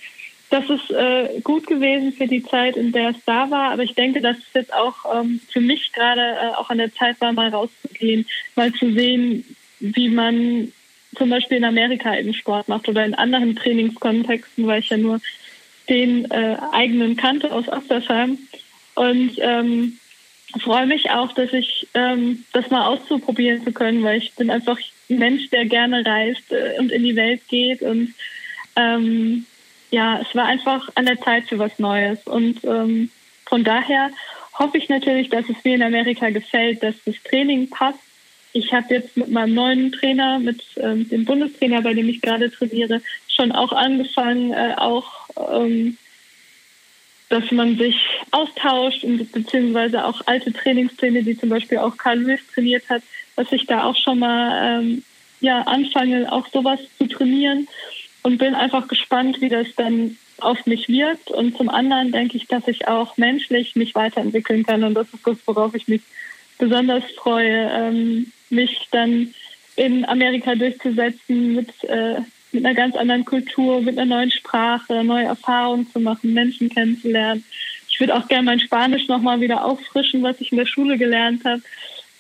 das 0.51 0.69
ist 0.69 0.91
äh, 0.91 1.41
gut 1.43 1.67
gewesen 1.69 2.13
für 2.13 2.27
die 2.27 2.43
Zeit, 2.43 2.77
in 2.77 2.91
der 2.91 3.11
es 3.11 3.25
da 3.25 3.51
war. 3.51 3.71
Aber 3.71 3.85
ich 3.85 3.95
denke, 3.95 4.21
dass 4.21 4.37
es 4.37 4.53
jetzt 4.53 4.75
auch 4.75 4.97
ähm, 5.15 5.41
für 5.49 5.61
mich 5.61 5.93
gerade 5.93 6.21
äh, 6.21 6.55
auch 6.57 6.71
an 6.71 6.79
der 6.79 6.93
Zeit 6.93 7.21
war, 7.21 7.33
mal 7.33 7.49
rauszugehen, 7.49 8.27
mal 8.57 8.73
zu 8.73 8.93
sehen, 8.93 9.57
wie 9.79 10.09
man 10.09 10.73
zum 11.17 11.31
Beispiel 11.31 11.59
in 11.59 11.65
Amerika 11.65 12.17
eben 12.17 12.35
Sport 12.35 12.69
macht 12.69 12.89
oder 12.89 13.05
in 13.05 13.15
anderen 13.15 13.55
Trainingskontexten, 13.57 14.67
weil 14.67 14.81
ich 14.81 14.91
ja 14.91 14.97
nur 14.97 15.21
den 15.89 16.31
äh, 16.31 16.57
eigenen 16.73 17.17
kannte 17.17 17.53
aus 17.53 17.69
Ostersheim. 17.69 18.39
Und 18.97 19.33
ähm, 19.39 19.99
freue 20.59 20.87
mich 20.87 21.11
auch, 21.11 21.33
dass 21.33 21.53
ich 21.53 21.87
ähm, 21.95 22.45
das 22.53 22.71
mal 22.71 22.87
auszuprobieren 22.87 23.65
zu 23.65 23.73
können, 23.73 24.03
weil 24.03 24.19
ich 24.19 24.33
bin 24.35 24.51
einfach 24.51 24.79
ein 25.09 25.19
Mensch, 25.19 25.49
der 25.51 25.65
gerne 25.67 26.05
reist 26.05 26.51
äh, 26.51 26.77
und 26.79 26.91
in 26.91 27.05
die 27.05 27.17
Welt 27.17 27.43
geht 27.49 27.83
und 27.83 28.15
ähm, 28.77 29.47
ja, 29.91 30.21
es 30.21 30.35
war 30.35 30.47
einfach 30.47 30.89
an 30.95 31.07
der 31.07 31.21
Zeit 31.21 31.49
für 31.49 31.59
was 31.59 31.79
Neues. 31.79 32.19
Und 32.27 32.65
ähm, 32.65 33.11
von 33.47 33.65
daher 33.65 34.11
hoffe 34.59 34.79
ich 34.79 34.89
natürlich, 34.89 35.29
dass 35.31 35.49
es 35.49 35.65
mir 35.65 35.75
in 35.75 35.83
Amerika 35.83 36.31
gefällt, 36.31 36.83
dass 36.83 36.95
das 37.05 37.17
Training 37.25 37.69
passt. 37.71 37.99
Ich 38.53 38.73
habe 38.73 38.95
jetzt 38.95 39.17
mit 39.17 39.31
meinem 39.31 39.55
neuen 39.55 39.93
Trainer, 39.93 40.39
mit 40.39 40.63
ähm, 40.77 41.09
dem 41.09 41.25
Bundestrainer, 41.25 41.83
bei 41.83 41.95
dem 41.95 42.09
ich 42.09 42.21
gerade 42.21 42.51
trainiere, 42.51 43.01
schon 43.29 43.53
auch 43.53 43.73
angefangen, 43.73 44.53
äh, 44.53 44.75
auch 44.77 45.29
ähm, 45.37 45.97
dass 47.29 47.51
man 47.53 47.79
sich 47.79 47.97
austauscht 48.33 49.05
und 49.05 49.31
beziehungsweise 49.31 50.05
auch 50.05 50.21
alte 50.27 50.53
Trainingspläne, 50.53 51.23
die 51.23 51.39
zum 51.39 51.49
Beispiel 51.49 51.79
auch 51.79 51.97
Carl 51.97 52.19
Lewis 52.19 52.41
trainiert 52.53 52.89
hat, 52.89 53.03
dass 53.37 53.53
ich 53.53 53.67
da 53.67 53.85
auch 53.85 53.95
schon 53.97 54.19
mal 54.19 54.81
ähm, 54.81 55.05
ja 55.41 55.63
anfange, 55.63 56.31
auch 56.33 56.49
sowas 56.49 56.81
zu 56.99 57.07
trainieren 57.07 57.69
und 58.23 58.39
bin 58.39 58.55
einfach 58.55 58.89
gespannt, 58.89 59.41
wie 59.41 59.49
das 59.49 59.67
dann 59.77 60.17
auf 60.39 60.67
mich 60.67 60.89
wirkt. 60.89 61.31
Und 61.31 61.57
zum 61.57 61.69
anderen 61.69 62.13
denke 62.13 62.37
ich, 62.37 62.47
dass 62.47 62.67
ich 62.69 62.89
auch 62.89 63.17
menschlich 63.17 63.77
mich 63.77 63.95
weiterentwickeln 63.95 64.65
kann. 64.65 64.85
Und 64.85 64.95
das 64.95 65.13
ist 65.13 65.27
das, 65.27 65.39
worauf 65.47 65.75
ich 65.75 65.89
mich 65.89 66.03
besonders 66.59 67.05
freue, 67.17 67.71
ähm, 67.73 68.33
mich 68.51 68.89
dann 68.91 69.35
in 69.77 70.05
Amerika 70.05 70.55
durchzusetzen 70.55 71.55
mit, 71.55 71.85
äh, 71.85 72.21
mit 72.53 72.65
einer 72.65 72.75
ganz 72.75 72.97
anderen 72.97 73.25
Kultur, 73.25 73.81
mit 73.81 73.99
einer 73.99 74.17
neuen 74.17 74.31
Sprache, 74.31 75.05
neue 75.05 75.27
Erfahrungen 75.27 75.91
zu 75.91 76.01
machen, 76.01 76.35
Menschen 76.35 76.69
kennenzulernen. 76.69 77.45
Ich 77.89 77.99
würde 77.99 78.17
auch 78.17 78.29
gerne 78.29 78.45
mein 78.45 78.61
Spanisch 78.61 79.09
nochmal 79.09 79.41
wieder 79.41 79.65
auffrischen, 79.65 80.23
was 80.23 80.41
ich 80.41 80.53
in 80.53 80.59
der 80.59 80.67
Schule 80.67 80.99
gelernt 80.99 81.45
habe, 81.45 81.63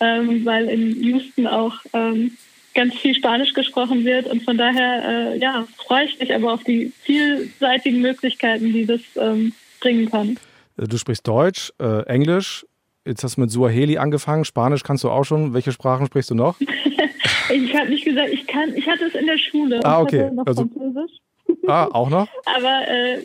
ähm, 0.00 0.44
weil 0.44 0.68
in 0.68 1.02
Houston 1.02 1.46
auch 1.46 1.74
ähm, 1.92 2.36
ganz 2.80 2.94
viel 2.94 3.14
Spanisch 3.14 3.52
gesprochen 3.52 4.04
wird. 4.06 4.26
Und 4.26 4.42
von 4.42 4.56
daher, 4.56 5.34
äh, 5.34 5.38
ja, 5.38 5.66
freue 5.76 6.06
ich 6.06 6.18
mich 6.18 6.34
aber 6.34 6.54
auf 6.54 6.64
die 6.64 6.92
vielseitigen 7.02 8.00
Möglichkeiten, 8.00 8.72
die 8.72 8.86
das 8.86 9.00
ähm, 9.16 9.52
bringen 9.80 10.10
kann. 10.10 10.38
Du 10.76 10.96
sprichst 10.96 11.28
Deutsch, 11.28 11.72
äh, 11.78 12.06
Englisch. 12.06 12.64
Jetzt 13.06 13.22
hast 13.22 13.36
du 13.36 13.42
mit 13.42 13.50
Suaheli 13.50 13.98
angefangen. 13.98 14.46
Spanisch 14.46 14.82
kannst 14.82 15.04
du 15.04 15.10
auch 15.10 15.24
schon. 15.24 15.52
Welche 15.52 15.72
Sprachen 15.72 16.06
sprichst 16.06 16.30
du 16.30 16.34
noch? 16.34 16.58
ich 16.60 17.76
habe 17.76 17.90
nicht 17.90 18.04
gesagt, 18.04 18.30
ich 18.32 18.46
kann. 18.46 18.74
Ich 18.74 18.88
hatte 18.88 19.04
es 19.04 19.14
in 19.14 19.26
der 19.26 19.36
Schule. 19.36 19.84
Ah, 19.84 20.00
okay. 20.00 20.30
also, 20.46 20.66
Französisch. 20.66 21.18
Ah, 21.66 21.88
auch 21.92 22.10
noch? 22.10 22.28
Aber 22.44 22.88
äh, 22.88 23.18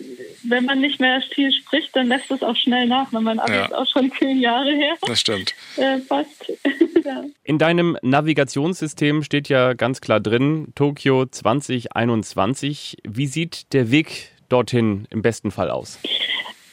wenn 0.44 0.66
man 0.66 0.82
nicht 0.82 1.00
mehr 1.00 1.22
viel 1.22 1.52
spricht, 1.52 1.96
dann 1.96 2.08
lässt 2.08 2.30
es 2.32 2.44
auch 2.44 2.56
schnell 2.56 2.88
nach. 2.88 3.12
Wenn 3.12 3.24
man 3.24 3.38
ja. 3.38 3.66
ist 3.66 3.74
auch 3.74 3.88
schon 3.88 4.12
zehn 4.20 4.40
Jahre 4.40 4.72
her. 4.72 4.96
Das 5.02 5.20
stimmt. 5.20 5.54
Äh, 5.78 6.00
fast. 6.00 6.54
ja. 7.04 7.26
In 7.44 7.58
deinem 7.58 7.98
Navigationssystem 8.02 9.24
steht 9.24 9.50
ja 9.50 9.74
ganz 9.74 10.00
klar 10.00 10.22
drin, 10.22 10.68
Tokio 10.74 11.26
2021. 11.26 12.98
Wie 13.04 13.28
sieht 13.28 13.74
der 13.74 13.92
Weg 13.92 14.32
dorthin 14.48 15.06
im 15.10 15.22
besten 15.22 15.52
Fall 15.52 15.70
aus? 15.70 16.00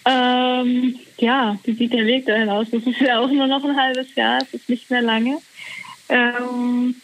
Ähm, 0.04 0.98
ja, 1.18 1.58
wie 1.64 1.72
sieht 1.72 1.92
der 1.92 2.06
Weg 2.06 2.26
dahin 2.26 2.48
aus? 2.48 2.68
Das 2.70 2.82
ist 2.84 3.00
ja 3.00 3.18
auch 3.20 3.30
nur 3.30 3.46
noch 3.46 3.64
ein 3.64 3.76
halbes 3.76 4.14
Jahr, 4.14 4.40
es 4.42 4.54
ist 4.54 4.68
nicht 4.68 4.90
mehr 4.90 5.02
lange. 5.02 5.38
Ähm, 6.08 6.96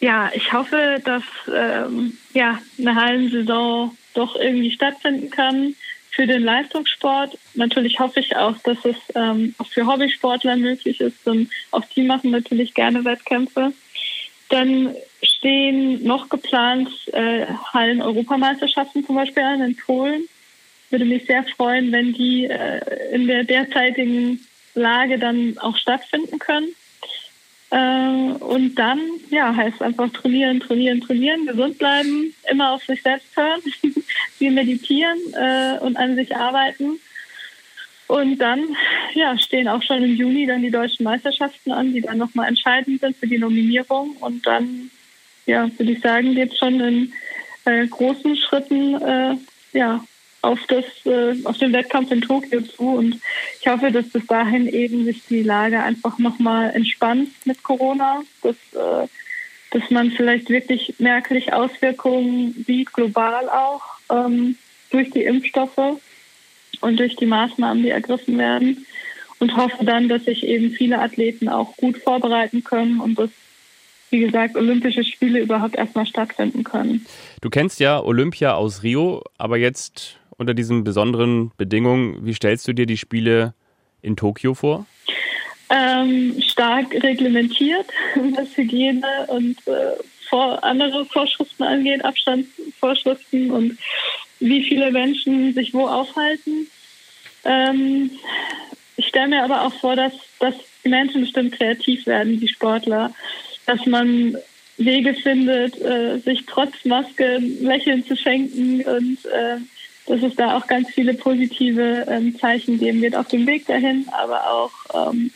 ja, 0.00 0.30
ich 0.34 0.52
hoffe, 0.52 1.00
dass 1.04 1.22
ähm, 1.52 2.18
ja, 2.32 2.60
eine 2.78 2.94
Hallensaison 2.94 3.96
doch 4.14 4.36
irgendwie 4.36 4.70
stattfinden 4.70 5.30
kann 5.30 5.74
für 6.10 6.26
den 6.26 6.42
Leistungssport. 6.42 7.36
Natürlich 7.54 7.98
hoffe 7.98 8.20
ich 8.20 8.36
auch, 8.36 8.56
dass 8.58 8.78
es 8.84 8.96
ähm, 9.14 9.54
auch 9.58 9.66
für 9.66 9.86
Hobbysportler 9.86 10.56
möglich 10.56 11.00
ist 11.00 11.26
und 11.26 11.50
auch 11.70 11.84
die 11.86 12.02
machen 12.02 12.30
natürlich 12.30 12.74
gerne 12.74 13.04
Wettkämpfe. 13.04 13.72
Dann 14.48 14.94
stehen 15.22 16.04
noch 16.04 16.28
geplant 16.28 16.90
äh, 17.12 17.46
Hallen-Europameisterschaften 17.72 19.04
zum 19.04 19.16
Beispiel 19.16 19.42
an 19.42 19.62
in 19.62 19.76
Polen. 19.76 20.28
Würde 20.90 21.04
mich 21.04 21.26
sehr 21.26 21.44
freuen, 21.44 21.90
wenn 21.90 22.12
die 22.12 22.44
äh, 22.44 22.80
in 23.12 23.26
der 23.26 23.44
derzeitigen 23.44 24.46
Lage 24.74 25.18
dann 25.18 25.58
auch 25.58 25.76
stattfinden 25.76 26.38
können. 26.38 26.68
Äh, 27.74 28.34
und 28.38 28.76
dann, 28.76 29.00
ja, 29.30 29.54
heißt 29.54 29.82
einfach 29.82 30.08
trainieren, 30.10 30.60
trainieren, 30.60 31.00
trainieren, 31.00 31.44
gesund 31.44 31.76
bleiben, 31.76 32.32
immer 32.48 32.70
auf 32.70 32.84
sich 32.84 33.02
selbst 33.02 33.36
hören, 33.36 33.60
viel 34.38 34.52
meditieren 34.52 35.18
äh, 35.32 35.78
und 35.80 35.96
an 35.96 36.14
sich 36.14 36.36
arbeiten. 36.36 37.00
Und 38.06 38.38
dann, 38.38 38.76
ja, 39.14 39.36
stehen 39.38 39.66
auch 39.66 39.82
schon 39.82 40.04
im 40.04 40.14
Juni 40.14 40.46
dann 40.46 40.62
die 40.62 40.70
deutschen 40.70 41.02
Meisterschaften 41.02 41.72
an, 41.72 41.92
die 41.92 42.02
dann 42.02 42.18
nochmal 42.18 42.46
entscheidend 42.46 43.00
sind 43.00 43.16
für 43.16 43.26
die 43.26 43.38
Nominierung. 43.38 44.18
Und 44.20 44.46
dann, 44.46 44.90
ja, 45.46 45.68
würde 45.76 45.92
ich 45.92 46.00
sagen, 46.00 46.36
geht 46.36 46.52
es 46.52 46.58
schon 46.58 46.78
in 46.78 47.12
äh, 47.64 47.88
großen 47.88 48.36
Schritten, 48.36 49.02
äh, 49.02 49.36
ja, 49.72 50.04
auf, 50.44 50.60
das, 50.68 50.84
äh, 51.06 51.34
auf 51.44 51.58
den 51.58 51.72
Wettkampf 51.72 52.10
in 52.10 52.20
Tokio 52.20 52.60
zu. 52.60 52.88
Und 52.90 53.20
ich 53.60 53.66
hoffe, 53.66 53.90
dass 53.90 54.08
bis 54.10 54.26
dahin 54.26 54.68
eben 54.68 55.04
sich 55.04 55.22
die 55.26 55.42
Lage 55.42 55.82
einfach 55.82 56.18
nochmal 56.18 56.70
entspannt 56.70 57.30
mit 57.44 57.62
Corona, 57.62 58.22
dass, 58.42 58.56
äh, 58.72 59.08
dass 59.70 59.90
man 59.90 60.10
vielleicht 60.10 60.50
wirklich 60.50 60.94
merklich 60.98 61.52
Auswirkungen 61.52 62.64
sieht, 62.66 62.92
global 62.92 63.48
auch, 63.48 63.82
ähm, 64.10 64.56
durch 64.90 65.10
die 65.10 65.24
Impfstoffe 65.24 66.00
und 66.80 67.00
durch 67.00 67.16
die 67.16 67.26
Maßnahmen, 67.26 67.82
die 67.82 67.90
ergriffen 67.90 68.38
werden. 68.38 68.86
Und 69.40 69.56
hoffe 69.56 69.84
dann, 69.84 70.08
dass 70.08 70.24
sich 70.24 70.46
eben 70.46 70.70
viele 70.70 71.00
Athleten 71.00 71.48
auch 71.48 71.76
gut 71.76 71.98
vorbereiten 71.98 72.62
können 72.62 73.00
und 73.00 73.18
dass 73.18 73.30
wie 74.14 74.20
gesagt, 74.20 74.54
Olympische 74.54 75.02
Spiele 75.02 75.40
überhaupt 75.40 75.74
erstmal 75.74 76.06
stattfinden 76.06 76.62
können. 76.62 77.04
Du 77.40 77.50
kennst 77.50 77.80
ja 77.80 78.00
Olympia 78.00 78.54
aus 78.54 78.84
Rio, 78.84 79.24
aber 79.38 79.56
jetzt 79.56 80.20
unter 80.36 80.54
diesen 80.54 80.84
besonderen 80.84 81.52
Bedingungen. 81.56 82.24
Wie 82.24 82.34
stellst 82.34 82.66
du 82.68 82.72
dir 82.72 82.86
die 82.86 82.96
Spiele 82.96 83.54
in 84.02 84.16
Tokio 84.16 84.54
vor? 84.54 84.86
Ähm, 85.70 86.40
stark 86.40 86.92
reglementiert, 87.02 87.86
was 88.36 88.56
Hygiene 88.56 89.26
und 89.28 89.56
äh, 89.66 89.96
vor, 90.28 90.62
andere 90.62 91.04
Vorschriften 91.06 91.62
angeht, 91.62 92.04
Abstandsvorschriften 92.04 93.50
und 93.50 93.78
wie 94.40 94.62
viele 94.64 94.90
Menschen 94.90 95.54
sich 95.54 95.72
wo 95.72 95.86
aufhalten. 95.86 96.68
Ähm, 97.44 98.10
ich 98.96 99.06
stelle 99.08 99.28
mir 99.28 99.44
aber 99.44 99.62
auch 99.62 99.74
vor, 99.74 99.96
dass, 99.96 100.12
dass 100.38 100.54
die 100.84 100.88
Menschen 100.88 101.22
bestimmt 101.22 101.52
kreativ 101.56 102.06
werden, 102.06 102.40
die 102.40 102.48
Sportler, 102.48 103.12
dass 103.66 103.84
man 103.86 104.36
Wege 104.76 105.14
findet, 105.14 105.80
äh, 105.80 106.18
sich 106.18 106.44
trotz 106.46 106.84
Maske 106.84 107.38
Lächeln 107.38 108.04
zu 108.04 108.16
schenken 108.16 108.82
und 108.82 109.24
äh, 109.26 109.58
dass 110.06 110.22
es 110.22 110.34
da 110.36 110.56
auch 110.56 110.66
ganz 110.66 110.90
viele 110.90 111.14
positive 111.14 112.06
ähm, 112.08 112.38
Zeichen 112.38 112.78
geben 112.78 113.00
wird 113.00 113.16
auf 113.16 113.28
dem 113.28 113.46
Weg 113.46 113.66
dahin, 113.66 114.06
aber 114.12 114.50
auch 114.50 115.08
ähm, 115.08 115.30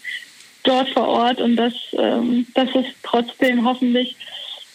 dort 0.63 0.89
vor 0.91 1.09
Ort 1.09 1.41
und 1.41 1.57
dass, 1.57 1.75
ähm, 1.93 2.47
dass 2.55 2.69
es 2.75 2.87
trotzdem 3.03 3.65
hoffentlich 3.65 4.17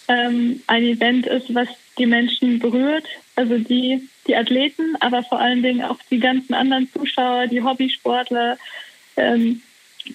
ähm, 0.07 0.61
ein 0.67 0.83
Event 0.83 1.27
ist, 1.27 1.53
was 1.53 1.67
die 1.97 2.05
Menschen 2.07 2.59
berührt, 2.59 3.05
also 3.35 3.57
die, 3.57 4.07
die 4.27 4.35
Athleten, 4.35 4.95
aber 4.99 5.23
vor 5.23 5.39
allen 5.39 5.61
Dingen 5.61 5.83
auch 5.83 5.99
die 6.09 6.19
ganzen 6.19 6.53
anderen 6.53 6.89
Zuschauer, 6.91 7.47
die 7.47 7.63
Hobbysportler, 7.63 8.57
ähm, 9.15 9.61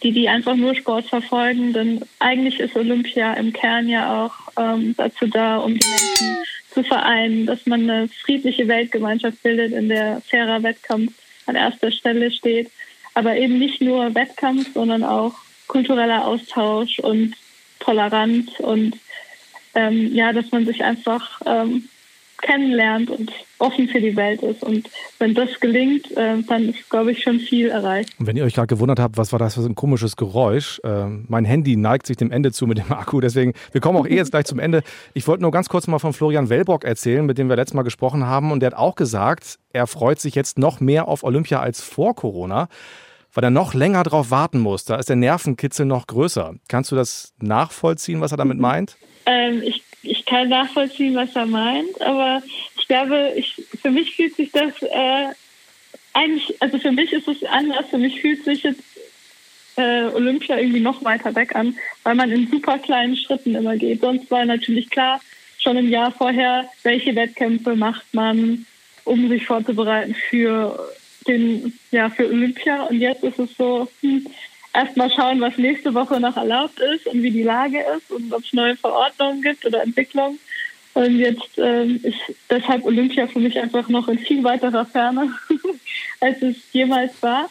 die, 0.03 0.12
die 0.12 0.29
einfach 0.29 0.57
nur 0.57 0.75
Sport 0.75 1.07
verfolgen. 1.07 1.73
Denn 1.73 2.01
eigentlich 2.19 2.61
ist 2.61 2.77
Olympia 2.77 3.35
im 3.35 3.53
Kern 3.53 3.88
ja 3.88 4.25
auch 4.25 4.35
ähm, 4.59 4.95
dazu 4.97 5.27
da, 5.27 5.59
um 5.59 5.79
die 5.79 5.88
Menschen 5.88 6.38
zu 6.71 6.83
vereinen, 6.83 7.47
dass 7.47 7.67
man 7.67 7.89
eine 7.89 8.09
friedliche 8.09 8.69
Weltgemeinschaft 8.69 9.43
bildet, 9.43 9.73
in 9.73 9.89
der 9.89 10.21
fairer 10.21 10.63
Wettkampf 10.63 11.13
an 11.47 11.57
erster 11.57 11.91
Stelle 11.91 12.31
steht. 12.31 12.71
Aber 13.15 13.37
eben 13.37 13.59
nicht 13.59 13.81
nur 13.81 14.15
Wettkampf, 14.15 14.73
sondern 14.75 15.03
auch 15.03 15.35
kultureller 15.67 16.27
Austausch 16.27 16.99
und 16.99 17.35
Toleranz 17.81 18.51
und 18.59 18.97
ähm, 19.75 20.15
ja, 20.15 20.33
dass 20.33 20.51
man 20.51 20.67
sich 20.67 20.83
einfach 20.85 21.41
ähm, 21.47 21.89
kennenlernt 22.38 23.11
und 23.11 23.33
offen 23.59 23.88
für 23.88 24.01
die 24.01 24.16
Welt 24.16 24.42
ist. 24.42 24.62
Und 24.62 24.88
wenn 25.18 25.35
das 25.35 25.61
gelingt, 25.61 26.16
äh, 26.16 26.42
dann 26.46 26.70
ist, 26.70 26.88
glaube 26.88 27.12
ich, 27.12 27.22
schon 27.22 27.40
viel 27.40 27.68
erreicht. 27.68 28.11
Und 28.18 28.27
wenn 28.27 28.37
ihr 28.37 28.44
euch 28.44 28.55
gerade 28.55 28.68
gewundert 28.68 29.01
habt, 29.01 29.16
was 29.16 29.33
war 29.33 29.38
das 29.38 29.55
für 29.55 29.62
ein 29.62 29.74
komisches 29.74 30.16
Geräusch? 30.16 30.81
Äh, 30.85 31.07
mein 31.29 31.44
Handy 31.44 31.77
neigt 31.77 32.07
sich 32.07 32.16
dem 32.16 32.31
Ende 32.31 32.53
zu 32.53 32.66
mit 32.66 32.79
dem 32.79 32.92
Akku. 32.92 33.20
Deswegen, 33.20 33.53
wir 33.72 33.81
kommen 33.81 33.98
auch 33.98 34.07
eh 34.07 34.16
jetzt 34.16 34.31
gleich 34.31 34.46
zum 34.46 34.59
Ende. 34.59 34.83
Ich 35.14 35.27
wollte 35.27 35.42
nur 35.42 35.51
ganz 35.51 35.68
kurz 35.68 35.87
mal 35.87 35.98
von 35.98 36.12
Florian 36.12 36.48
Wellbock 36.48 36.85
erzählen, 36.85 37.27
mit 37.27 37.38
dem 37.38 37.48
wir 37.48 37.57
letztes 37.57 37.74
Mal 37.74 37.83
gesprochen 37.83 38.24
haben. 38.24 38.53
Und 38.53 38.61
der 38.61 38.68
hat 38.68 38.79
auch 38.79 38.94
gesagt, 38.94 39.59
er 39.72 39.87
freut 39.87 40.20
sich 40.20 40.35
jetzt 40.35 40.59
noch 40.59 40.81
mehr 40.81 41.09
auf 41.09 41.24
Olympia 41.24 41.61
als 41.61 41.83
vor 41.83 42.14
Corona 42.14 42.68
weil 43.35 43.44
er 43.44 43.51
noch 43.51 43.72
länger 43.74 44.03
drauf 44.03 44.33
warten 44.33 44.59
muss. 44.59 44.85
Da 44.85 44.96
ist 44.96 45.09
der 45.09 45.14
Nervenkitzel 45.14 45.87
noch 45.87 46.09
größer. 46.09 46.55
Kannst 46.66 46.90
du 46.90 46.96
das 46.96 47.35
nachvollziehen, 47.40 48.20
was 48.20 48.33
er 48.33 48.37
damit 48.37 48.59
meint? 48.59 48.96
Ähm, 49.27 49.62
ich 49.62 49.85
ich 50.03 50.25
kann 50.25 50.49
nachvollziehen, 50.49 51.15
was 51.15 51.35
er 51.35 51.47
meint, 51.47 52.01
aber 52.01 52.43
ich 52.77 52.87
glaube, 52.89 53.33
ich, 53.37 53.55
für 53.83 53.91
mich 53.91 54.15
fühlt 54.15 54.37
sich 54.37 54.51
das 54.53 54.81
äh, 54.83 55.29
eigentlich, 56.19 56.61
also 56.61 56.79
für 56.79 56.93
mich 56.93 57.13
ist 57.13 57.29
es 57.29 57.45
anders. 57.45 57.87
Für 57.91 57.99
mich 57.99 58.21
fühlt 58.21 58.45
sich 58.45 58.63
jetzt 58.63 58.83
äh, 59.77 60.05
Olympia 60.15 60.59
irgendwie 60.59 60.81
noch 60.81 61.05
weiter 61.05 61.35
weg 61.35 61.55
an, 61.55 61.77
weil 62.03 62.15
man 62.15 62.31
in 62.31 62.49
super 62.49 62.79
kleinen 62.79 63.17
Schritten 63.17 63.55
immer 63.55 63.77
geht. 63.77 64.01
Sonst 64.01 64.31
war 64.31 64.45
natürlich 64.45 64.91
klar, 64.91 65.21
schon 65.59 65.77
im 65.77 65.89
Jahr 65.89 66.13
vorher, 66.13 66.69
welche 66.83 67.15
Wettkämpfe 67.15 67.77
macht 67.77 68.13
man, 68.13 68.67
um 69.05 69.29
sich 69.29 69.47
vorzubereiten 69.47 70.15
für 70.15 70.93
den, 71.27 71.79
ja, 71.91 72.11
für 72.11 72.27
Olympia. 72.27 72.85
Und 72.85 73.01
jetzt 73.01 73.23
ist 73.23 73.39
es 73.39 73.57
so, 73.57 73.89
hm, 74.01 74.27
erstmal 74.73 75.11
schauen, 75.11 75.41
was 75.41 75.57
nächste 75.57 75.95
Woche 75.95 76.21
noch 76.21 76.37
erlaubt 76.37 76.79
ist 76.81 77.07
und 77.07 77.23
wie 77.23 77.31
die 77.31 77.43
Lage 77.43 77.79
ist 77.97 78.11
und 78.11 78.33
ob 78.33 78.45
es 78.45 78.53
neue 78.53 78.77
Verordnungen 78.77 79.43
gibt 79.43 79.65
oder 79.65 79.83
Entwicklungen. 79.83 80.39
Und 80.95 81.19
jetzt 81.19 81.59
ähm, 81.59 82.01
ist 82.03 82.19
deshalb 82.51 82.85
Olympia 82.85 83.27
für 83.27 83.39
mich 83.39 83.59
einfach 83.59 83.89
noch 83.89 84.09
in 84.09 84.19
viel 84.19 84.43
weiterer 84.43 84.85
Ferne, 84.85 85.33
als 86.21 86.43
es 86.43 86.57
jemals 86.73 87.23
war. 87.23 87.49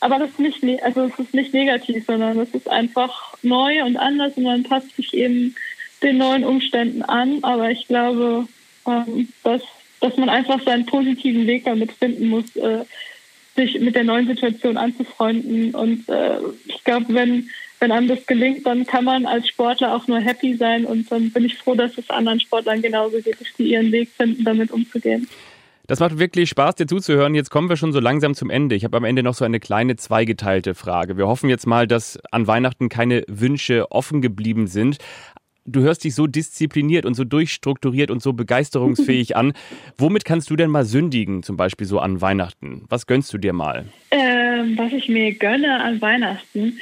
Aber 0.00 0.18
das 0.18 0.30
ist 0.30 0.38
nicht, 0.38 0.62
ne-, 0.62 0.82
also 0.82 1.04
es 1.04 1.18
ist 1.18 1.34
nicht 1.34 1.54
negativ, 1.54 2.04
sondern 2.06 2.38
es 2.38 2.54
ist 2.54 2.68
einfach 2.68 3.34
neu 3.42 3.82
und 3.84 3.96
anders 3.96 4.34
und 4.36 4.44
man 4.44 4.62
passt 4.62 4.94
sich 4.96 5.14
eben 5.14 5.56
den 6.02 6.18
neuen 6.18 6.44
Umständen 6.44 7.02
an. 7.02 7.42
Aber 7.42 7.70
ich 7.70 7.88
glaube, 7.88 8.46
ähm, 8.86 9.28
dass, 9.42 9.62
dass 10.00 10.16
man 10.16 10.28
einfach 10.28 10.62
seinen 10.62 10.86
positiven 10.86 11.46
Weg 11.46 11.64
damit 11.64 11.92
finden 11.92 12.28
muss, 12.28 12.54
äh, 12.56 12.84
sich 13.54 13.78
mit 13.80 13.94
der 13.94 14.04
neuen 14.04 14.26
Situation 14.26 14.76
anzufreunden. 14.76 15.74
Und 15.74 16.08
äh, 16.08 16.38
ich 16.66 16.82
glaube, 16.84 17.06
wenn, 17.08 17.48
wenn 17.80 17.92
einem 17.92 18.08
das 18.08 18.26
gelingt, 18.26 18.66
dann 18.66 18.86
kann 18.86 19.04
man 19.04 19.26
als 19.26 19.48
Sportler 19.48 19.94
auch 19.94 20.06
nur 20.06 20.20
happy 20.20 20.56
sein. 20.56 20.84
Und 20.84 21.10
dann 21.10 21.30
bin 21.30 21.44
ich 21.44 21.56
froh, 21.56 21.74
dass 21.74 21.96
es 21.98 22.10
anderen 22.10 22.40
Sportlern 22.40 22.82
genauso 22.82 23.20
geht, 23.20 23.36
die 23.58 23.72
ihren 23.72 23.92
Weg 23.92 24.10
finden, 24.16 24.44
damit 24.44 24.70
umzugehen. 24.70 25.28
Das 25.86 26.00
macht 26.00 26.18
wirklich 26.18 26.48
Spaß, 26.48 26.76
dir 26.76 26.86
zuzuhören. 26.86 27.34
Jetzt 27.34 27.50
kommen 27.50 27.68
wir 27.68 27.76
schon 27.76 27.92
so 27.92 28.00
langsam 28.00 28.34
zum 28.34 28.48
Ende. 28.48 28.74
Ich 28.74 28.84
habe 28.84 28.96
am 28.96 29.04
Ende 29.04 29.22
noch 29.22 29.34
so 29.34 29.44
eine 29.44 29.60
kleine 29.60 29.96
zweigeteilte 29.96 30.74
Frage. 30.74 31.18
Wir 31.18 31.26
hoffen 31.26 31.50
jetzt 31.50 31.66
mal, 31.66 31.86
dass 31.86 32.18
an 32.30 32.46
Weihnachten 32.46 32.88
keine 32.88 33.22
Wünsche 33.28 33.92
offen 33.92 34.22
geblieben 34.22 34.66
sind 34.66 34.96
du 35.66 35.80
hörst 35.80 36.04
dich 36.04 36.14
so 36.14 36.26
diszipliniert 36.26 37.06
und 37.06 37.14
so 37.14 37.24
durchstrukturiert 37.24 38.10
und 38.10 38.22
so 38.22 38.32
begeisterungsfähig 38.32 39.36
an. 39.36 39.52
Womit 39.98 40.24
kannst 40.24 40.50
du 40.50 40.56
denn 40.56 40.70
mal 40.70 40.84
sündigen, 40.84 41.42
zum 41.42 41.56
Beispiel 41.56 41.86
so 41.86 41.98
an 41.98 42.20
Weihnachten? 42.20 42.84
Was 42.88 43.06
gönnst 43.06 43.32
du 43.32 43.38
dir 43.38 43.52
mal? 43.52 43.86
Ähm, 44.10 44.76
was 44.76 44.92
ich 44.92 45.08
mir 45.08 45.32
gönne 45.34 45.82
an 45.82 46.00
Weihnachten. 46.00 46.78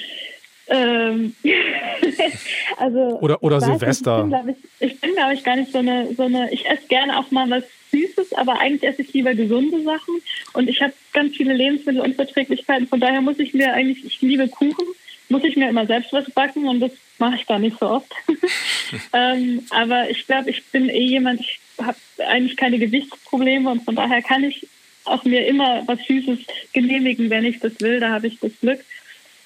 Ähm, 0.68 1.35
also 2.79 3.18
oder 3.21 3.42
oder 3.42 3.61
Silvester. 3.61 4.25
Nicht, 4.25 4.59
ich 4.81 5.01
bin, 5.01 5.14
glaube 5.14 5.33
ich, 5.33 5.38
ich, 5.40 5.45
gar 5.45 5.57
nicht 5.57 5.73
so 5.73 5.79
eine, 5.79 6.14
so 6.14 6.23
eine. 6.23 6.53
Ich 6.53 6.68
esse 6.68 6.87
gerne 6.88 7.18
auch 7.18 7.31
mal 7.31 7.51
was 7.51 7.64
Süßes, 7.90 8.33
aber 8.35 8.59
eigentlich 8.59 8.85
esse 8.85 9.03
ich 9.03 9.12
lieber 9.12 9.35
gesunde 9.35 9.83
Sachen. 9.83 10.14
Und 10.55 10.68
ich 10.68 10.81
habe 10.81 10.92
ganz 11.12 11.37
viele 11.37 11.53
Lebensmittelunverträglichkeiten. 11.55 12.87
Von 12.87 13.01
daher 13.01 13.21
muss 13.21 13.38
ich 13.38 13.53
mir 13.55 13.75
eigentlich, 13.75 14.05
ich 14.05 14.23
liebe 14.23 14.49
Kuchen 14.49 14.87
muss 15.33 15.45
ich 15.45 15.57
mir 15.57 15.68
immer 15.68 15.87
selbst 15.87 16.12
was 16.12 16.31
backen 16.31 16.68
und 16.68 16.81
das 16.81 16.92
mache 17.18 17.37
ich 17.37 17.47
gar 17.47 17.59
nicht 17.59 17.79
so 17.81 17.88
oft. 17.88 18.12
ähm, 19.12 19.66
aber 19.71 20.09
ich 20.11 20.27
glaube, 20.27 20.51
ich 20.51 20.64
bin 20.66 20.88
eh 20.88 21.07
jemand, 21.07 21.40
ich 21.40 21.59
habe 21.81 21.97
eigentlich 22.29 22.57
keine 22.57 22.79
Gewichtsprobleme 22.79 23.68
und 23.68 23.85
von 23.85 23.97
daher 23.97 24.23
kann 24.23 24.45
ich 24.45 24.68
auch 25.05 25.25
mir 25.25 25.47
immer 25.47 25.83
was 25.87 25.99
Süßes 26.07 26.38
genehmigen, 26.73 27.31
wenn 27.31 27.45
ich 27.45 27.59
das 27.59 27.81
will. 27.81 27.99
Da 27.99 28.11
habe 28.11 28.29
ich 28.29 28.38
das 28.38 28.53
Glück. 28.61 28.85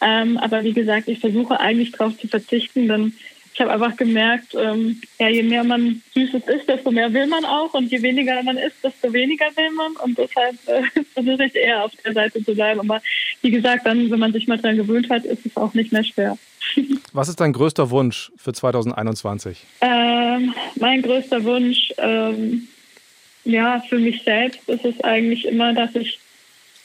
Ähm, 0.02 0.36
aber 0.36 0.64
wie 0.64 0.74
gesagt, 0.74 1.08
ich 1.08 1.20
versuche 1.20 1.58
eigentlich 1.58 1.92
darauf 1.92 2.18
zu 2.18 2.28
verzichten, 2.28 2.88
denn 2.88 3.14
ich 3.56 3.60
habe 3.62 3.72
einfach 3.72 3.96
gemerkt, 3.96 4.54
ähm, 4.54 5.00
ja, 5.18 5.30
je 5.30 5.42
mehr 5.42 5.64
man 5.64 6.02
Süßes 6.12 6.46
isst, 6.46 6.68
desto 6.68 6.90
mehr 6.90 7.10
will 7.14 7.26
man 7.26 7.46
auch 7.46 7.72
und 7.72 7.90
je 7.90 8.02
weniger 8.02 8.42
man 8.42 8.58
isst, 8.58 8.76
desto 8.84 9.10
weniger 9.14 9.46
will 9.56 9.70
man 9.70 9.96
und 10.04 10.18
deshalb 10.18 10.56
äh, 10.66 10.82
versuche 11.14 11.46
ich 11.46 11.54
eher 11.54 11.82
auf 11.82 11.92
der 12.04 12.12
Seite 12.12 12.44
zu 12.44 12.54
bleiben. 12.54 12.80
Aber 12.80 13.00
wie 13.40 13.50
gesagt, 13.50 13.86
dann, 13.86 14.10
wenn 14.10 14.18
man 14.18 14.34
sich 14.34 14.46
mal 14.46 14.58
daran 14.58 14.76
gewöhnt 14.76 15.08
hat, 15.08 15.24
ist 15.24 15.46
es 15.46 15.56
auch 15.56 15.72
nicht 15.72 15.90
mehr 15.90 16.04
schwer. 16.04 16.36
Was 17.14 17.30
ist 17.30 17.40
dein 17.40 17.54
größter 17.54 17.88
Wunsch 17.88 18.30
für 18.36 18.52
2021? 18.52 19.64
Ähm, 19.80 20.52
mein 20.74 21.00
größter 21.00 21.42
Wunsch, 21.44 21.94
ähm, 21.96 22.68
ja, 23.44 23.82
für 23.88 23.98
mich 23.98 24.22
selbst 24.22 24.68
ist 24.68 24.84
es 24.84 25.00
eigentlich 25.02 25.46
immer, 25.46 25.72
dass 25.72 25.94
ich, 25.94 26.18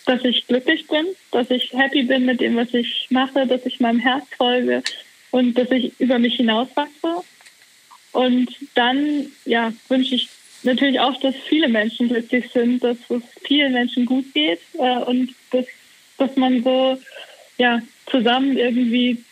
dass 0.06 0.24
ich 0.24 0.48
glücklich 0.48 0.88
bin, 0.88 1.06
dass 1.32 1.52
ich 1.52 1.74
happy 1.74 2.04
bin 2.04 2.26
mit 2.26 2.40
dem, 2.40 2.56
was 2.56 2.74
ich 2.74 3.08
mache, 3.10 3.46
dass 3.46 3.66
ich 3.66 3.82
meinem 3.82 4.00
Herz 4.00 4.24
folge, 4.38 4.84
und 5.32 5.58
dass 5.58 5.72
ich 5.72 6.00
über 6.00 6.20
mich 6.20 6.36
hinauswachse. 6.36 7.24
Und 8.12 8.50
dann 8.76 9.28
ja, 9.46 9.72
wünsche 9.88 10.16
ich 10.16 10.30
natürlich 10.64 11.00
auch, 11.00 11.18
dass 11.22 11.36
viele 11.48 11.70
Menschen 11.70 12.10
glücklich 12.10 12.50
sind, 12.54 12.84
dass 12.84 12.98
es 13.10 13.24
vielen 13.46 13.74
Menschen 13.74 14.06
gut 14.06 14.26
geht 14.34 14.60
äh, 14.74 14.98
und 15.04 15.34
dass, 15.52 15.66
dass 16.18 16.36
man 16.36 16.64
so 16.64 16.98
ja, 17.58 17.82
zusammen 18.08 18.58
irgendwie 18.58 19.24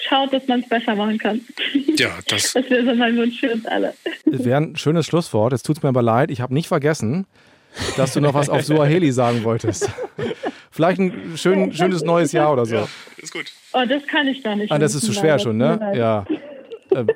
schaut, 0.00 0.32
dass 0.32 0.46
man 0.48 0.60
es 0.60 0.68
besser 0.68 0.94
machen 0.94 1.18
kann. 1.18 1.40
Ja, 1.96 2.18
das, 2.28 2.52
das 2.54 2.68
wäre 2.70 2.84
so 2.84 2.94
mein 2.94 3.16
Wunsch 3.16 3.38
für 3.38 3.52
uns 3.52 3.66
alle. 3.66 3.94
Wäre 4.24 4.60
ein 4.60 4.76
schönes 4.76 5.06
Schlusswort. 5.06 5.52
Es 5.52 5.62
tut 5.62 5.82
mir 5.82 5.90
aber 5.90 6.02
leid, 6.02 6.30
ich 6.30 6.40
habe 6.40 6.54
nicht 6.54 6.68
vergessen, 6.68 7.26
dass 7.96 8.14
du 8.14 8.20
noch 8.20 8.34
was 8.34 8.48
auf 8.48 8.64
Suaheli 8.64 9.12
sagen 9.12 9.44
wolltest. 9.44 9.90
Vielleicht 10.72 10.98
ein 10.98 11.36
schön, 11.36 11.72
schönes 11.72 12.02
neues 12.02 12.32
Jahr 12.32 12.52
oder 12.52 12.64
so. 12.64 12.74
Ja, 12.74 12.88
ist 13.18 13.32
gut. 13.32 13.52
Oh, 13.74 13.84
das 13.86 14.06
kann 14.06 14.26
ich 14.26 14.42
gar 14.42 14.56
nicht. 14.56 14.72
Ah, 14.72 14.78
das 14.78 14.94
ist 14.94 15.04
zu 15.04 15.12
schwer 15.12 15.38
schon, 15.38 15.56
ne? 15.56 15.92
Ja. 15.94 16.24
Äh, 16.94 17.06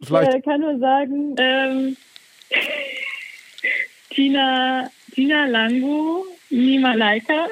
vielleicht. 0.00 0.34
Ich 0.34 0.44
kann 0.44 0.60
nur 0.60 0.78
sagen, 0.78 1.34
ähm, 1.36 1.96
Tina, 4.10 4.88
Tina 5.12 5.46
Lango, 5.46 6.26
Nima 6.50 6.94
Laika. 6.94 7.48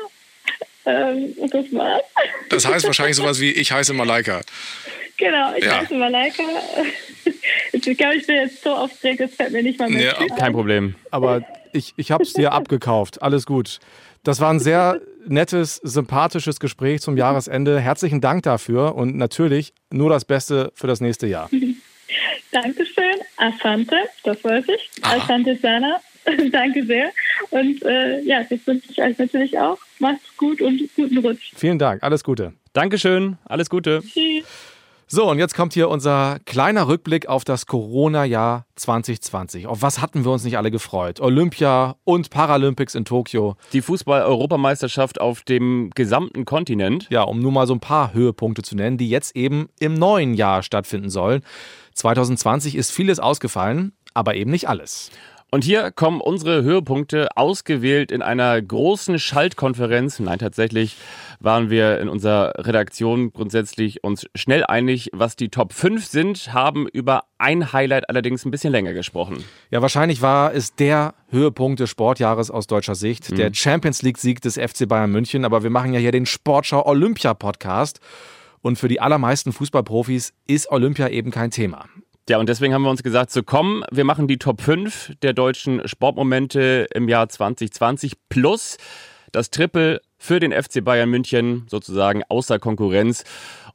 Ähm, 0.84 1.34
das 1.50 1.72
war's. 1.72 2.02
Das 2.48 2.64
heißt 2.64 2.86
wahrscheinlich 2.86 3.16
sowas 3.16 3.40
wie 3.40 3.50
Ich 3.50 3.72
heiße 3.72 3.92
Malaika. 3.92 4.40
Genau, 5.16 5.52
ich 5.56 5.64
ja. 5.64 5.80
heiße 5.80 5.94
Malaika. 5.94 6.44
Ich 7.72 7.82
glaube, 7.96 8.16
ich 8.16 8.26
bin 8.26 8.36
jetzt 8.36 8.62
so 8.62 8.70
aufgeregt, 8.70 9.20
das 9.20 9.34
fällt 9.34 9.52
mir 9.52 9.62
nicht 9.62 9.78
mal 9.78 9.88
mehr. 9.88 10.16
Ja. 10.20 10.36
Kein 10.36 10.52
Problem. 10.52 10.94
Aber 11.10 11.42
ich, 11.72 11.94
ich 11.96 12.10
habe 12.10 12.22
es 12.22 12.32
dir 12.32 12.52
abgekauft. 12.52 13.22
Alles 13.22 13.46
gut. 13.46 13.78
Das 14.28 14.40
war 14.40 14.50
ein 14.50 14.60
sehr 14.60 15.00
nettes, 15.26 15.76
sympathisches 15.76 16.60
Gespräch 16.60 17.00
zum 17.00 17.16
Jahresende. 17.16 17.80
Herzlichen 17.80 18.20
Dank 18.20 18.42
dafür 18.42 18.94
und 18.94 19.16
natürlich 19.16 19.72
nur 19.90 20.10
das 20.10 20.26
Beste 20.26 20.70
für 20.74 20.86
das 20.86 21.00
nächste 21.00 21.26
Jahr. 21.26 21.48
Dankeschön. 22.52 23.14
Asante, 23.38 23.96
das 24.24 24.44
weiß 24.44 24.66
ich. 24.68 24.90
Aha. 25.00 25.16
Asante 25.16 25.56
Sana. 25.56 26.02
Danke 26.52 26.84
sehr. 26.84 27.10
Und 27.48 27.82
äh, 27.84 28.20
ja, 28.20 28.44
das 28.44 28.66
wünsche 28.66 28.90
ich 28.90 29.00
euch 29.00 29.16
natürlich 29.16 29.58
auch. 29.58 29.78
Macht's 29.98 30.36
gut 30.36 30.60
und 30.60 30.78
guten 30.94 31.16
Rutsch. 31.16 31.54
Vielen 31.56 31.78
Dank. 31.78 32.02
Alles 32.02 32.22
Gute. 32.22 32.52
Dankeschön. 32.74 33.38
Alles 33.46 33.70
Gute. 33.70 34.02
Tschüss. 34.02 34.44
So, 35.10 35.30
und 35.30 35.38
jetzt 35.38 35.54
kommt 35.54 35.72
hier 35.72 35.88
unser 35.88 36.38
kleiner 36.44 36.86
Rückblick 36.86 37.30
auf 37.30 37.42
das 37.42 37.64
Corona-Jahr 37.64 38.66
2020. 38.76 39.66
Auf 39.66 39.80
was 39.80 40.02
hatten 40.02 40.26
wir 40.26 40.32
uns 40.32 40.44
nicht 40.44 40.58
alle 40.58 40.70
gefreut? 40.70 41.18
Olympia 41.22 41.96
und 42.04 42.28
Paralympics 42.28 42.94
in 42.94 43.06
Tokio. 43.06 43.56
Die 43.72 43.80
Fußball-Europameisterschaft 43.80 45.18
auf 45.18 45.44
dem 45.44 45.88
gesamten 45.94 46.44
Kontinent. 46.44 47.06
Ja, 47.08 47.22
um 47.22 47.40
nur 47.40 47.52
mal 47.52 47.66
so 47.66 47.72
ein 47.72 47.80
paar 47.80 48.12
Höhepunkte 48.12 48.60
zu 48.60 48.76
nennen, 48.76 48.98
die 48.98 49.08
jetzt 49.08 49.34
eben 49.34 49.70
im 49.80 49.94
neuen 49.94 50.34
Jahr 50.34 50.62
stattfinden 50.62 51.08
sollen. 51.08 51.40
2020 51.94 52.76
ist 52.76 52.90
vieles 52.90 53.18
ausgefallen, 53.18 53.94
aber 54.12 54.34
eben 54.34 54.50
nicht 54.50 54.68
alles. 54.68 55.10
Und 55.50 55.64
hier 55.64 55.90
kommen 55.92 56.20
unsere 56.20 56.62
Höhepunkte 56.62 57.28
ausgewählt 57.34 58.12
in 58.12 58.20
einer 58.20 58.60
großen 58.60 59.18
Schaltkonferenz. 59.18 60.20
Nein, 60.20 60.38
tatsächlich 60.38 60.96
waren 61.40 61.70
wir 61.70 62.00
in 62.00 62.10
unserer 62.10 62.52
Redaktion 62.58 63.32
grundsätzlich 63.32 64.04
uns 64.04 64.26
schnell 64.34 64.64
einig, 64.64 65.08
was 65.14 65.36
die 65.36 65.48
Top 65.48 65.72
5 65.72 66.04
sind, 66.04 66.52
haben 66.52 66.86
über 66.86 67.24
ein 67.38 67.72
Highlight 67.72 68.10
allerdings 68.10 68.44
ein 68.44 68.50
bisschen 68.50 68.72
länger 68.72 68.92
gesprochen. 68.92 69.42
Ja, 69.70 69.80
wahrscheinlich 69.80 70.20
war 70.20 70.52
es 70.52 70.74
der 70.74 71.14
Höhepunkt 71.30 71.80
des 71.80 71.88
Sportjahres 71.88 72.50
aus 72.50 72.66
deutscher 72.66 72.94
Sicht, 72.94 73.30
mhm. 73.30 73.36
der 73.36 73.54
Champions 73.54 74.02
League-Sieg 74.02 74.42
des 74.42 74.58
FC 74.58 74.86
Bayern 74.86 75.10
München. 75.10 75.46
Aber 75.46 75.62
wir 75.62 75.70
machen 75.70 75.94
ja 75.94 76.00
hier 76.00 76.12
den 76.12 76.26
Sportschau 76.26 76.84
Olympia 76.84 77.32
Podcast. 77.32 78.00
Und 78.60 78.78
für 78.78 78.88
die 78.88 79.00
allermeisten 79.00 79.52
Fußballprofis 79.52 80.34
ist 80.46 80.70
Olympia 80.70 81.08
eben 81.08 81.30
kein 81.30 81.50
Thema. 81.50 81.86
Ja, 82.28 82.36
und 82.36 82.46
deswegen 82.50 82.74
haben 82.74 82.82
wir 82.82 82.90
uns 82.90 83.02
gesagt, 83.02 83.30
so 83.30 83.42
komm, 83.42 83.84
wir 83.90 84.04
machen 84.04 84.28
die 84.28 84.36
Top 84.36 84.60
5 84.60 85.14
der 85.22 85.32
deutschen 85.32 85.88
Sportmomente 85.88 86.86
im 86.92 87.08
Jahr 87.08 87.26
2020 87.26 88.28
plus 88.28 88.76
das 89.32 89.48
Triple 89.48 90.02
für 90.18 90.38
den 90.38 90.52
FC 90.52 90.84
Bayern 90.84 91.08
München 91.08 91.64
sozusagen 91.70 92.22
außer 92.28 92.58
Konkurrenz. 92.58 93.24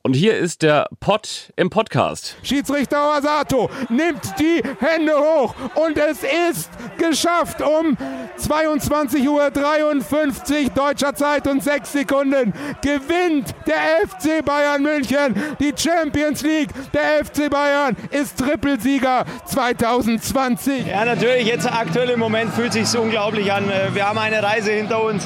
Und 0.06 0.16
hier 0.16 0.36
ist 0.36 0.64
der 0.64 0.90
Pott 1.00 1.54
im 1.56 1.70
Podcast. 1.70 2.36
Schiedsrichter 2.44 3.18
Osato 3.18 3.70
nimmt 3.88 4.38
die 4.38 4.62
Hände 4.82 5.14
hoch 5.14 5.56
und 5.76 5.98
es 5.98 6.24
ist 6.50 6.70
geschafft 6.98 7.62
um 7.62 7.98
22.53 8.38 9.30
Uhr 9.30 10.70
deutscher 10.76 11.16
Zeit 11.16 11.48
und 11.48 11.64
6 11.64 11.94
Sekunden 11.94 12.52
gewinnt 12.82 13.56
der 13.66 14.06
FC 14.06 14.44
Bayern 14.44 14.84
München 14.84 15.42
die 15.62 15.72
Champions 15.74 16.42
League. 16.42 16.72
Der 16.92 17.24
FC 17.24 17.50
Bayern 17.50 17.96
ist 18.12 18.38
Trippelsieger 18.38 19.24
2020. 19.46 20.86
Ja, 20.86 21.06
natürlich, 21.06 21.48
jetzt 21.48 21.72
aktuell 21.72 22.10
im 22.10 22.20
Moment 22.20 22.54
fühlt 22.54 22.74
sich 22.74 22.94
unglaublich 22.98 23.54
an. 23.54 23.72
Wir 23.94 24.06
haben 24.06 24.18
eine 24.18 24.44
Reise 24.44 24.74
hinter 24.74 25.02
uns. 25.02 25.26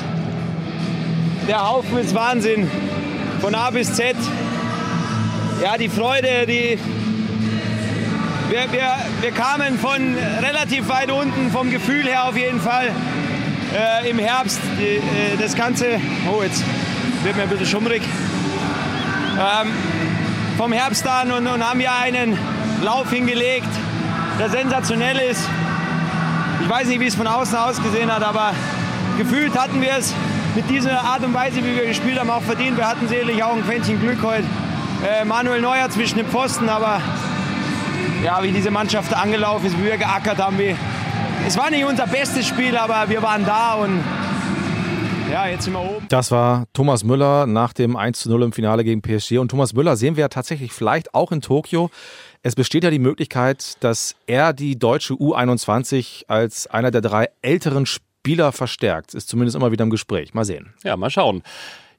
Der 1.47 1.67
Haufen 1.67 1.97
ist 1.97 2.13
Wahnsinn. 2.13 2.69
Von 3.41 3.55
A 3.55 3.71
bis 3.71 3.93
Z 3.95 4.15
ja, 5.61 5.77
die 5.77 5.89
Freude, 5.89 6.45
die, 6.47 6.77
wir, 8.49 8.71
wir, 8.71 8.95
wir 9.21 9.31
kamen 9.31 9.77
von 9.79 10.15
relativ 10.41 10.87
weit 10.87 11.11
unten, 11.11 11.51
vom 11.51 11.71
Gefühl 11.71 12.03
her 12.03 12.25
auf 12.25 12.37
jeden 12.37 12.61
Fall. 12.61 12.91
Äh, 13.75 14.09
Im 14.09 14.19
Herbst 14.19 14.59
die, 14.79 14.97
äh, 14.97 15.37
das 15.39 15.55
Ganze, 15.55 15.99
oh 16.31 16.41
jetzt 16.43 16.63
wird 17.23 17.35
mir 17.35 17.43
ein 17.43 17.49
bisschen 17.49 17.65
schummrig, 17.65 18.01
ähm, 19.35 19.71
vom 20.57 20.71
Herbst 20.71 21.07
an 21.07 21.31
und, 21.31 21.47
und 21.47 21.67
haben 21.67 21.81
ja 21.81 21.97
einen 22.01 22.37
Lauf 22.83 23.09
hingelegt, 23.11 23.69
der 24.39 24.49
sensationell 24.49 25.17
ist. 25.17 25.41
Ich 26.61 26.69
weiß 26.69 26.87
nicht, 26.87 26.99
wie 26.99 27.07
es 27.07 27.15
von 27.15 27.27
außen 27.27 27.57
ausgesehen 27.57 28.13
hat, 28.13 28.23
aber 28.23 28.53
gefühlt 29.17 29.57
hatten 29.57 29.81
wir 29.81 29.97
es 29.97 30.13
mit 30.55 30.69
dieser 30.69 31.01
Art 31.01 31.23
und 31.23 31.33
Weise, 31.33 31.57
wie 31.57 31.75
wir 31.75 31.85
gespielt 31.85 32.19
haben, 32.19 32.29
auch 32.29 32.41
verdient. 32.41 32.77
Wir 32.77 32.87
hatten 32.87 33.07
sicherlich 33.07 33.43
auch 33.43 33.53
ein 33.53 33.63
Quäntchen 33.63 33.99
Glück 33.99 34.21
heute. 34.23 34.45
Äh, 35.05 35.25
Manuel 35.25 35.61
Neuer 35.61 35.89
zwischen 35.89 36.17
den 36.17 36.27
Pfosten, 36.27 36.69
aber 36.69 37.01
ja, 38.23 38.41
wie 38.41 38.51
diese 38.51 38.71
Mannschaft 38.71 39.13
angelaufen 39.13 39.67
ist, 39.67 39.77
wie 39.77 39.85
wir 39.85 39.97
geackert 39.97 40.39
haben. 40.39 40.57
Wie, 40.57 40.75
es 41.45 41.55
war 41.57 41.69
nicht 41.69 41.85
unser 41.85 42.07
bestes 42.07 42.47
Spiel, 42.47 42.75
aber 42.75 43.07
wir 43.09 43.21
waren 43.21 43.45
da 43.45 43.75
und 43.75 44.03
ja, 45.31 45.47
jetzt 45.47 45.65
sind 45.65 45.73
wir 45.73 45.81
oben. 45.81 46.05
Das 46.09 46.31
war 46.31 46.65
Thomas 46.73 47.03
Müller 47.03 47.45
nach 47.45 47.73
dem 47.73 47.95
1 47.95 48.21
zu 48.21 48.29
0 48.29 48.43
im 48.43 48.51
Finale 48.53 48.83
gegen 48.83 49.01
PSG. 49.01 49.37
Und 49.37 49.49
Thomas 49.49 49.73
Müller 49.73 49.97
sehen 49.97 50.15
wir 50.15 50.21
ja 50.21 50.29
tatsächlich 50.29 50.71
vielleicht 50.71 51.13
auch 51.13 51.31
in 51.31 51.41
Tokio. 51.41 51.89
Es 52.43 52.55
besteht 52.55 52.83
ja 52.83 52.89
die 52.89 52.99
Möglichkeit, 52.99 53.75
dass 53.81 54.15
er 54.25 54.53
die 54.53 54.79
deutsche 54.79 55.13
U21 55.13 56.23
als 56.27 56.67
einer 56.67 56.91
der 56.91 57.01
drei 57.01 57.29
älteren 57.41 57.85
Spieler 57.85 58.51
verstärkt. 58.51 59.13
Ist 59.13 59.27
zumindest 59.27 59.55
immer 59.57 59.71
wieder 59.71 59.83
im 59.83 59.89
Gespräch. 59.89 60.33
Mal 60.33 60.45
sehen. 60.45 60.73
Ja, 60.83 60.95
mal 60.95 61.09
schauen. 61.09 61.43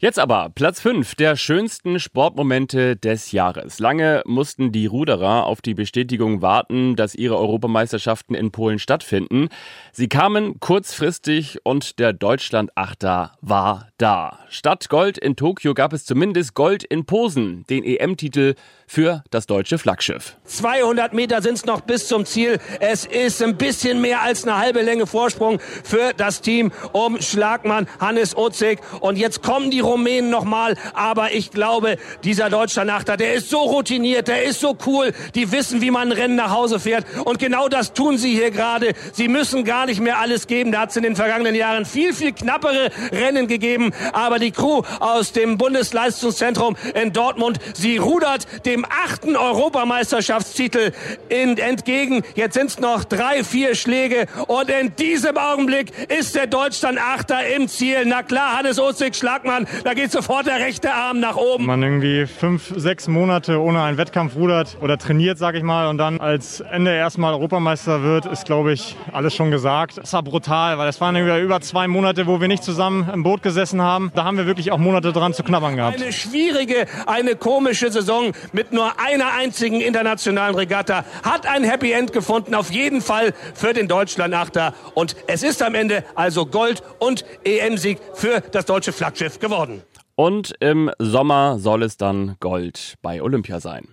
Jetzt 0.00 0.20
aber 0.20 0.52
Platz 0.54 0.80
5 0.80 1.16
der 1.16 1.34
schönsten 1.34 1.98
Sportmomente 1.98 2.94
des 2.94 3.32
Jahres. 3.32 3.80
Lange 3.80 4.22
mussten 4.26 4.70
die 4.70 4.86
Ruderer 4.86 5.44
auf 5.44 5.60
die 5.60 5.74
Bestätigung 5.74 6.40
warten, 6.40 6.94
dass 6.94 7.16
ihre 7.16 7.36
Europameisterschaften 7.36 8.36
in 8.36 8.52
Polen 8.52 8.78
stattfinden. 8.78 9.48
Sie 9.90 10.08
kamen 10.08 10.60
kurzfristig 10.60 11.58
und 11.64 11.98
der 11.98 12.12
Deutschland-Achter 12.12 13.32
war 13.40 13.88
da. 13.98 14.38
Statt 14.48 14.88
Gold 14.88 15.18
in 15.18 15.34
Tokio 15.34 15.74
gab 15.74 15.92
es 15.92 16.04
zumindest 16.04 16.54
Gold 16.54 16.84
in 16.84 17.04
Posen, 17.04 17.64
den 17.68 17.82
EM-Titel 17.82 18.54
für 18.88 19.22
das 19.30 19.46
deutsche 19.46 19.78
Flaggschiff. 19.78 20.36
200 20.46 21.12
Meter 21.12 21.42
sind 21.42 21.54
es 21.54 21.66
noch 21.66 21.82
bis 21.82 22.08
zum 22.08 22.24
Ziel. 22.24 22.58
Es 22.80 23.04
ist 23.04 23.42
ein 23.42 23.56
bisschen 23.56 24.00
mehr 24.00 24.22
als 24.22 24.44
eine 24.44 24.56
halbe 24.56 24.80
Länge 24.80 25.06
Vorsprung 25.06 25.60
für 25.84 26.12
das 26.16 26.40
Team 26.40 26.72
um 26.92 27.20
Schlagmann 27.20 27.86
Hannes 28.00 28.36
Ozek. 28.36 28.80
Und 29.00 29.18
jetzt 29.18 29.42
kommen 29.42 29.70
die 29.70 29.80
Rumänen 29.80 30.30
nochmal. 30.30 30.74
Aber 30.94 31.32
ich 31.32 31.50
glaube, 31.50 31.98
dieser 32.24 32.48
Deutschland-Achter, 32.48 33.18
der 33.18 33.34
ist 33.34 33.50
so 33.50 33.58
routiniert, 33.58 34.26
der 34.26 34.44
ist 34.44 34.60
so 34.60 34.76
cool. 34.86 35.12
Die 35.34 35.52
wissen, 35.52 35.82
wie 35.82 35.90
man 35.90 36.08
ein 36.08 36.12
Rennen 36.12 36.36
nach 36.36 36.50
Hause 36.50 36.80
fährt. 36.80 37.04
Und 37.24 37.38
genau 37.38 37.68
das 37.68 37.92
tun 37.92 38.16
sie 38.16 38.32
hier 38.32 38.50
gerade. 38.50 38.94
Sie 39.12 39.28
müssen 39.28 39.64
gar 39.64 39.84
nicht 39.84 40.00
mehr 40.00 40.18
alles 40.18 40.46
geben. 40.46 40.72
Da 40.72 40.80
hat 40.80 40.90
es 40.90 40.96
in 40.96 41.02
den 41.02 41.14
vergangenen 41.14 41.54
Jahren 41.54 41.84
viel, 41.84 42.14
viel 42.14 42.32
knappere 42.32 42.90
Rennen 43.12 43.48
gegeben. 43.48 43.92
Aber 44.14 44.38
die 44.38 44.50
Crew 44.50 44.80
aus 44.98 45.32
dem 45.32 45.58
Bundesleistungszentrum 45.58 46.76
in 46.94 47.12
Dortmund, 47.12 47.58
sie 47.74 47.98
rudert 47.98 48.46
dem 48.64 48.77
achten 48.88 49.36
Europameisterschaftstitel 49.36 50.92
in, 51.28 51.56
entgegen. 51.58 52.22
Jetzt 52.34 52.54
sind 52.54 52.70
es 52.70 52.78
noch 52.78 53.04
drei, 53.04 53.44
vier 53.44 53.74
Schläge. 53.74 54.26
Und 54.46 54.70
in 54.70 54.94
diesem 54.96 55.36
Augenblick 55.36 55.92
ist 56.08 56.34
der 56.34 56.46
Deutschland 56.46 56.98
Achter 56.98 57.46
im 57.54 57.68
Ziel. 57.68 58.04
Na 58.06 58.22
klar, 58.22 58.56
Hannes 58.56 58.78
Ozig, 58.78 59.16
Schlagmann, 59.16 59.66
da 59.84 59.94
geht 59.94 60.12
sofort 60.12 60.46
der 60.46 60.56
rechte 60.56 60.92
Arm 60.92 61.20
nach 61.20 61.36
oben. 61.36 61.66
Man 61.66 61.82
irgendwie 61.82 62.26
fünf, 62.26 62.72
sechs 62.76 63.08
Monate 63.08 63.60
ohne 63.60 63.82
einen 63.82 63.98
Wettkampf 63.98 64.36
rudert 64.36 64.76
oder 64.80 64.98
trainiert, 64.98 65.38
sag 65.38 65.54
ich 65.54 65.62
mal, 65.62 65.88
und 65.88 65.98
dann 65.98 66.20
als 66.20 66.60
Ende 66.60 66.94
erstmal 66.94 67.34
Europameister 67.34 68.02
wird, 68.02 68.26
ist, 68.26 68.44
glaube 68.44 68.72
ich, 68.72 68.96
alles 69.12 69.34
schon 69.34 69.50
gesagt. 69.50 69.98
Es 70.02 70.12
war 70.12 70.22
brutal, 70.22 70.78
weil 70.78 70.88
es 70.88 71.00
waren 71.00 71.16
über 71.16 71.60
zwei 71.60 71.88
Monate, 71.88 72.26
wo 72.26 72.40
wir 72.40 72.48
nicht 72.48 72.64
zusammen 72.64 73.08
im 73.12 73.22
Boot 73.22 73.42
gesessen 73.42 73.82
haben. 73.82 74.12
Da 74.14 74.24
haben 74.24 74.36
wir 74.36 74.46
wirklich 74.46 74.72
auch 74.72 74.78
Monate 74.78 75.12
dran 75.12 75.34
zu 75.34 75.42
knabbern 75.42 75.76
gehabt. 75.76 76.00
Eine 76.00 76.12
schwierige, 76.12 76.86
eine 77.06 77.36
komische 77.36 77.90
Saison 77.90 78.32
mit 78.52 78.67
nur 78.72 78.98
einer 79.00 79.32
einzigen 79.32 79.80
internationalen 79.80 80.54
Regatta 80.54 81.04
hat 81.22 81.46
ein 81.46 81.64
Happy 81.64 81.92
End 81.92 82.12
gefunden, 82.12 82.54
auf 82.54 82.70
jeden 82.70 83.00
Fall 83.00 83.32
für 83.54 83.72
den 83.72 83.88
Deutschland-Achter. 83.88 84.74
Und 84.94 85.16
es 85.26 85.42
ist 85.42 85.62
am 85.62 85.74
Ende 85.74 86.04
also 86.14 86.46
Gold 86.46 86.82
und 86.98 87.24
EM-Sieg 87.44 87.98
für 88.14 88.40
das 88.40 88.66
deutsche 88.66 88.92
Flaggschiff 88.92 89.38
geworden. 89.38 89.82
Und 90.14 90.54
im 90.60 90.90
Sommer 90.98 91.58
soll 91.58 91.82
es 91.82 91.96
dann 91.96 92.36
Gold 92.40 92.94
bei 93.02 93.22
Olympia 93.22 93.60
sein. 93.60 93.86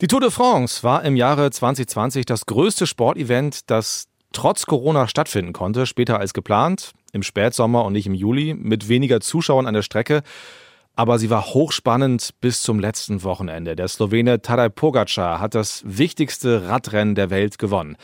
Die 0.00 0.06
Tour 0.06 0.20
de 0.20 0.30
France 0.30 0.82
war 0.82 1.04
im 1.04 1.16
Jahre 1.16 1.50
2020 1.50 2.26
das 2.26 2.46
größte 2.46 2.86
Sportevent, 2.86 3.70
das 3.70 4.08
trotz 4.32 4.66
Corona 4.66 5.08
stattfinden 5.08 5.52
konnte, 5.52 5.86
später 5.86 6.20
als 6.20 6.34
geplant, 6.34 6.92
im 7.12 7.22
Spätsommer 7.22 7.84
und 7.84 7.94
nicht 7.94 8.06
im 8.06 8.14
Juli, 8.14 8.54
mit 8.54 8.88
weniger 8.88 9.20
Zuschauern 9.20 9.66
an 9.66 9.74
der 9.74 9.82
Strecke. 9.82 10.22
Aber 10.96 11.18
sie 11.18 11.28
war 11.28 11.44
hochspannend 11.44 12.30
bis 12.40 12.62
zum 12.62 12.80
letzten 12.80 13.22
Wochenende. 13.22 13.76
Der 13.76 13.86
Slowene 13.86 14.40
Tadej 14.40 14.70
Pogacar 14.70 15.40
hat 15.40 15.54
das 15.54 15.82
wichtigste 15.84 16.68
Radrennen 16.68 17.14
der 17.14 17.28
Welt 17.28 17.58
gewonnen. 17.58 17.96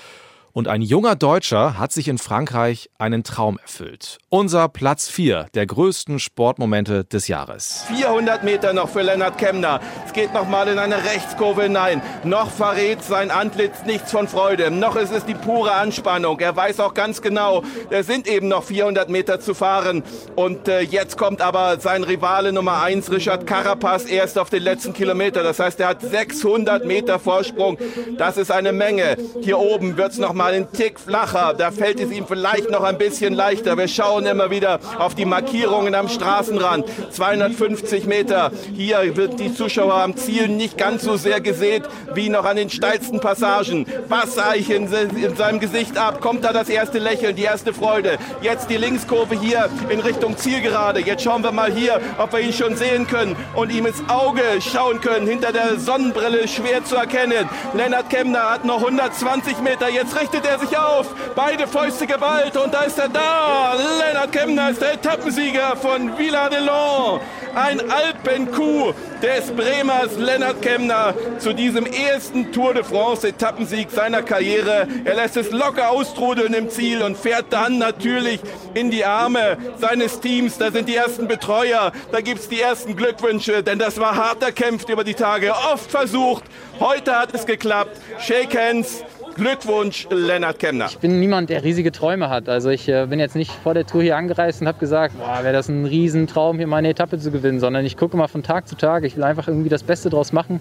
Und 0.54 0.68
ein 0.68 0.82
junger 0.82 1.16
Deutscher 1.16 1.78
hat 1.78 1.92
sich 1.92 2.08
in 2.08 2.18
Frankreich 2.18 2.90
einen 2.98 3.24
Traum 3.24 3.58
erfüllt. 3.58 4.18
Unser 4.28 4.68
Platz 4.68 5.08
4 5.08 5.46
der 5.54 5.64
größten 5.64 6.18
Sportmomente 6.18 7.04
des 7.04 7.26
Jahres. 7.26 7.84
400 7.88 8.44
Meter 8.44 8.74
noch 8.74 8.90
für 8.90 9.00
Lennart 9.00 9.38
Kemner. 9.38 9.80
Es 10.06 10.12
geht 10.12 10.34
nochmal 10.34 10.68
in 10.68 10.78
eine 10.78 11.04
Rechtskurve 11.04 11.62
hinein. 11.62 12.02
Noch 12.24 12.50
verrät 12.50 13.02
sein 13.02 13.30
Antlitz 13.30 13.84
nichts 13.86 14.10
von 14.10 14.28
Freude. 14.28 14.70
Noch 14.70 14.96
ist 14.96 15.10
es 15.10 15.24
die 15.24 15.34
pure 15.34 15.72
Anspannung. 15.72 16.38
Er 16.40 16.54
weiß 16.54 16.80
auch 16.80 16.92
ganz 16.92 17.22
genau, 17.22 17.62
es 17.88 18.06
sind 18.06 18.28
eben 18.28 18.48
noch 18.48 18.64
400 18.64 19.08
Meter 19.08 19.40
zu 19.40 19.54
fahren. 19.54 20.02
Und 20.36 20.68
äh, 20.68 20.80
jetzt 20.80 21.16
kommt 21.16 21.40
aber 21.40 21.80
sein 21.80 22.04
Rivale 22.04 22.52
Nummer 22.52 22.82
1, 22.82 23.10
Richard 23.10 23.46
Carapaz, 23.46 24.04
erst 24.04 24.38
auf 24.38 24.50
den 24.50 24.62
letzten 24.62 24.92
Kilometer. 24.92 25.42
Das 25.42 25.58
heißt, 25.58 25.80
er 25.80 25.88
hat 25.88 26.02
600 26.02 26.84
Meter 26.84 27.18
Vorsprung. 27.18 27.78
Das 28.18 28.36
ist 28.36 28.50
eine 28.50 28.72
Menge. 28.72 29.16
Hier 29.40 29.58
oben 29.58 29.96
wird 29.96 30.12
es 30.12 30.18
nochmal 30.18 30.41
mal 30.42 30.54
einen 30.54 30.72
Tick 30.72 30.98
flacher. 30.98 31.54
Da 31.56 31.70
fällt 31.70 32.00
es 32.00 32.10
ihm 32.10 32.26
vielleicht 32.26 32.68
noch 32.68 32.82
ein 32.82 32.98
bisschen 32.98 33.32
leichter. 33.32 33.78
Wir 33.78 33.86
schauen 33.86 34.26
immer 34.26 34.50
wieder 34.50 34.80
auf 34.98 35.14
die 35.14 35.24
Markierungen 35.24 35.94
am 35.94 36.08
Straßenrand. 36.08 36.84
250 37.12 38.06
Meter. 38.06 38.50
Hier 38.74 39.16
wird 39.16 39.38
die 39.38 39.54
Zuschauer 39.54 39.94
am 39.94 40.16
Ziel 40.16 40.48
nicht 40.48 40.76
ganz 40.76 41.04
so 41.04 41.14
sehr 41.14 41.40
gesät 41.40 41.84
wie 42.14 42.28
noch 42.28 42.44
an 42.44 42.56
den 42.56 42.70
steilsten 42.70 43.20
Passagen. 43.20 43.86
Wassereichen 44.08 44.92
in 44.92 45.36
seinem 45.36 45.60
Gesicht 45.60 45.96
ab. 45.96 46.20
Kommt 46.20 46.42
da 46.42 46.52
das 46.52 46.68
erste 46.68 46.98
Lächeln, 46.98 47.36
die 47.36 47.44
erste 47.44 47.72
Freude. 47.72 48.18
Jetzt 48.40 48.68
die 48.68 48.78
Linkskurve 48.78 49.38
hier 49.38 49.68
in 49.90 50.00
Richtung 50.00 50.36
Zielgerade. 50.36 50.98
Jetzt 51.02 51.22
schauen 51.22 51.44
wir 51.44 51.52
mal 51.52 51.70
hier, 51.70 52.00
ob 52.18 52.32
wir 52.32 52.40
ihn 52.40 52.52
schon 52.52 52.74
sehen 52.74 53.06
können 53.06 53.36
und 53.54 53.70
ihm 53.70 53.86
ins 53.86 54.02
Auge 54.08 54.42
schauen 54.60 55.00
können. 55.00 55.28
Hinter 55.28 55.52
der 55.52 55.78
Sonnenbrille 55.78 56.48
schwer 56.48 56.84
zu 56.84 56.96
erkennen. 56.96 57.48
Lennart 57.74 58.10
Kemner 58.10 58.50
hat 58.50 58.64
noch 58.64 58.78
120 58.78 59.60
Meter. 59.60 59.88
Jetzt 59.88 60.20
richtet 60.20 60.31
richtet 60.32 60.50
er 60.50 60.58
sich 60.58 60.76
auf. 60.76 61.14
Beide 61.34 61.66
Fäuste 61.66 62.06
Gewalt 62.06 62.56
und 62.56 62.72
da 62.72 62.82
ist 62.82 62.98
er 62.98 63.08
da. 63.08 63.74
Lennart 63.98 64.32
Kemner 64.32 64.70
ist 64.70 64.80
der 64.80 64.94
Etappensieger 64.94 65.76
von 65.76 66.16
Villa 66.16 66.48
de 66.48 66.60
Lons. 66.60 67.20
Ein 67.54 67.90
Alpenkuh 67.90 68.94
des 69.22 69.50
Bremers 69.50 70.16
Lennart 70.16 70.62
Kemner 70.62 71.14
zu 71.38 71.52
diesem 71.52 71.84
ersten 71.86 72.50
Tour 72.50 72.74
de 72.74 72.82
France 72.82 73.28
Etappensieg 73.28 73.90
seiner 73.90 74.22
Karriere. 74.22 74.88
Er 75.04 75.14
lässt 75.14 75.36
es 75.36 75.50
locker 75.50 75.90
austrudeln 75.90 76.54
im 76.54 76.70
Ziel 76.70 77.02
und 77.02 77.16
fährt 77.16 77.46
dann 77.50 77.78
natürlich 77.78 78.40
in 78.74 78.90
die 78.90 79.04
Arme 79.04 79.58
seines 79.78 80.20
Teams. 80.20 80.56
Da 80.56 80.70
sind 80.70 80.88
die 80.88 80.96
ersten 80.96 81.28
Betreuer, 81.28 81.92
da 82.10 82.20
gibt 82.20 82.40
es 82.40 82.48
die 82.48 82.60
ersten 82.60 82.96
Glückwünsche, 82.96 83.62
denn 83.62 83.78
das 83.78 83.98
war 84.00 84.16
hart 84.16 84.42
erkämpft 84.42 84.88
über 84.88 85.04
die 85.04 85.14
Tage, 85.14 85.52
oft 85.72 85.90
versucht. 85.90 86.44
Heute 86.80 87.18
hat 87.18 87.34
es 87.34 87.44
geklappt. 87.44 88.00
Shake 88.18 88.56
hands. 88.56 89.04
Glückwunsch, 89.34 90.06
Lennart 90.10 90.58
Kemner. 90.58 90.86
Ich 90.86 90.98
bin 90.98 91.18
niemand, 91.18 91.50
der 91.50 91.64
riesige 91.64 91.90
Träume 91.90 92.28
hat. 92.28 92.48
Also 92.48 92.70
ich 92.70 92.88
äh, 92.88 93.06
bin 93.06 93.18
jetzt 93.18 93.34
nicht 93.34 93.50
vor 93.50 93.74
der 93.74 93.86
Tour 93.86 94.02
hier 94.02 94.16
angereist 94.16 94.60
und 94.60 94.68
habe 94.68 94.78
gesagt, 94.78 95.14
wäre 95.18 95.52
das 95.52 95.68
ein 95.68 95.86
Riesentraum, 95.86 96.58
hier 96.58 96.66
meine 96.66 96.88
Etappe 96.90 97.18
zu 97.18 97.30
gewinnen, 97.30 97.58
sondern 97.58 97.84
ich 97.84 97.96
gucke 97.96 98.16
mal 98.16 98.28
von 98.28 98.42
Tag 98.42 98.68
zu 98.68 98.76
Tag. 98.76 99.04
Ich 99.04 99.16
will 99.16 99.24
einfach 99.24 99.48
irgendwie 99.48 99.70
das 99.70 99.82
Beste 99.82 100.10
draus 100.10 100.32
machen. 100.32 100.60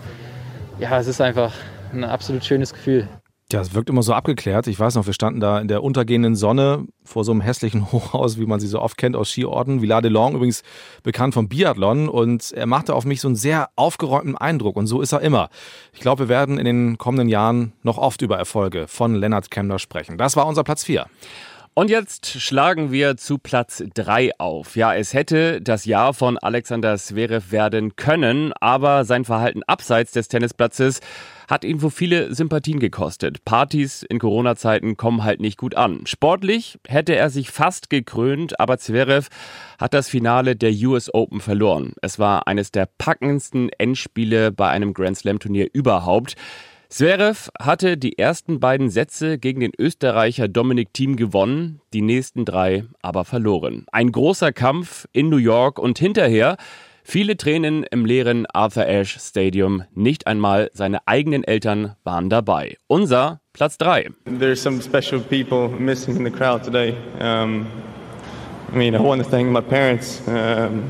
Ja, 0.79 0.99
es 0.99 1.07
ist 1.07 1.21
einfach 1.21 1.53
ein 1.93 2.03
absolut 2.03 2.45
schönes 2.45 2.73
Gefühl. 2.73 3.07
Ja, 3.51 3.59
es 3.59 3.73
wirkt 3.73 3.89
immer 3.89 4.01
so 4.01 4.13
abgeklärt. 4.13 4.67
Ich 4.67 4.79
weiß 4.79 4.95
noch, 4.95 5.05
wir 5.07 5.13
standen 5.13 5.41
da 5.41 5.59
in 5.59 5.67
der 5.67 5.83
untergehenden 5.83 6.35
Sonne 6.35 6.85
vor 7.03 7.25
so 7.25 7.31
einem 7.31 7.41
hässlichen 7.41 7.91
Hochhaus, 7.91 8.39
wie 8.39 8.45
man 8.45 8.61
sie 8.61 8.67
so 8.67 8.79
oft 8.79 8.97
kennt 8.97 9.15
aus 9.15 9.29
Skiorten. 9.29 9.81
Villard 9.81 10.05
de 10.05 10.11
Long, 10.11 10.35
übrigens 10.35 10.63
bekannt 11.03 11.33
vom 11.33 11.49
Biathlon. 11.49 12.07
Und 12.07 12.51
er 12.51 12.65
machte 12.65 12.93
auf 12.93 13.03
mich 13.03 13.19
so 13.19 13.27
einen 13.27 13.35
sehr 13.35 13.69
aufgeräumten 13.75 14.37
Eindruck. 14.37 14.77
Und 14.77 14.87
so 14.87 15.01
ist 15.01 15.11
er 15.11 15.21
immer. 15.21 15.49
Ich 15.91 15.99
glaube, 15.99 16.23
wir 16.23 16.29
werden 16.29 16.57
in 16.57 16.65
den 16.65 16.97
kommenden 16.97 17.27
Jahren 17.27 17.73
noch 17.83 17.97
oft 17.97 18.21
über 18.21 18.37
Erfolge 18.37 18.87
von 18.87 19.15
Lennart 19.15 19.51
Kemner 19.51 19.79
sprechen. 19.79 20.17
Das 20.17 20.37
war 20.37 20.47
unser 20.47 20.63
Platz 20.63 20.85
4. 20.85 21.07
Und 21.73 21.89
jetzt 21.89 22.27
schlagen 22.27 22.91
wir 22.91 23.15
zu 23.15 23.37
Platz 23.37 23.81
3 23.93 24.31
auf. 24.39 24.75
Ja, 24.75 24.93
es 24.93 25.13
hätte 25.13 25.61
das 25.61 25.85
Jahr 25.85 26.13
von 26.13 26.37
Alexander 26.37 26.97
Zverev 26.97 27.51
werden 27.51 27.95
können, 27.95 28.51
aber 28.59 29.05
sein 29.05 29.23
Verhalten 29.23 29.63
abseits 29.67 30.11
des 30.11 30.27
Tennisplatzes 30.27 30.99
hat 31.51 31.65
ihn 31.65 31.81
wohl 31.81 31.91
viele 31.91 32.33
Sympathien 32.33 32.79
gekostet. 32.79 33.43
Partys 33.43 34.03
in 34.03 34.19
Corona-Zeiten 34.19 34.95
kommen 34.95 35.25
halt 35.25 35.41
nicht 35.41 35.57
gut 35.57 35.75
an. 35.75 36.05
Sportlich 36.05 36.79
hätte 36.87 37.13
er 37.13 37.29
sich 37.29 37.51
fast 37.51 37.89
gekrönt, 37.89 38.57
aber 38.57 38.77
Zverev 38.77 39.27
hat 39.77 39.93
das 39.93 40.07
Finale 40.07 40.55
der 40.55 40.71
US 40.71 41.13
Open 41.13 41.41
verloren. 41.41 41.91
Es 42.01 42.19
war 42.19 42.47
eines 42.47 42.71
der 42.71 42.87
packendsten 42.97 43.69
Endspiele 43.77 44.53
bei 44.53 44.69
einem 44.69 44.93
Grand 44.93 45.17
Slam-Turnier 45.17 45.67
überhaupt. 45.73 46.35
Zverev 46.87 47.49
hatte 47.59 47.97
die 47.97 48.17
ersten 48.17 48.61
beiden 48.61 48.89
Sätze 48.89 49.37
gegen 49.37 49.59
den 49.59 49.71
Österreicher 49.77 50.47
Dominik 50.47 50.93
Thiem 50.93 51.17
gewonnen, 51.17 51.81
die 51.93 52.01
nächsten 52.01 52.45
drei 52.45 52.85
aber 53.01 53.25
verloren. 53.25 53.85
Ein 53.91 54.13
großer 54.13 54.53
Kampf 54.53 55.05
in 55.11 55.27
New 55.27 55.35
York 55.35 55.79
und 55.79 55.99
hinterher 55.99 56.55
viele 57.11 57.35
Tränen 57.35 57.83
im 57.91 58.05
leeren 58.05 58.45
Arthur 58.53 58.85
Ashe 58.87 59.19
Stadium. 59.19 59.83
Nicht 59.93 60.27
einmal 60.27 60.69
seine 60.71 61.05
eigenen 61.07 61.43
Eltern 61.43 61.97
waren 62.05 62.29
dabei. 62.29 62.77
Unser 62.87 63.41
Platz 63.51 63.77
drei. 63.77 64.07
There's 64.23 64.63
some 64.63 64.81
special 64.81 65.19
people 65.19 65.67
missing 65.67 66.15
in 66.15 66.23
the 66.23 66.31
crowd 66.31 66.63
today. 66.63 66.95
Um, 67.19 67.67
I 68.71 68.77
mean, 68.77 68.95
I 68.95 68.99
want 68.99 69.21
to 69.21 69.29
thank 69.29 69.49
my 69.49 69.59
parents. 69.59 70.21
Um, 70.25 70.89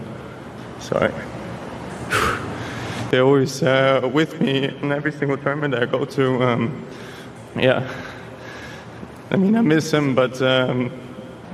sorry. 0.80 1.10
they're 3.10 3.24
always 3.24 3.64
uh, 3.64 4.08
with 4.14 4.40
me 4.40 4.66
in 4.66 4.92
every 4.92 5.12
single 5.12 5.38
tournament 5.38 5.74
I 5.74 5.88
go 5.88 6.06
to. 6.06 6.44
Um, 6.44 6.86
yeah, 7.56 7.82
I 9.32 9.38
mean 9.38 9.56
I 9.56 9.62
miss 9.62 9.90
them, 9.90 10.14
but 10.14 10.40
um, 10.44 10.92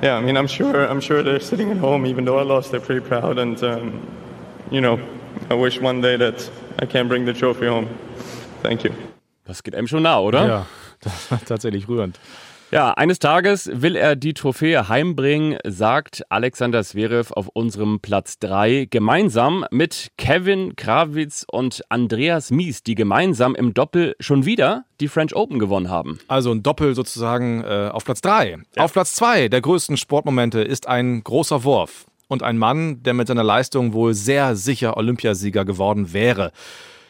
yeah, 0.04 0.18
I 0.18 0.20
mean 0.20 0.36
I'm 0.36 0.48
sure 0.48 0.86
I'm 0.90 1.00
sure 1.00 1.24
they're 1.24 1.40
sitting 1.40 1.72
at 1.72 1.78
home, 1.78 2.06
even 2.06 2.26
though 2.26 2.38
I 2.38 2.44
lost. 2.44 2.72
They're 2.72 2.82
pretty 2.82 3.08
proud, 3.08 3.38
and 3.38 3.64
um, 3.64 4.02
you 4.72 4.82
know, 4.82 5.00
I 5.50 5.54
wish 5.54 5.82
one 5.82 6.02
day 6.02 6.18
that 6.18 6.50
I 6.82 6.86
can 6.86 7.08
bring 7.08 7.26
the 7.26 7.34
trophy 7.34 7.68
home. 7.68 7.88
Thank 8.64 8.84
you. 8.84 8.92
Das 9.46 9.64
geht 9.64 9.76
einem 9.76 9.88
schon 9.88 10.04
nah, 10.04 10.20
oder? 10.20 10.48
Ja, 10.48 10.66
das 11.02 11.32
war 11.32 11.40
tatsächlich 11.46 11.88
rührend. 11.88 12.20
Ja, 12.70 12.92
eines 12.92 13.20
Tages 13.20 13.70
will 13.74 13.96
er 13.96 14.18
die 14.18 14.34
Trophäe 14.34 14.90
heimbringen, 14.90 15.58
sagt 15.66 16.24
Alexander 16.28 16.84
Zverev 16.84 17.32
auf 17.34 17.48
unserem 17.54 18.02
Platz 18.02 18.40
3, 18.40 18.88
gemeinsam 18.90 19.66
mit 19.72 20.10
Kevin 20.18 20.76
Krawitz 20.76 21.46
und 21.50 21.82
Andreas 21.88 22.52
Mies, 22.52 22.84
die 22.84 22.96
gemeinsam 22.96 23.56
im 23.56 23.74
Doppel 23.74 24.18
schon 24.20 24.46
wieder 24.46 24.84
die 25.00 25.08
French 25.08 25.34
Open 25.34 25.60
gewonnen 25.60 25.90
haben. 25.90 26.20
Also 26.28 26.52
ein 26.52 26.62
Doppel 26.62 26.94
sozusagen 26.94 27.64
äh, 27.64 27.90
auf 27.90 28.04
Platz 28.04 28.20
3. 28.20 28.58
Ja. 28.76 28.84
Auf 28.84 28.92
Platz 28.92 29.16
2 29.16 29.48
der 29.48 29.62
größten 29.62 29.96
Sportmomente 29.96 30.60
ist 30.60 30.90
ein 30.90 31.24
großer 31.24 31.64
Wurf 31.64 32.06
und 32.28 32.44
ein 32.44 32.58
Mann, 32.58 33.04
der 33.04 33.14
mit 33.14 33.28
seiner 33.28 33.44
Leistung 33.44 33.94
wohl 33.94 34.14
sehr 34.14 34.56
sicher 34.56 34.98
Olympiasieger 34.98 35.66
geworden 35.66 36.14
wäre. 36.14 36.52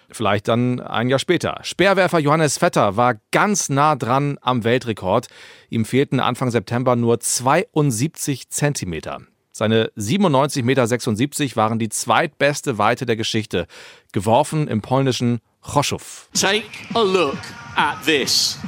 Vielleicht 0.09 0.47
dann 0.47 0.79
ein 0.79 1.09
Jahr 1.09 1.19
später. 1.19 1.59
Speerwerfer 1.63 2.19
Johannes 2.19 2.57
Vetter 2.57 2.95
war 2.95 3.15
ganz 3.31 3.67
nah 3.67 3.95
dran 3.95 4.37
am 4.41 4.63
Weltrekord. 4.63 5.27
Ihm 5.69 5.83
fehlten 5.83 6.19
Anfang 6.19 6.49
September 6.49 6.95
nur 6.95 7.19
72 7.19 8.49
Zentimeter. 8.49 9.19
Seine 9.51 9.91
97,76 9.97 10.63
Meter 10.63 11.55
waren 11.55 11.79
die 11.79 11.89
zweitbeste 11.89 12.77
Weite 12.77 13.05
der 13.05 13.15
Geschichte, 13.15 13.67
geworfen 14.13 14.67
im 14.67 14.81
polnischen 14.81 15.39
Choszów. 15.61 16.29
Take 16.33 16.63
a 16.93 17.01
look 17.01 17.39
at 17.75 18.03
this. 18.05 18.59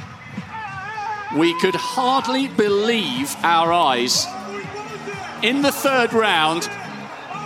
We 1.36 1.52
could 1.60 1.76
hardly 1.76 2.48
believe 2.56 3.36
our 3.44 3.72
eyes. 3.72 4.26
In 5.42 5.62
the 5.62 5.70
third 5.70 6.12
round, 6.12 6.68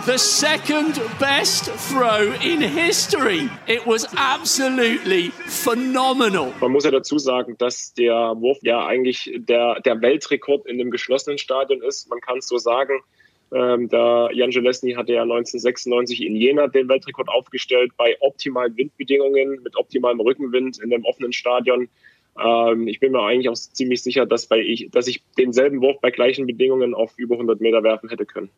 the 0.05 0.17
second 0.17 1.01
best 1.17 1.63
throw 1.89 2.33
in 2.43 2.59
history. 2.59 3.49
It 3.67 3.87
was 3.87 4.05
absolutely 4.17 5.29
phenomenal. 5.29 6.51
Man 6.59 6.73
muss 6.73 6.83
ja 6.83 6.91
dazu 6.91 7.17
sagen, 7.17 7.55
dass 7.57 7.93
der 7.93 8.35
Wurf 8.35 8.57
ja 8.63 8.85
eigentlich 8.85 9.31
der, 9.37 9.79
der 9.79 10.01
Weltrekord 10.01 10.65
in 10.67 10.77
dem 10.77 10.91
geschlossenen 10.91 11.37
Stadion 11.37 11.81
ist. 11.83 12.09
Man 12.09 12.19
kann 12.19 12.39
es 12.39 12.47
so 12.47 12.57
sagen. 12.57 12.99
Ähm, 13.53 13.87
der 13.87 14.29
Jan 14.33 14.51
Jelesny 14.51 14.91
hatte 14.91 15.13
ja 15.13 15.21
1996 15.21 16.21
in 16.21 16.35
Jena 16.35 16.67
den 16.67 16.89
Weltrekord 16.89 17.29
aufgestellt 17.29 17.93
bei 17.95 18.17
optimalen 18.19 18.75
Windbedingungen 18.75 19.63
mit 19.63 19.77
optimalem 19.77 20.19
Rückenwind 20.19 20.79
in 20.83 20.89
dem 20.89 21.05
offenen 21.05 21.31
Stadion. 21.31 21.87
Ähm, 22.37 22.87
ich 22.87 22.99
bin 22.99 23.11
mir 23.11 23.21
eigentlich 23.21 23.49
auch 23.49 23.55
ziemlich 23.55 24.03
sicher, 24.03 24.25
dass, 24.25 24.47
bei 24.47 24.59
ich, 24.59 24.89
dass 24.91 25.07
ich 25.07 25.23
denselben 25.37 25.81
Wurf 25.81 26.01
bei 26.01 26.11
gleichen 26.11 26.45
Bedingungen 26.45 26.93
auf 26.93 27.13
über 27.17 27.35
100 27.35 27.61
Meter 27.61 27.83
werfen 27.83 28.09
hätte 28.09 28.25
können. 28.25 28.49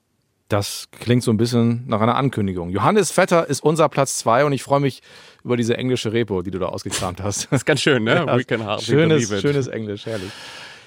Das 0.49 0.88
klingt 0.91 1.23
so 1.23 1.32
ein 1.32 1.38
bisschen 1.38 1.84
nach 1.88 1.99
einer 1.99 2.15
Ankündigung. 2.15 2.69
Johannes 2.69 3.11
Vetter 3.11 3.49
ist 3.49 3.61
unser 3.61 3.89
Platz 3.89 4.17
zwei 4.17 4.45
und 4.45 4.53
ich 4.53 4.63
freue 4.63 4.80
mich 4.80 5.01
über 5.43 5.57
diese 5.57 5.75
englische 5.75 6.13
Repo, 6.13 6.41
die 6.41 6.51
du 6.51 6.59
da 6.59 6.67
ausgekramt 6.67 7.21
hast. 7.21 7.51
Das 7.51 7.61
ist 7.61 7.65
ganz 7.65 7.82
schön, 7.82 8.03
ne? 8.03 8.15
Ja, 8.28 8.38
We 8.38 8.65
hard, 8.65 8.82
schönes, 8.82 9.41
schönes 9.41 9.67
Englisch, 9.67 10.05
herrlich. 10.05 10.32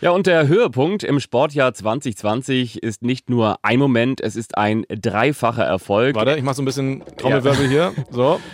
Ja, 0.01 0.13
und 0.13 0.27
der 0.27 0.49
Höhepunkt 0.49 1.03
im 1.03 1.21
Sportjahr 1.21 1.75
2020 1.75 2.83
ist 2.83 3.03
nicht 3.03 3.29
nur 3.29 3.59
ein 3.61 3.79
Moment, 3.79 4.23
es 4.23 4.35
ist 4.35 4.57
ein 4.57 4.87
dreifacher 4.89 5.65
Erfolg. 5.65 6.17
Warte, 6.17 6.37
ich 6.37 6.43
mache 6.43 6.55
so 6.57 6.63
ein 6.63 6.65
bisschen 6.65 7.03
Trommelwirbel 7.19 7.65
ja. 7.71 7.93
hier. 7.93 8.05
So. 8.11 8.41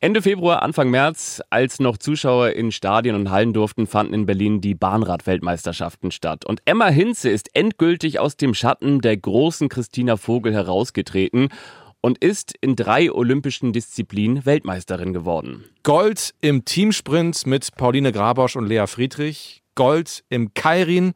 Ende 0.00 0.22
Februar, 0.22 0.62
Anfang 0.62 0.90
März, 0.90 1.42
als 1.50 1.80
noch 1.80 1.98
Zuschauer 1.98 2.50
in 2.50 2.70
Stadien 2.70 3.16
und 3.16 3.32
Hallen 3.32 3.52
durften, 3.52 3.88
fanden 3.88 4.14
in 4.14 4.26
Berlin 4.26 4.60
die 4.60 4.76
Bahnrad-Weltmeisterschaften 4.76 6.12
statt. 6.12 6.46
Und 6.46 6.62
Emma 6.66 6.86
Hinze 6.86 7.30
ist 7.30 7.48
endgültig 7.56 8.20
aus 8.20 8.36
dem 8.36 8.54
Schatten 8.54 9.00
der 9.00 9.16
großen 9.16 9.68
Christina 9.68 10.16
Vogel 10.16 10.54
herausgetreten 10.54 11.48
und 12.00 12.18
ist 12.18 12.54
in 12.60 12.76
drei 12.76 13.10
olympischen 13.10 13.72
Disziplinen 13.72 14.46
Weltmeisterin 14.46 15.12
geworden. 15.12 15.64
Gold 15.82 16.32
im 16.40 16.64
Teamsprint 16.64 17.44
mit 17.48 17.74
Pauline 17.74 18.12
Grabosch 18.12 18.54
und 18.54 18.68
Lea 18.68 18.86
Friedrich, 18.86 19.64
Gold 19.74 20.22
im 20.28 20.54
Kairin 20.54 21.12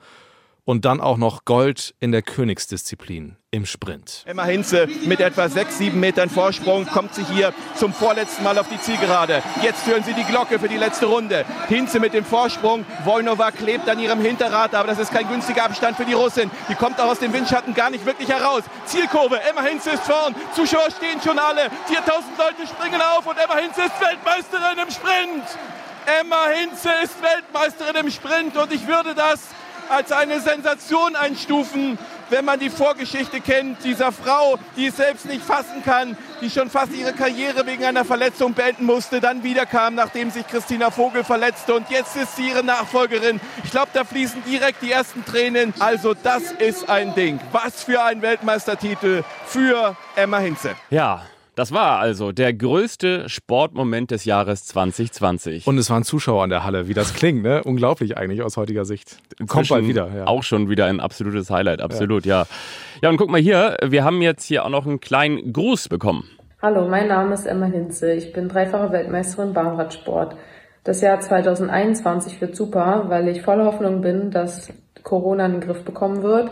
und 0.64 0.84
dann 0.84 1.00
auch 1.00 1.16
noch 1.16 1.44
Gold 1.44 1.94
in 1.98 2.12
der 2.12 2.22
Königsdisziplin 2.22 3.36
im 3.50 3.66
Sprint. 3.66 4.24
Emma 4.26 4.44
Hinze 4.44 4.88
mit 5.04 5.20
etwa 5.20 5.48
sechs, 5.48 5.78
sieben 5.78 6.00
Metern 6.00 6.30
Vorsprung 6.30 6.86
kommt 6.86 7.14
sie 7.14 7.24
hier 7.24 7.52
zum 7.74 7.92
vorletzten 7.92 8.44
Mal 8.44 8.56
auf 8.58 8.68
die 8.68 8.80
Zielgerade. 8.80 9.42
Jetzt 9.62 9.86
hören 9.86 10.04
sie 10.04 10.14
die 10.14 10.24
Glocke 10.24 10.58
für 10.58 10.68
die 10.68 10.76
letzte 10.76 11.06
Runde. 11.06 11.44
Hinze 11.68 12.00
mit 12.00 12.14
dem 12.14 12.24
Vorsprung. 12.24 12.86
Wolnova 13.04 13.50
klebt 13.50 13.88
an 13.88 13.98
ihrem 13.98 14.20
Hinterrad, 14.20 14.74
aber 14.74 14.88
das 14.88 14.98
ist 14.98 15.12
kein 15.12 15.28
günstiger 15.28 15.64
Abstand 15.64 15.96
für 15.96 16.04
die 16.04 16.14
Russin. 16.14 16.50
Die 16.68 16.74
kommt 16.74 17.00
auch 17.00 17.10
aus 17.10 17.18
dem 17.18 17.32
Windschatten 17.32 17.74
gar 17.74 17.90
nicht 17.90 18.06
wirklich 18.06 18.28
heraus. 18.28 18.62
Zielkurve, 18.86 19.40
Emma 19.42 19.62
Hinze 19.62 19.90
ist 19.90 20.04
vorn. 20.04 20.34
Zuschauer 20.54 20.90
stehen 20.96 21.20
schon 21.22 21.38
alle. 21.38 21.70
4000 21.88 22.38
Leute 22.38 22.66
springen 22.66 23.00
auf 23.00 23.26
und 23.26 23.36
Emma 23.36 23.56
Hinze 23.56 23.82
ist 23.82 24.00
Weltmeisterin 24.00 24.78
im 24.78 24.90
Sprint. 24.90 25.44
Emma 26.20 26.46
Hinze 26.48 26.88
ist 27.04 27.22
Weltmeisterin 27.22 27.96
im 27.96 28.10
Sprint 28.10 28.56
und 28.56 28.72
ich 28.72 28.86
würde 28.86 29.14
das 29.14 29.40
als 29.88 30.12
eine 30.12 30.40
Sensation 30.40 31.16
einstufen, 31.16 31.98
wenn 32.30 32.44
man 32.44 32.58
die 32.58 32.70
Vorgeschichte 32.70 33.40
kennt 33.40 33.84
dieser 33.84 34.10
Frau, 34.10 34.58
die 34.76 34.86
es 34.86 34.96
selbst 34.96 35.26
nicht 35.26 35.44
fassen 35.44 35.82
kann, 35.84 36.16
die 36.40 36.48
schon 36.48 36.70
fast 36.70 36.92
ihre 36.92 37.12
Karriere 37.12 37.66
wegen 37.66 37.84
einer 37.84 38.04
Verletzung 38.04 38.54
beenden 38.54 38.86
musste, 38.86 39.20
dann 39.20 39.42
wiederkam, 39.42 39.94
nachdem 39.94 40.30
sich 40.30 40.46
Christina 40.46 40.90
Vogel 40.90 41.24
verletzte 41.24 41.74
und 41.74 41.90
jetzt 41.90 42.16
ist 42.16 42.36
sie 42.36 42.48
ihre 42.48 42.64
Nachfolgerin. 42.64 43.40
Ich 43.64 43.70
glaube, 43.70 43.88
da 43.92 44.04
fließen 44.04 44.42
direkt 44.44 44.82
die 44.82 44.90
ersten 44.90 45.24
Tränen. 45.24 45.74
Also 45.78 46.14
das 46.14 46.52
ist 46.52 46.88
ein 46.88 47.14
Ding. 47.14 47.38
Was 47.52 47.82
für 47.82 48.02
ein 48.02 48.22
Weltmeistertitel 48.22 49.24
für 49.46 49.94
Emma 50.16 50.38
Hinze. 50.38 50.74
Ja, 50.88 51.22
das 51.54 51.72
war 51.72 51.98
also 51.98 52.32
der 52.32 52.54
größte 52.54 53.28
Sportmoment 53.28 54.10
des 54.10 54.24
Jahres 54.24 54.64
2020. 54.64 55.66
Und 55.66 55.76
es 55.76 55.90
waren 55.90 56.02
Zuschauer 56.02 56.44
in 56.44 56.50
der 56.50 56.64
Halle, 56.64 56.88
wie 56.88 56.94
das 56.94 57.12
klingt, 57.12 57.42
ne? 57.42 57.62
Unglaublich 57.64 58.16
eigentlich 58.16 58.42
aus 58.42 58.56
heutiger 58.56 58.84
Sicht. 58.84 59.18
Kommt 59.48 59.68
bald 59.68 59.86
wieder. 59.86 60.08
Ja. 60.16 60.26
Auch 60.26 60.42
schon 60.42 60.70
wieder 60.70 60.86
ein 60.86 61.00
absolutes 61.00 61.50
Highlight, 61.50 61.82
absolut, 61.82 62.24
ja. 62.24 62.42
ja. 62.42 62.46
Ja, 63.02 63.10
und 63.10 63.18
guck 63.18 63.28
mal 63.28 63.40
hier, 63.40 63.76
wir 63.84 64.04
haben 64.04 64.22
jetzt 64.22 64.44
hier 64.44 64.64
auch 64.64 64.70
noch 64.70 64.86
einen 64.86 65.00
kleinen 65.00 65.52
Gruß 65.52 65.88
bekommen. 65.88 66.24
Hallo, 66.62 66.88
mein 66.88 67.08
Name 67.08 67.34
ist 67.34 67.44
Emma 67.44 67.66
Hinze. 67.66 68.12
Ich 68.12 68.32
bin 68.32 68.48
dreifache 68.48 68.92
Weltmeisterin 68.92 69.52
Bahnradsport. 69.52 70.36
Das 70.84 71.00
Jahr 71.00 71.20
2021 71.20 72.40
wird 72.40 72.56
super, 72.56 73.04
weil 73.08 73.28
ich 73.28 73.42
voller 73.42 73.66
Hoffnung 73.66 74.00
bin, 74.00 74.30
dass 74.30 74.68
Corona 75.02 75.46
in 75.46 75.52
den 75.52 75.60
Griff 75.60 75.84
bekommen 75.84 76.22
wird 76.22 76.50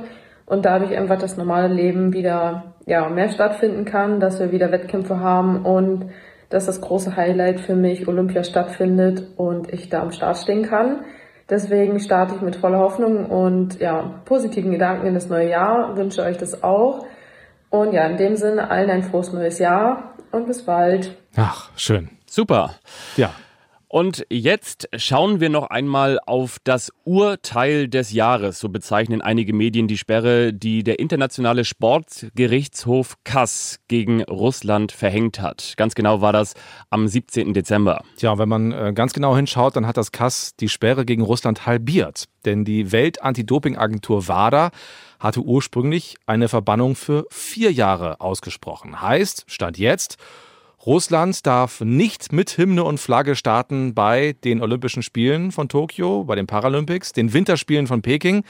und 0.50 0.64
dadurch 0.64 0.96
einfach 0.96 1.16
das 1.16 1.36
normale 1.36 1.72
Leben 1.72 2.12
wieder 2.12 2.74
ja, 2.84 3.08
mehr 3.08 3.28
stattfinden 3.28 3.84
kann, 3.84 4.18
dass 4.18 4.40
wir 4.40 4.50
wieder 4.50 4.72
Wettkämpfe 4.72 5.20
haben 5.20 5.64
und 5.64 6.10
dass 6.48 6.66
das 6.66 6.80
große 6.80 7.14
Highlight 7.14 7.60
für 7.60 7.76
mich 7.76 8.08
Olympia 8.08 8.42
stattfindet 8.42 9.28
und 9.36 9.72
ich 9.72 9.90
da 9.90 10.02
am 10.02 10.10
Start 10.10 10.38
stehen 10.38 10.64
kann. 10.64 11.04
Deswegen 11.48 12.00
starte 12.00 12.34
ich 12.34 12.40
mit 12.40 12.56
voller 12.56 12.80
Hoffnung 12.80 13.26
und 13.26 13.78
ja, 13.78 14.22
positiven 14.24 14.72
Gedanken 14.72 15.06
in 15.06 15.14
das 15.14 15.28
neue 15.28 15.48
Jahr, 15.48 15.96
wünsche 15.96 16.22
euch 16.22 16.36
das 16.36 16.64
auch. 16.64 17.06
Und 17.70 17.92
ja, 17.92 18.04
in 18.06 18.16
dem 18.16 18.34
Sinne 18.34 18.72
allen 18.72 18.90
ein 18.90 19.04
frohes 19.04 19.32
neues 19.32 19.60
Jahr 19.60 20.14
und 20.32 20.48
bis 20.48 20.64
bald. 20.64 21.16
Ach, 21.36 21.70
schön. 21.76 22.10
Super. 22.26 22.74
Ja. 23.16 23.30
Und 23.92 24.24
jetzt 24.30 24.88
schauen 24.94 25.40
wir 25.40 25.48
noch 25.48 25.68
einmal 25.68 26.20
auf 26.24 26.58
das 26.62 26.92
Urteil 27.02 27.88
des 27.88 28.12
Jahres. 28.12 28.60
So 28.60 28.68
bezeichnen 28.68 29.20
einige 29.20 29.52
Medien 29.52 29.88
die 29.88 29.98
Sperre, 29.98 30.52
die 30.52 30.84
der 30.84 31.00
Internationale 31.00 31.64
Sportgerichtshof 31.64 33.16
Kass 33.24 33.80
gegen 33.88 34.22
Russland 34.22 34.92
verhängt 34.92 35.40
hat. 35.40 35.74
Ganz 35.76 35.96
genau 35.96 36.20
war 36.20 36.32
das 36.32 36.54
am 36.90 37.08
17. 37.08 37.52
Dezember. 37.52 38.04
Tja, 38.16 38.38
wenn 38.38 38.48
man 38.48 38.70
äh, 38.70 38.92
ganz 38.94 39.12
genau 39.12 39.34
hinschaut, 39.34 39.74
dann 39.74 39.88
hat 39.88 39.96
das 39.96 40.12
Kass 40.12 40.54
die 40.54 40.68
Sperre 40.68 41.04
gegen 41.04 41.22
Russland 41.22 41.66
halbiert. 41.66 42.26
Denn 42.44 42.64
die 42.64 42.92
Welt-Anti-Doping-Agentur 42.92 44.28
WADA 44.28 44.70
hatte 45.18 45.40
ursprünglich 45.40 46.14
eine 46.26 46.48
Verbannung 46.48 46.94
für 46.94 47.26
vier 47.30 47.72
Jahre 47.72 48.20
ausgesprochen. 48.20 49.02
Heißt, 49.02 49.46
Stand 49.48 49.78
jetzt, 49.78 50.16
Russland 50.86 51.46
darf 51.46 51.82
nicht 51.82 52.32
mit 52.32 52.56
Hymne 52.56 52.84
und 52.84 52.98
Flagge 52.98 53.36
starten 53.36 53.94
bei 53.94 54.34
den 54.44 54.62
Olympischen 54.62 55.02
Spielen 55.02 55.52
von 55.52 55.68
Tokio, 55.68 56.24
bei 56.24 56.36
den 56.36 56.46
Paralympics, 56.46 57.12
den 57.12 57.34
Winterspielen 57.34 57.86
von 57.86 58.00
Peking, 58.00 58.44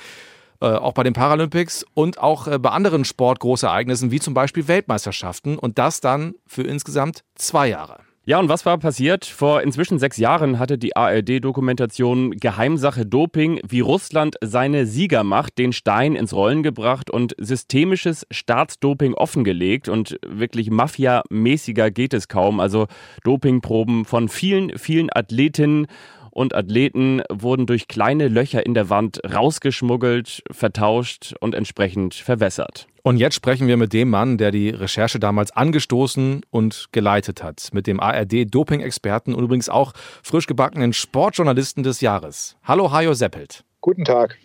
äh, 0.60 0.66
auch 0.66 0.92
bei 0.92 1.02
den 1.02 1.12
Paralympics 1.12 1.84
und 1.92 2.18
auch 2.18 2.46
äh, 2.46 2.58
bei 2.60 2.70
anderen 2.70 3.04
Sportgroßereignissen 3.04 4.12
wie 4.12 4.20
zum 4.20 4.34
Beispiel 4.34 4.68
Weltmeisterschaften 4.68 5.58
und 5.58 5.78
das 5.78 6.00
dann 6.00 6.34
für 6.46 6.62
insgesamt 6.62 7.24
zwei 7.34 7.68
Jahre. 7.68 7.98
Ja, 8.26 8.38
und 8.38 8.50
was 8.50 8.66
war 8.66 8.76
passiert? 8.76 9.24
Vor 9.24 9.62
inzwischen 9.62 9.98
sechs 9.98 10.18
Jahren 10.18 10.58
hatte 10.58 10.76
die 10.76 10.94
ARD-Dokumentation 10.94 12.32
Geheimsache 12.32 13.06
Doping, 13.06 13.60
wie 13.66 13.80
Russland 13.80 14.36
seine 14.42 14.84
Siegermacht, 14.84 15.56
den 15.56 15.72
Stein 15.72 16.16
ins 16.16 16.34
Rollen 16.34 16.62
gebracht 16.62 17.10
und 17.10 17.34
systemisches 17.38 18.26
Staatsdoping 18.30 19.14
offengelegt. 19.14 19.88
Und 19.88 20.18
wirklich 20.26 20.70
mafiamäßiger 20.70 21.90
geht 21.90 22.12
es 22.12 22.28
kaum. 22.28 22.60
Also 22.60 22.88
Dopingproben 23.24 24.04
von 24.04 24.28
vielen, 24.28 24.76
vielen 24.76 25.08
Athletinnen 25.10 25.86
und 26.30 26.54
Athleten 26.54 27.22
wurden 27.30 27.66
durch 27.66 27.88
kleine 27.88 28.28
Löcher 28.28 28.64
in 28.64 28.74
der 28.74 28.90
Wand 28.90 29.20
rausgeschmuggelt, 29.24 30.42
vertauscht 30.50 31.34
und 31.40 31.54
entsprechend 31.54 32.14
verwässert. 32.14 32.86
Und 33.02 33.16
jetzt 33.16 33.34
sprechen 33.34 33.66
wir 33.66 33.76
mit 33.76 33.92
dem 33.92 34.10
Mann, 34.10 34.36
der 34.36 34.50
die 34.50 34.70
Recherche 34.70 35.18
damals 35.18 35.50
angestoßen 35.56 36.42
und 36.50 36.88
geleitet 36.92 37.42
hat, 37.42 37.70
mit 37.72 37.86
dem 37.86 37.98
ARD-Doping-Experten 38.00 39.34
und 39.34 39.44
übrigens 39.44 39.68
auch 39.68 39.92
frisch 40.22 40.46
gebackenen 40.46 40.92
Sportjournalisten 40.92 41.82
des 41.82 42.00
Jahres. 42.00 42.56
Hallo 42.64 42.92
Hajo 42.92 43.14
Seppelt. 43.14 43.64
Guten 43.80 44.04
Tag. 44.04 44.36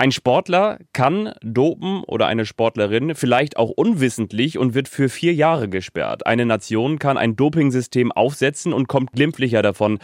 Ein 0.00 0.12
Sportler 0.12 0.78
kann 0.94 1.34
dopen 1.42 2.04
oder 2.04 2.26
eine 2.26 2.46
Sportlerin 2.46 3.14
vielleicht 3.14 3.58
auch 3.58 3.68
unwissentlich 3.68 4.56
und 4.56 4.72
wird 4.72 4.88
für 4.88 5.10
vier 5.10 5.34
Jahre 5.34 5.68
gesperrt. 5.68 6.26
Eine 6.26 6.46
Nation 6.46 6.98
kann 6.98 7.18
ein 7.18 7.36
Dopingsystem 7.36 8.10
aufsetzen 8.10 8.72
und 8.72 8.88
kommt 8.88 9.12
glimpflicher 9.12 9.60
davon. 9.60 9.98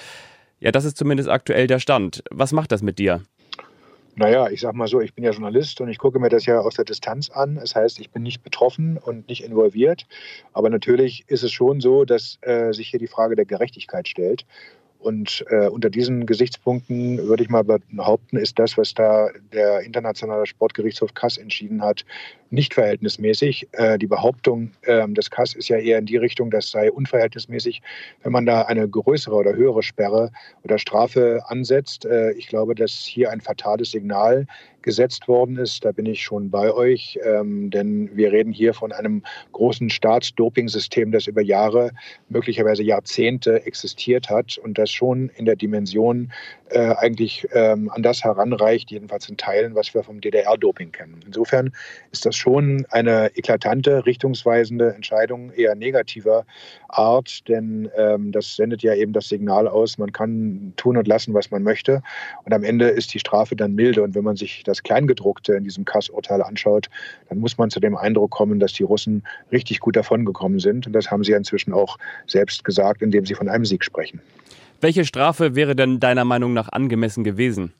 Ja, 0.66 0.72
das 0.72 0.84
ist 0.84 0.96
zumindest 0.96 1.28
aktuell 1.28 1.68
der 1.68 1.78
Stand. 1.78 2.24
Was 2.32 2.50
macht 2.50 2.72
das 2.72 2.82
mit 2.82 2.98
dir? 2.98 3.22
Naja, 4.16 4.48
ich 4.50 4.62
sag 4.62 4.74
mal 4.74 4.88
so, 4.88 5.00
ich 5.00 5.14
bin 5.14 5.22
ja 5.22 5.30
Journalist 5.30 5.80
und 5.80 5.88
ich 5.88 5.98
gucke 5.98 6.18
mir 6.18 6.28
das 6.28 6.44
ja 6.44 6.58
aus 6.58 6.74
der 6.74 6.84
Distanz 6.84 7.30
an. 7.30 7.54
Das 7.54 7.76
heißt, 7.76 8.00
ich 8.00 8.10
bin 8.10 8.24
nicht 8.24 8.42
betroffen 8.42 8.98
und 8.98 9.28
nicht 9.28 9.44
involviert. 9.44 10.08
Aber 10.54 10.68
natürlich 10.68 11.22
ist 11.28 11.44
es 11.44 11.52
schon 11.52 11.80
so, 11.80 12.04
dass 12.04 12.38
äh, 12.40 12.72
sich 12.72 12.88
hier 12.88 12.98
die 12.98 13.06
Frage 13.06 13.36
der 13.36 13.44
Gerechtigkeit 13.44 14.08
stellt. 14.08 14.44
Und 14.98 15.44
äh, 15.50 15.68
unter 15.68 15.88
diesen 15.88 16.26
Gesichtspunkten 16.26 17.18
würde 17.18 17.44
ich 17.44 17.48
mal 17.48 17.62
behaupten, 17.62 18.36
ist 18.36 18.58
das, 18.58 18.76
was 18.76 18.92
da 18.92 19.30
der 19.52 19.82
Internationale 19.82 20.46
Sportgerichtshof 20.46 21.14
Kass 21.14 21.36
entschieden 21.36 21.80
hat, 21.80 22.04
nicht 22.50 22.74
verhältnismäßig. 22.74 23.68
Äh, 23.72 23.98
die 23.98 24.06
Behauptung 24.06 24.72
äh, 24.82 25.06
des 25.08 25.30
Kass 25.30 25.54
ist 25.54 25.68
ja 25.68 25.78
eher 25.78 25.98
in 25.98 26.06
die 26.06 26.16
Richtung, 26.16 26.50
das 26.50 26.70
sei 26.70 26.90
unverhältnismäßig, 26.90 27.82
wenn 28.22 28.32
man 28.32 28.46
da 28.46 28.62
eine 28.62 28.88
größere 28.88 29.34
oder 29.34 29.54
höhere 29.54 29.82
Sperre 29.82 30.30
oder 30.62 30.78
Strafe 30.78 31.42
ansetzt. 31.46 32.04
Äh, 32.04 32.32
ich 32.32 32.48
glaube, 32.48 32.74
dass 32.74 32.92
hier 32.92 33.30
ein 33.30 33.40
fatales 33.40 33.90
Signal 33.90 34.46
gesetzt 34.86 35.26
worden 35.26 35.56
ist. 35.58 35.84
Da 35.84 35.90
bin 35.90 36.06
ich 36.06 36.22
schon 36.22 36.48
bei 36.48 36.72
euch, 36.72 37.18
ähm, 37.24 37.70
denn 37.70 38.16
wir 38.16 38.30
reden 38.30 38.52
hier 38.52 38.72
von 38.72 38.92
einem 38.92 39.24
großen 39.50 39.90
Staatsdopingsystem, 39.90 41.10
das 41.10 41.26
über 41.26 41.42
Jahre, 41.42 41.90
möglicherweise 42.28 42.84
Jahrzehnte 42.84 43.66
existiert 43.66 44.30
hat 44.30 44.58
und 44.58 44.78
das 44.78 44.92
schon 44.92 45.28
in 45.30 45.44
der 45.44 45.56
Dimension 45.56 46.32
äh, 46.70 46.94
eigentlich 46.96 47.46
ähm, 47.52 47.90
an 47.90 48.02
das 48.02 48.24
heranreicht, 48.24 48.90
jedenfalls 48.90 49.28
in 49.28 49.36
Teilen, 49.36 49.74
was 49.74 49.94
wir 49.94 50.02
vom 50.02 50.20
DDR-Doping 50.20 50.92
kennen. 50.92 51.20
Insofern 51.26 51.72
ist 52.12 52.26
das 52.26 52.36
schon 52.36 52.86
eine 52.90 53.30
eklatante, 53.36 54.04
richtungsweisende 54.06 54.94
Entscheidung 54.94 55.52
eher 55.52 55.74
negativer 55.74 56.44
Art, 56.88 57.48
denn 57.48 57.90
ähm, 57.96 58.32
das 58.32 58.56
sendet 58.56 58.82
ja 58.82 58.94
eben 58.94 59.12
das 59.12 59.28
Signal 59.28 59.68
aus, 59.68 59.98
man 59.98 60.12
kann 60.12 60.72
tun 60.76 60.96
und 60.96 61.06
lassen, 61.06 61.34
was 61.34 61.50
man 61.50 61.62
möchte. 61.62 62.02
Und 62.44 62.52
am 62.52 62.64
Ende 62.64 62.88
ist 62.88 63.14
die 63.14 63.18
Strafe 63.18 63.56
dann 63.56 63.74
milde. 63.74 64.02
Und 64.02 64.14
wenn 64.14 64.24
man 64.24 64.36
sich 64.36 64.62
das 64.64 64.82
Kleingedruckte 64.82 65.54
in 65.54 65.64
diesem 65.64 65.84
Kass-Urteil 65.84 66.42
anschaut, 66.42 66.88
dann 67.28 67.38
muss 67.38 67.58
man 67.58 67.70
zu 67.70 67.80
dem 67.80 67.96
Eindruck 67.96 68.30
kommen, 68.30 68.60
dass 68.60 68.72
die 68.72 68.82
Russen 68.82 69.22
richtig 69.52 69.80
gut 69.80 69.96
davongekommen 69.96 70.58
sind. 70.58 70.86
Und 70.86 70.92
das 70.92 71.10
haben 71.10 71.24
sie 71.24 71.32
inzwischen 71.32 71.72
auch 71.72 71.98
selbst 72.26 72.64
gesagt, 72.64 73.02
indem 73.02 73.26
sie 73.26 73.34
von 73.34 73.48
einem 73.48 73.64
Sieg 73.64 73.84
sprechen. 73.84 74.20
Welche 74.80 75.04
Strafe 75.04 75.54
wäre 75.54 75.74
denn 75.74 76.00
deiner 76.00 76.24
Meinung 76.24 76.52
nach 76.52 76.68
angemessen 76.68 77.24
gewesen? 77.24 77.72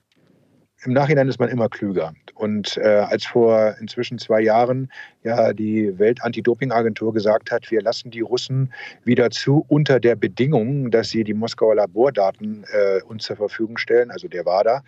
Im 0.85 0.93
Nachhinein 0.93 1.29
ist 1.29 1.41
man 1.41 1.49
immer 1.49 1.69
klüger. 1.69 2.13
Und 2.35 2.77
äh, 2.77 2.87
als 2.87 3.25
vor 3.25 3.75
inzwischen 3.81 4.19
zwei 4.19 4.43
Jahren 4.43 4.91
ja 5.25 5.53
die 5.53 5.99
Welt-Anti-Doping-Agentur 5.99 7.15
gesagt 7.15 7.51
hat, 7.51 7.71
wir 7.71 7.81
lassen 7.81 8.11
die 8.11 8.21
Russen 8.21 8.73
wieder 9.05 9.31
zu 9.31 9.65
unter 9.69 9.99
der 9.99 10.17
Bedingung, 10.17 10.91
dass 10.91 11.09
sie 11.09 11.25
die 11.25 11.35
Moskauer 11.35 11.77
Labordaten 11.77 12.65
äh, 12.71 13.03
uns 13.03 13.25
zur 13.25 13.37
Verfügung 13.37 13.79
stellen, 13.79 14.11
also 14.11 14.29
der 14.29 14.45
WADA. 14.45 14.83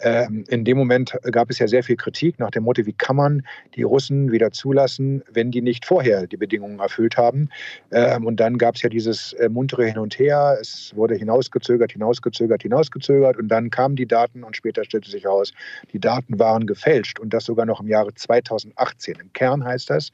Ähm, 0.00 0.44
in 0.48 0.64
dem 0.64 0.76
Moment 0.76 1.16
gab 1.32 1.48
es 1.48 1.58
ja 1.58 1.66
sehr 1.66 1.82
viel 1.82 1.96
Kritik 1.96 2.38
nach 2.38 2.50
dem 2.50 2.64
Motto, 2.64 2.84
wie 2.84 2.92
kann 2.92 3.16
man 3.16 3.42
die 3.74 3.82
Russen 3.82 4.30
wieder 4.30 4.50
zulassen, 4.50 5.22
wenn 5.32 5.50
die 5.50 5.62
nicht 5.62 5.86
vorher 5.86 6.26
die 6.26 6.36
Bedingungen 6.36 6.80
erfüllt 6.80 7.16
haben. 7.16 7.48
Ähm, 7.92 8.26
und 8.26 8.38
dann 8.38 8.58
gab 8.58 8.74
es 8.74 8.82
ja 8.82 8.90
dieses 8.90 9.32
äh, 9.34 9.48
muntere 9.48 9.86
Hin 9.86 9.98
und 9.98 10.18
Her. 10.18 10.58
Es 10.60 10.92
wurde 10.94 11.14
hinausgezögert, 11.14 11.92
hinausgezögert, 11.92 12.62
hinausgezögert. 12.62 13.38
Und 13.38 13.48
dann 13.48 13.70
kamen 13.70 13.96
die 13.96 14.06
Daten 14.06 14.44
und 14.44 14.56
später 14.56 14.84
stellte 14.84 15.10
sich 15.10 15.25
heraus, 15.26 15.52
die 15.92 16.00
Daten 16.00 16.38
waren 16.38 16.66
gefälscht 16.66 17.18
und 17.18 17.34
das 17.34 17.44
sogar 17.44 17.66
noch 17.66 17.80
im 17.80 17.88
Jahre 17.88 18.14
2018. 18.14 19.16
Im 19.20 19.32
Kern 19.32 19.64
heißt 19.64 19.90
das, 19.90 20.10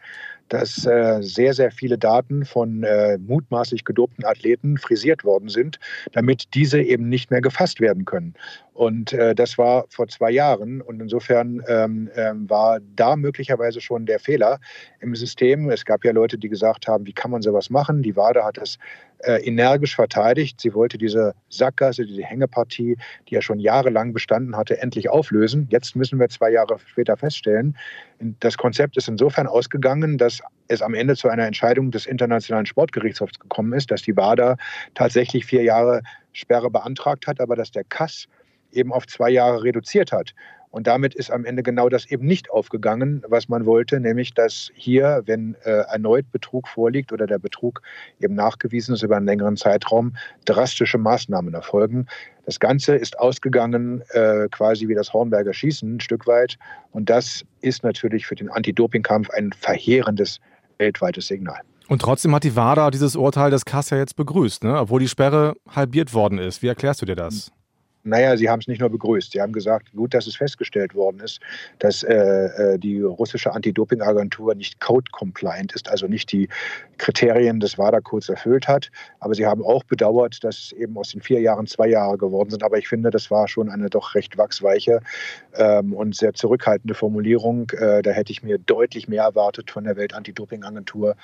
dass 0.49 0.85
äh, 0.85 1.23
sehr, 1.23 1.55
sehr 1.55 1.71
viele 1.71 1.97
Daten 1.97 2.45
von 2.45 2.83
äh, 2.83 3.17
mutmaßlich 3.17 3.85
gedopten 3.85 4.25
Athleten 4.25 4.77
frisiert 4.77 5.25
worden 5.25 5.49
sind, 5.49 5.79
damit 6.13 6.55
diese 6.55 6.81
eben 6.83 7.09
nicht 7.09 7.31
mehr 7.31 7.41
gefasst 7.41 7.81
werden 7.81 8.05
können. 8.05 8.35
Und 8.75 9.15
äh, 9.15 9.35
das 9.35 9.57
war 9.57 9.87
vor 9.89 10.09
zwei 10.09 10.31
Jahren. 10.31 10.83
Und 10.83 11.01
insofern 11.01 11.63
ähm, 11.69 12.11
ähm, 12.17 12.51
war 12.51 12.81
da 12.97 13.17
möglicherweise 13.17 13.81
schon 13.81 14.05
der 14.05 14.19
Fehler 14.19 14.61
im 15.01 15.15
System. 15.15 15.71
Es 15.71 15.87
gab 15.87 16.05
ja 16.05 16.13
Leute, 16.13 16.37
die 16.37 16.49
gesagt 16.51 16.87
haben, 16.87 17.07
wie 17.07 17.13
kann 17.15 17.31
man 17.31 17.41
sowas 17.41 17.71
machen? 17.71 18.03
Die 18.03 18.17
WADA 18.17 18.45
hat 18.45 18.59
das 18.59 18.79
äh, 19.23 19.37
energisch 19.45 19.97
verteidigt. 19.97 20.61
Sie 20.61 20.75
wollte 20.75 20.99
diese 20.99 21.35
Sackgasse, 21.49 22.05
diese 22.05 22.23
Hängepartie, 22.23 22.97
die 23.29 23.35
ja 23.35 23.43
schon 23.43 23.59
jahrelang 23.59 24.13
bestanden 24.13 24.57
hatte, 24.57 24.81
endlich 24.81 25.09
auflösen. 25.09 25.67
Jetzt 25.71 25.97
müssen 25.97 26.19
wir 26.19 26.29
zwei 26.29 26.51
Jahre 26.51 26.79
später 26.87 27.17
feststellen, 27.17 27.77
das 28.41 28.57
Konzept 28.57 28.97
ist 28.97 29.09
insofern 29.09 29.47
ausgegangen, 29.47 30.17
dass 30.17 30.41
es 30.69 30.81
am 30.81 30.95
Ende 30.95 31.17
zu 31.17 31.29
einer 31.29 31.47
Entscheidung 31.47 31.91
des 31.91 32.07
Internationalen 32.07 32.67
Sportgerichtshofs 32.67 33.39
gekommen 33.39 33.73
ist, 33.73 33.91
dass 33.91 34.03
die 34.03 34.17
WADA 34.17 34.57
tatsächlich 34.95 35.45
vier 35.45 35.63
Jahre 35.63 36.03
Sperre 36.33 36.71
beantragt 36.71 37.27
hat, 37.27 37.41
aber 37.41 37.57
dass 37.57 37.73
der 37.73 37.85
Kass 37.85 38.29
eben 38.71 38.93
auf 38.93 39.07
zwei 39.07 39.31
Jahre 39.31 39.65
reduziert 39.65 40.13
hat. 40.13 40.35
Und 40.73 40.87
damit 40.87 41.15
ist 41.15 41.31
am 41.31 41.45
Ende 41.45 41.63
genau 41.63 41.91
das 41.91 42.11
eben 42.11 42.27
nicht 42.27 42.51
aufgegangen, 42.51 43.23
was 43.29 43.49
man 43.49 43.67
wollte, 43.67 44.01
nämlich 44.01 44.33
dass 44.33 44.71
hier, 44.75 45.23
wenn 45.27 45.55
äh, 45.65 45.71
erneut 45.71 46.33
Betrug 46.33 46.67
vorliegt 46.67 47.13
oder 47.13 47.27
der 47.27 47.39
Betrug 47.39 47.83
eben 48.21 48.35
nachgewiesen 48.35 48.95
ist 48.95 49.03
über 49.03 49.19
einen 49.19 49.27
längeren 49.27 49.59
Zeitraum, 49.59 50.17
drastische 50.47 50.97
Maßnahmen 50.97 51.53
erfolgen. 51.53 52.07
Das 52.47 52.59
Ganze 52.59 52.97
ist 52.97 53.19
ausgegangen 53.19 54.03
äh, 54.13 54.49
quasi 54.51 54.89
wie 54.89 54.95
das 54.95 55.13
Hornberger 55.13 55.53
Schießen 55.53 55.97
ein 55.97 56.01
Stück 56.01 56.27
weit. 56.27 56.57
Und 56.91 57.11
das 57.11 57.45
ist 57.61 57.85
natürlich 57.85 58.27
für 58.27 58.35
den 58.35 58.49
Anti-Doping-Kampf 58.49 59.29
ein 59.29 59.53
verheerendes 59.53 60.41
weltweites 60.79 61.27
Signal. 61.27 61.61
Und 61.89 62.01
trotzdem 62.01 62.35
hat 62.35 62.45
die 62.45 62.57
WADA 62.57 62.91
dieses 62.91 63.15
Urteil 63.15 63.51
des 63.51 63.67
Kass 63.67 63.91
ja 63.91 63.99
jetzt 63.99 64.17
begrüßt, 64.17 64.65
ne? 64.65 64.81
obwohl 64.81 65.01
die 65.01 65.09
Sperre 65.09 65.55
halbiert 65.69 66.15
worden 66.15 66.39
ist. 66.39 66.63
Wie 66.63 66.69
erklärst 66.69 67.03
du 67.03 67.07
dir 67.07 67.17
das? 67.17 67.53
Naja, 68.05 68.37
sie 68.37 68.51
haben 68.51 68.61
es 68.61 68.67
nicht 68.67 68.81
nur 68.81 68.91
begrüßt. 68.91 69.33
Sie 69.33 69.41
haben 69.41 69.53
gesagt, 69.53 69.93
gut, 69.93 70.13
dass 70.13 70.27
es 70.27 70.37
festgestellt 70.37 70.95
worden 70.95 71.21
ist, 71.21 71.41
dass 71.79 72.03
äh, 72.03 72.15
äh 72.15 72.79
die 72.79 73.01
russische 73.01 73.53
Anti-Doping-Agentur 73.53 74.55
nicht 74.55 74.81
code-compliant 74.81 75.73
ist, 75.73 75.89
also 75.89 76.07
nicht 76.09 76.33
die 76.33 76.49
Kriterien 76.99 77.61
des 77.61 77.79
WADA-Codes 77.79 78.29
erfüllt 78.29 78.67
hat. 78.67 78.91
Aber 79.21 79.35
sie 79.35 79.47
haben 79.47 79.63
auch 79.63 79.85
bedauert, 79.85 80.43
dass 80.43 80.73
eben 80.73 80.97
aus 80.99 81.11
den 81.11 81.21
vier 81.21 81.41
Jahren 81.41 81.67
zwei 81.67 81.89
Jahre 81.89 82.19
geworden 82.19 82.51
sind. 82.51 82.65
Aber 82.65 82.79
ich 82.79 82.89
finde, 82.89 83.11
das 83.11 83.31
war 83.31 83.47
schon 83.47 83.71
eine 83.71 83.89
doch 83.89 84.15
recht 84.15 84.37
wachsweiche 84.37 85.01
ähm, 85.55 85.93
und 85.93 86.17
sehr 86.17 86.35
zurückhaltende 86.35 86.95
Formulierung. 86.95 87.71
Äh, 87.71 88.03
da 88.03 88.11
hätte 88.11 88.33
ich 88.33 88.43
mir 88.43 88.59
deutlich 88.59 89.07
mehr 89.07 89.23
erwartet 89.23 89.71
von 89.71 89.85
der 89.85 89.97
Welt-Anti-Doping-Agentur. 89.97 91.15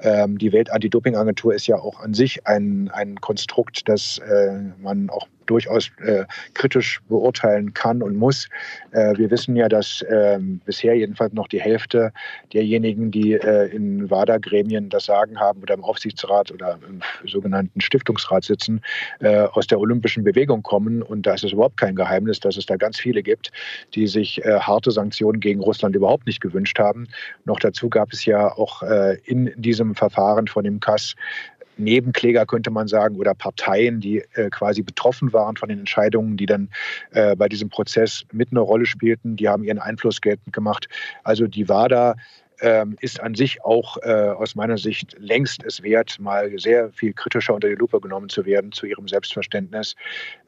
Ähm, 0.00 0.38
die 0.38 0.52
Welt-Anti-Doping-Agentur 0.52 1.54
ist 1.54 1.66
ja 1.66 1.76
auch 1.76 2.00
an 2.00 2.14
sich 2.14 2.46
ein, 2.46 2.88
ein 2.92 3.20
Konstrukt, 3.20 3.88
das 3.88 4.18
äh, 4.18 4.60
man 4.78 5.10
auch 5.10 5.26
durchaus 5.50 5.90
äh, 5.98 6.24
kritisch 6.54 7.00
beurteilen 7.08 7.74
kann 7.74 8.02
und 8.02 8.16
muss. 8.16 8.48
Äh, 8.92 9.16
wir 9.16 9.30
wissen 9.30 9.56
ja, 9.56 9.68
dass 9.68 10.02
äh, 10.02 10.38
bisher 10.64 10.94
jedenfalls 10.94 11.32
noch 11.32 11.48
die 11.48 11.60
Hälfte 11.60 12.12
derjenigen, 12.52 13.10
die 13.10 13.32
äh, 13.32 13.66
in 13.74 14.08
WADA-Gremien 14.08 14.88
das 14.88 15.06
Sagen 15.06 15.40
haben 15.40 15.60
oder 15.62 15.74
im 15.74 15.82
Aufsichtsrat 15.82 16.52
oder 16.52 16.78
im 16.88 17.00
sogenannten 17.28 17.80
Stiftungsrat 17.80 18.44
sitzen, 18.44 18.80
äh, 19.18 19.40
aus 19.40 19.66
der 19.66 19.80
olympischen 19.80 20.22
Bewegung 20.22 20.62
kommen. 20.62 21.02
Und 21.02 21.26
da 21.26 21.34
ist 21.34 21.44
es 21.44 21.52
überhaupt 21.52 21.76
kein 21.76 21.96
Geheimnis, 21.96 22.38
dass 22.38 22.56
es 22.56 22.66
da 22.66 22.76
ganz 22.76 22.98
viele 22.98 23.22
gibt, 23.22 23.50
die 23.94 24.06
sich 24.06 24.44
äh, 24.44 24.60
harte 24.60 24.92
Sanktionen 24.92 25.40
gegen 25.40 25.60
Russland 25.60 25.96
überhaupt 25.96 26.26
nicht 26.26 26.40
gewünscht 26.40 26.78
haben. 26.78 27.08
Noch 27.44 27.58
dazu 27.58 27.90
gab 27.90 28.12
es 28.12 28.24
ja 28.24 28.52
auch 28.52 28.82
in 29.24 29.52
diesem 29.56 29.94
Verfahren 29.94 30.46
von 30.46 30.64
dem 30.64 30.80
Kass 30.80 31.14
Nebenkläger, 31.80 32.46
könnte 32.46 32.70
man 32.70 32.88
sagen, 32.88 33.16
oder 33.16 33.34
Parteien, 33.34 34.00
die 34.00 34.18
äh, 34.34 34.50
quasi 34.50 34.82
betroffen 34.82 35.32
waren 35.32 35.56
von 35.56 35.68
den 35.68 35.80
Entscheidungen, 35.80 36.36
die 36.36 36.46
dann 36.46 36.68
äh, 37.10 37.36
bei 37.36 37.48
diesem 37.48 37.68
Prozess 37.68 38.24
mit 38.32 38.50
eine 38.50 38.60
Rolle 38.60 38.86
spielten. 38.86 39.36
Die 39.36 39.48
haben 39.48 39.64
ihren 39.64 39.78
Einfluss 39.78 40.20
geltend 40.20 40.54
gemacht. 40.54 40.88
Also 41.24 41.46
die 41.46 41.68
WADA 41.68 42.16
ähm, 42.60 42.96
ist 43.00 43.20
an 43.20 43.34
sich 43.34 43.64
auch 43.64 43.96
äh, 44.02 44.10
aus 44.10 44.54
meiner 44.54 44.78
Sicht 44.78 45.16
längst 45.18 45.64
es 45.64 45.82
wert, 45.82 46.18
mal 46.20 46.50
sehr 46.58 46.90
viel 46.90 47.12
kritischer 47.12 47.54
unter 47.54 47.68
die 47.68 47.74
Lupe 47.74 48.00
genommen 48.00 48.28
zu 48.28 48.44
werden 48.44 48.72
zu 48.72 48.86
ihrem 48.86 49.08
Selbstverständnis. 49.08 49.96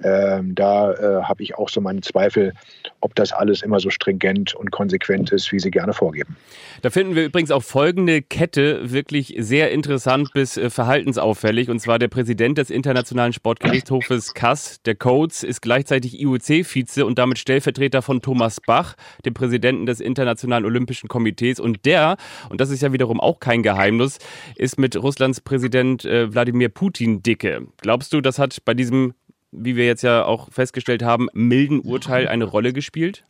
Ähm, 0.02 0.54
da 0.54 0.92
äh, 0.92 1.22
habe 1.22 1.42
ich 1.42 1.56
auch 1.56 1.68
so 1.68 1.80
meine 1.80 2.00
Zweifel, 2.00 2.52
ob 3.00 3.14
das 3.14 3.32
alles 3.32 3.62
immer 3.62 3.80
so 3.80 3.90
stringent 3.90 4.54
und 4.54 4.70
konsequent 4.70 5.32
ist, 5.32 5.52
wie 5.52 5.58
sie 5.58 5.70
gerne 5.70 5.92
vorgeben. 5.92 6.36
Da 6.82 6.90
finden 6.90 7.14
wir 7.14 7.24
übrigens 7.24 7.50
auch 7.50 7.62
folgende 7.62 8.22
Kette 8.22 8.92
wirklich 8.92 9.34
sehr 9.38 9.70
interessant 9.70 10.32
bis 10.34 10.56
äh, 10.56 10.70
verhaltensauffällig. 10.70 11.70
Und 11.70 11.80
zwar 11.80 11.98
der 11.98 12.08
Präsident 12.08 12.58
des 12.58 12.70
Internationalen 12.70 13.32
Sportgerichtshofes 13.32 14.34
Kass, 14.34 14.82
der 14.82 14.94
Coates, 14.94 15.42
ist 15.42 15.62
gleichzeitig 15.62 16.20
IOC-Vize 16.20 17.04
und 17.06 17.18
damit 17.18 17.38
Stellvertreter 17.38 18.02
von 18.02 18.20
Thomas 18.20 18.60
Bach, 18.60 18.94
dem 19.24 19.34
Präsidenten 19.34 19.86
des 19.86 20.00
Internationalen 20.00 20.64
Olympischen 20.64 21.08
Komitees. 21.08 21.58
Und 21.60 21.84
der 21.86 22.01
er, 22.02 22.16
und 22.50 22.60
das 22.60 22.70
ist 22.70 22.82
ja 22.82 22.92
wiederum 22.92 23.20
auch 23.20 23.40
kein 23.40 23.62
Geheimnis, 23.62 24.18
ist 24.56 24.78
mit 24.78 24.96
Russlands 24.96 25.40
Präsident 25.40 26.04
äh, 26.04 26.32
Wladimir 26.32 26.68
Putin 26.68 27.22
dicke. 27.22 27.66
Glaubst 27.80 28.12
du, 28.12 28.20
das 28.20 28.38
hat 28.38 28.64
bei 28.64 28.74
diesem, 28.74 29.14
wie 29.50 29.76
wir 29.76 29.86
jetzt 29.86 30.02
ja 30.02 30.24
auch 30.24 30.50
festgestellt 30.50 31.02
haben, 31.02 31.28
milden 31.32 31.80
Urteil 31.80 32.28
eine 32.28 32.44
Rolle 32.44 32.72
gespielt? 32.72 33.24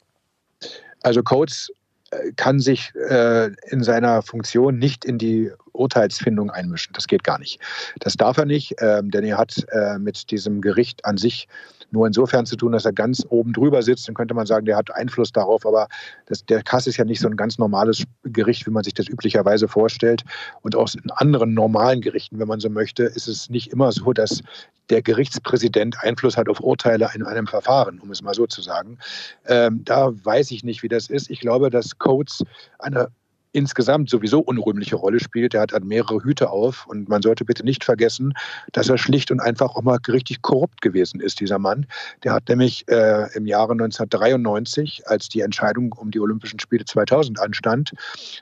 Also 1.02 1.22
Coates 1.22 1.70
äh, 2.10 2.32
kann 2.36 2.60
sich 2.60 2.92
äh, 2.94 3.50
in 3.70 3.82
seiner 3.82 4.22
Funktion 4.22 4.78
nicht 4.78 5.04
in 5.04 5.18
die 5.18 5.50
Urteilsfindung 5.72 6.50
einmischen. 6.50 6.92
Das 6.92 7.06
geht 7.06 7.24
gar 7.24 7.38
nicht. 7.38 7.60
Das 8.00 8.14
darf 8.14 8.36
er 8.36 8.44
nicht, 8.44 8.74
ähm, 8.78 9.10
denn 9.10 9.24
er 9.24 9.38
hat 9.38 9.64
äh, 9.70 9.98
mit 9.98 10.30
diesem 10.30 10.60
Gericht 10.60 11.04
an 11.04 11.16
sich 11.16 11.48
nur 11.92 12.06
insofern 12.06 12.46
zu 12.46 12.56
tun, 12.56 12.72
dass 12.72 12.84
er 12.84 12.92
ganz 12.92 13.24
oben 13.28 13.52
drüber 13.52 13.82
sitzt. 13.82 14.08
Dann 14.08 14.14
könnte 14.14 14.34
man 14.34 14.46
sagen, 14.46 14.66
der 14.66 14.76
hat 14.76 14.94
Einfluss 14.94 15.32
darauf. 15.32 15.64
Aber 15.66 15.88
das, 16.26 16.44
der 16.44 16.62
Kass 16.62 16.86
ist 16.86 16.96
ja 16.96 17.04
nicht 17.04 17.20
so 17.20 17.28
ein 17.28 17.36
ganz 17.36 17.58
normales 17.58 18.04
Gericht, 18.24 18.66
wie 18.66 18.70
man 18.70 18.82
sich 18.82 18.94
das 18.94 19.08
üblicherweise 19.08 19.68
vorstellt. 19.68 20.24
Und 20.62 20.74
auch 20.74 20.92
in 20.94 21.10
anderen 21.12 21.54
normalen 21.54 22.00
Gerichten, 22.00 22.38
wenn 22.38 22.48
man 22.48 22.60
so 22.60 22.70
möchte, 22.70 23.04
ist 23.04 23.28
es 23.28 23.48
nicht 23.50 23.72
immer 23.72 23.92
so, 23.92 24.12
dass 24.12 24.42
der 24.90 25.02
Gerichtspräsident 25.02 25.96
Einfluss 26.00 26.36
hat 26.36 26.48
auf 26.48 26.60
Urteile 26.60 27.10
in 27.14 27.22
einem 27.22 27.46
Verfahren, 27.46 28.00
um 28.00 28.10
es 28.10 28.22
mal 28.22 28.34
so 28.34 28.46
zu 28.46 28.62
sagen. 28.62 28.98
Ähm, 29.46 29.82
da 29.84 30.12
weiß 30.24 30.50
ich 30.50 30.64
nicht, 30.64 30.82
wie 30.82 30.88
das 30.88 31.08
ist. 31.08 31.30
Ich 31.30 31.40
glaube, 31.40 31.70
dass 31.70 31.98
Codes 31.98 32.42
eine 32.78 33.08
insgesamt 33.52 34.10
sowieso 34.10 34.40
unrühmliche 34.40 34.96
Rolle 34.96 35.20
spielt. 35.20 35.54
Er 35.54 35.60
hat 35.62 35.72
halt 35.72 35.84
mehrere 35.84 36.22
Hüte 36.22 36.50
auf 36.50 36.86
und 36.86 37.08
man 37.08 37.22
sollte 37.22 37.44
bitte 37.44 37.64
nicht 37.64 37.84
vergessen, 37.84 38.32
dass 38.72 38.88
er 38.88 38.98
schlicht 38.98 39.30
und 39.30 39.40
einfach 39.40 39.76
auch 39.76 39.82
mal 39.82 39.98
richtig 40.08 40.42
korrupt 40.42 40.80
gewesen 40.80 41.20
ist, 41.20 41.40
dieser 41.40 41.58
Mann. 41.58 41.86
Der 42.24 42.32
hat 42.32 42.48
nämlich 42.48 42.88
äh, 42.88 43.28
im 43.34 43.46
Jahre 43.46 43.72
1993, 43.72 45.06
als 45.06 45.28
die 45.28 45.40
Entscheidung 45.40 45.92
um 45.92 46.10
die 46.10 46.20
Olympischen 46.20 46.58
Spiele 46.58 46.84
2000 46.84 47.38
anstand, 47.40 47.92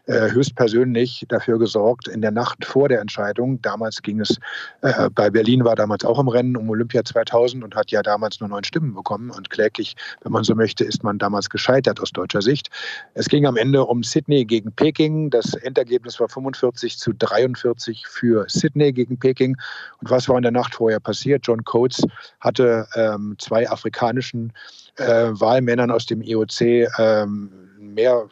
äh, 0.06 0.30
höchstpersönlich 0.30 1.26
dafür 1.28 1.58
gesorgt, 1.58 2.08
in 2.08 2.22
der 2.22 2.30
Nacht 2.30 2.64
vor 2.64 2.88
der 2.88 3.00
Entscheidung, 3.00 3.60
damals 3.62 4.02
ging 4.02 4.20
es, 4.20 4.38
äh, 4.82 5.10
bei 5.10 5.30
Berlin 5.30 5.64
war 5.64 5.74
damals 5.74 6.04
auch 6.04 6.18
im 6.18 6.28
Rennen 6.28 6.56
um 6.56 6.70
Olympia 6.70 7.04
2000 7.04 7.64
und 7.64 7.74
hat 7.74 7.90
ja 7.90 8.02
damals 8.02 8.40
nur 8.40 8.48
neun 8.48 8.64
Stimmen 8.64 8.94
bekommen 8.94 9.30
und 9.30 9.50
kläglich, 9.50 9.96
wenn 10.22 10.32
man 10.32 10.44
so 10.44 10.54
möchte, 10.54 10.84
ist 10.84 11.02
man 11.02 11.18
damals 11.18 11.50
gescheitert 11.50 12.00
aus 12.00 12.10
deutscher 12.10 12.42
Sicht. 12.42 12.70
Es 13.14 13.28
ging 13.28 13.46
am 13.46 13.56
Ende 13.56 13.84
um 13.84 14.02
Sydney 14.02 14.44
gegen 14.44 14.72
Peking 14.72 14.99
Peking. 15.00 15.30
Das 15.30 15.54
Endergebnis 15.54 16.20
war 16.20 16.28
45 16.28 16.98
zu 16.98 17.12
43 17.14 18.06
für 18.06 18.44
Sydney 18.48 18.92
gegen 18.92 19.18
Peking. 19.18 19.56
Und 20.00 20.10
was 20.10 20.28
war 20.28 20.36
in 20.36 20.42
der 20.42 20.52
Nacht 20.52 20.74
vorher 20.74 21.00
passiert? 21.00 21.46
John 21.46 21.64
Coates 21.64 22.02
hatte 22.40 22.86
ähm, 22.94 23.36
zwei 23.38 23.68
afrikanischen 23.68 24.52
äh, 24.96 25.28
Wahlmännern 25.32 25.90
aus 25.90 26.04
dem 26.04 26.20
IOC 26.20 26.60
ähm, 26.98 27.50
mehr 27.78 28.28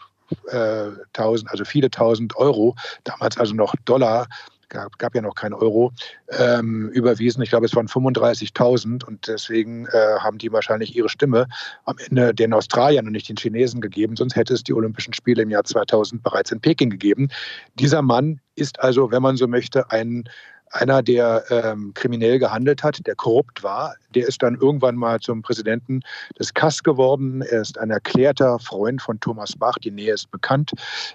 äh, 0.48 0.88
tausend, 1.14 1.50
also 1.50 1.64
viele 1.64 1.90
tausend 1.90 2.36
Euro, 2.36 2.76
damals 3.04 3.38
also 3.38 3.54
noch 3.54 3.74
Dollar, 3.86 4.26
gab, 4.68 4.98
gab 4.98 5.14
ja 5.14 5.22
noch 5.22 5.34
kein 5.34 5.54
Euro, 5.54 5.92
ähm, 6.30 6.88
überwiesen. 6.90 7.42
Ich 7.42 7.50
glaube, 7.50 7.66
es 7.66 7.74
waren 7.74 7.88
35.000 7.88 9.04
und 9.04 9.28
deswegen 9.28 9.86
äh, 9.86 10.18
haben 10.20 10.38
die 10.38 10.52
wahrscheinlich 10.52 10.94
ihre 10.96 11.08
Stimme 11.08 11.46
am 11.84 11.96
Ende 11.98 12.34
den 12.34 12.52
Australiern 12.52 13.06
und 13.06 13.12
nicht 13.12 13.28
den 13.28 13.36
Chinesen 13.36 13.80
gegeben. 13.80 14.16
Sonst 14.16 14.36
hätte 14.36 14.54
es 14.54 14.62
die 14.62 14.74
Olympischen 14.74 15.14
Spiele 15.14 15.42
im 15.42 15.50
Jahr 15.50 15.64
2000 15.64 16.22
bereits 16.22 16.52
in 16.52 16.60
Peking 16.60 16.90
gegeben. 16.90 17.28
Dieser 17.74 18.02
Mann 18.02 18.40
ist 18.54 18.80
also, 18.80 19.10
wenn 19.10 19.22
man 19.22 19.36
so 19.36 19.46
möchte, 19.46 19.90
ein 19.90 20.28
einer, 20.70 21.02
der 21.02 21.44
ähm, 21.50 21.92
kriminell 21.94 22.38
gehandelt 22.38 22.82
hat, 22.82 23.06
der 23.06 23.14
korrupt 23.14 23.62
war, 23.62 23.94
der 24.14 24.26
ist 24.26 24.42
dann 24.42 24.54
irgendwann 24.54 24.96
mal 24.96 25.20
zum 25.20 25.42
Präsidenten 25.42 26.00
des 26.38 26.54
Kass 26.54 26.82
geworden. 26.82 27.42
Er 27.42 27.62
ist 27.62 27.78
ein 27.78 27.90
erklärter 27.90 28.58
Freund 28.58 29.00
von 29.02 29.20
Thomas 29.20 29.56
Bach, 29.56 29.76
die 29.82 29.90
Nähe 29.90 30.14
ist 30.14 30.30
bekannt. 30.30 30.72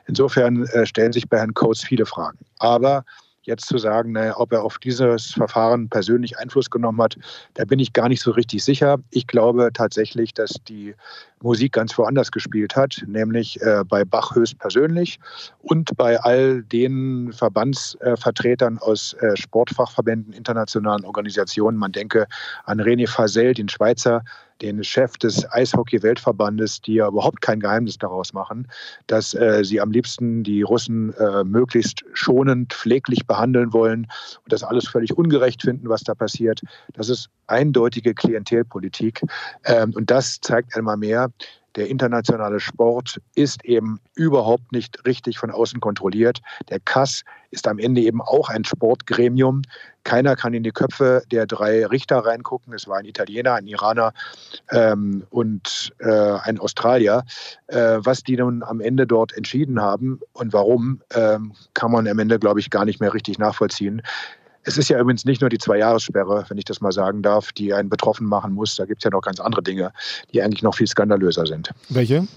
Insofern 0.07 0.65
äh, 0.67 0.85
stellen 0.85 1.13
sich 1.13 1.27
bei 1.27 1.37
Herrn 1.37 1.53
Coates 1.53 1.83
viele 1.83 2.05
Fragen. 2.05 2.39
Aber 2.59 3.05
Jetzt 3.43 3.67
zu 3.67 3.77
sagen, 3.77 4.13
naja, 4.13 4.35
ob 4.37 4.53
er 4.53 4.63
auf 4.63 4.77
dieses 4.79 5.31
Verfahren 5.31 5.89
persönlich 5.89 6.37
Einfluss 6.37 6.69
genommen 6.69 7.01
hat, 7.01 7.17
da 7.55 7.65
bin 7.65 7.79
ich 7.79 7.91
gar 7.91 8.07
nicht 8.07 8.21
so 8.21 8.31
richtig 8.31 8.63
sicher. 8.63 8.99
Ich 9.11 9.27
glaube 9.27 9.69
tatsächlich, 9.73 10.33
dass 10.33 10.53
die 10.67 10.95
Musik 11.41 11.73
ganz 11.73 11.97
woanders 11.97 12.31
gespielt 12.31 12.75
hat, 12.75 13.03
nämlich 13.05 13.61
äh, 13.61 13.83
bei 13.85 14.05
Bach 14.05 14.33
höchstpersönlich 14.33 15.19
und 15.61 15.95
bei 15.97 16.19
all 16.21 16.63
den 16.63 17.33
Verbandsvertretern 17.33 18.77
äh, 18.77 18.79
aus 18.79 19.13
äh, 19.19 19.35
Sportfachverbänden, 19.35 20.33
internationalen 20.33 21.03
Organisationen. 21.03 21.77
Man 21.77 21.91
denke 21.91 22.27
an 22.63 22.79
René 22.79 23.09
Fasel, 23.09 23.53
den 23.53 23.67
Schweizer 23.67 24.23
den 24.63 24.83
Chef 24.83 25.17
des 25.17 25.45
Eishockey-Weltverbandes, 25.51 26.81
die 26.81 26.95
ja 26.95 27.07
überhaupt 27.07 27.41
kein 27.41 27.59
Geheimnis 27.59 27.97
daraus 27.97 28.33
machen, 28.33 28.67
dass 29.07 29.33
äh, 29.33 29.63
sie 29.63 29.81
am 29.81 29.91
liebsten 29.91 30.43
die 30.43 30.61
Russen 30.61 31.13
äh, 31.13 31.43
möglichst 31.43 32.03
schonend, 32.13 32.73
pfleglich 32.73 33.27
behandeln 33.27 33.73
wollen 33.73 34.07
und 34.43 34.53
das 34.53 34.63
alles 34.63 34.87
völlig 34.87 35.15
ungerecht 35.17 35.61
finden, 35.61 35.89
was 35.89 36.03
da 36.03 36.15
passiert. 36.15 36.61
Das 36.93 37.09
ist 37.09 37.29
eindeutige 37.47 38.13
Klientelpolitik. 38.13 39.21
Ähm, 39.65 39.93
und 39.95 40.09
das 40.09 40.39
zeigt 40.39 40.75
einmal 40.77 40.97
mehr, 40.97 41.29
der 41.75 41.89
internationale 41.89 42.59
Sport 42.59 43.19
ist 43.35 43.65
eben 43.65 43.99
überhaupt 44.15 44.71
nicht 44.71 45.05
richtig 45.05 45.37
von 45.37 45.51
außen 45.51 45.79
kontrolliert. 45.79 46.41
Der 46.69 46.79
Kass 46.79 47.23
ist 47.51 47.67
am 47.67 47.79
Ende 47.79 48.01
eben 48.01 48.21
auch 48.21 48.49
ein 48.49 48.63
Sportgremium. 48.63 49.61
Keiner 50.03 50.35
kann 50.35 50.53
in 50.53 50.63
die 50.63 50.71
Köpfe 50.71 51.23
der 51.31 51.45
drei 51.45 51.85
Richter 51.85 52.19
reingucken. 52.19 52.73
Es 52.73 52.87
war 52.87 52.97
ein 52.97 53.05
Italiener, 53.05 53.53
ein 53.53 53.67
Iraner 53.67 54.13
ähm, 54.71 55.23
und 55.29 55.93
äh, 55.99 56.37
ein 56.43 56.59
Australier. 56.59 57.23
Äh, 57.67 57.99
was 57.99 58.23
die 58.23 58.37
nun 58.37 58.63
am 58.63 58.81
Ende 58.81 59.07
dort 59.07 59.35
entschieden 59.35 59.81
haben 59.81 60.19
und 60.33 60.53
warum, 60.53 61.01
ähm, 61.13 61.53
kann 61.73 61.91
man 61.91 62.07
am 62.07 62.19
Ende, 62.19 62.39
glaube 62.39 62.59
ich, 62.59 62.69
gar 62.69 62.85
nicht 62.85 62.99
mehr 62.99 63.13
richtig 63.13 63.39
nachvollziehen. 63.39 64.01
Es 64.63 64.77
ist 64.77 64.89
ja 64.89 64.99
übrigens 64.99 65.25
nicht 65.25 65.41
nur 65.41 65.49
die 65.49 65.57
Zwei-Jahressperre, 65.57 66.45
wenn 66.47 66.57
ich 66.57 66.65
das 66.65 66.81
mal 66.81 66.91
sagen 66.91 67.21
darf, 67.21 67.51
die 67.51 67.73
einen 67.73 67.89
betroffen 67.89 68.27
machen 68.27 68.53
muss. 68.53 68.75
Da 68.75 68.85
gibt 68.85 69.01
es 69.01 69.03
ja 69.03 69.11
noch 69.11 69.21
ganz 69.21 69.39
andere 69.39 69.61
Dinge, 69.63 69.91
die 70.33 70.41
eigentlich 70.41 70.63
noch 70.63 70.75
viel 70.75 70.87
skandalöser 70.87 71.45
sind. 71.45 71.71
Welche? 71.89 72.27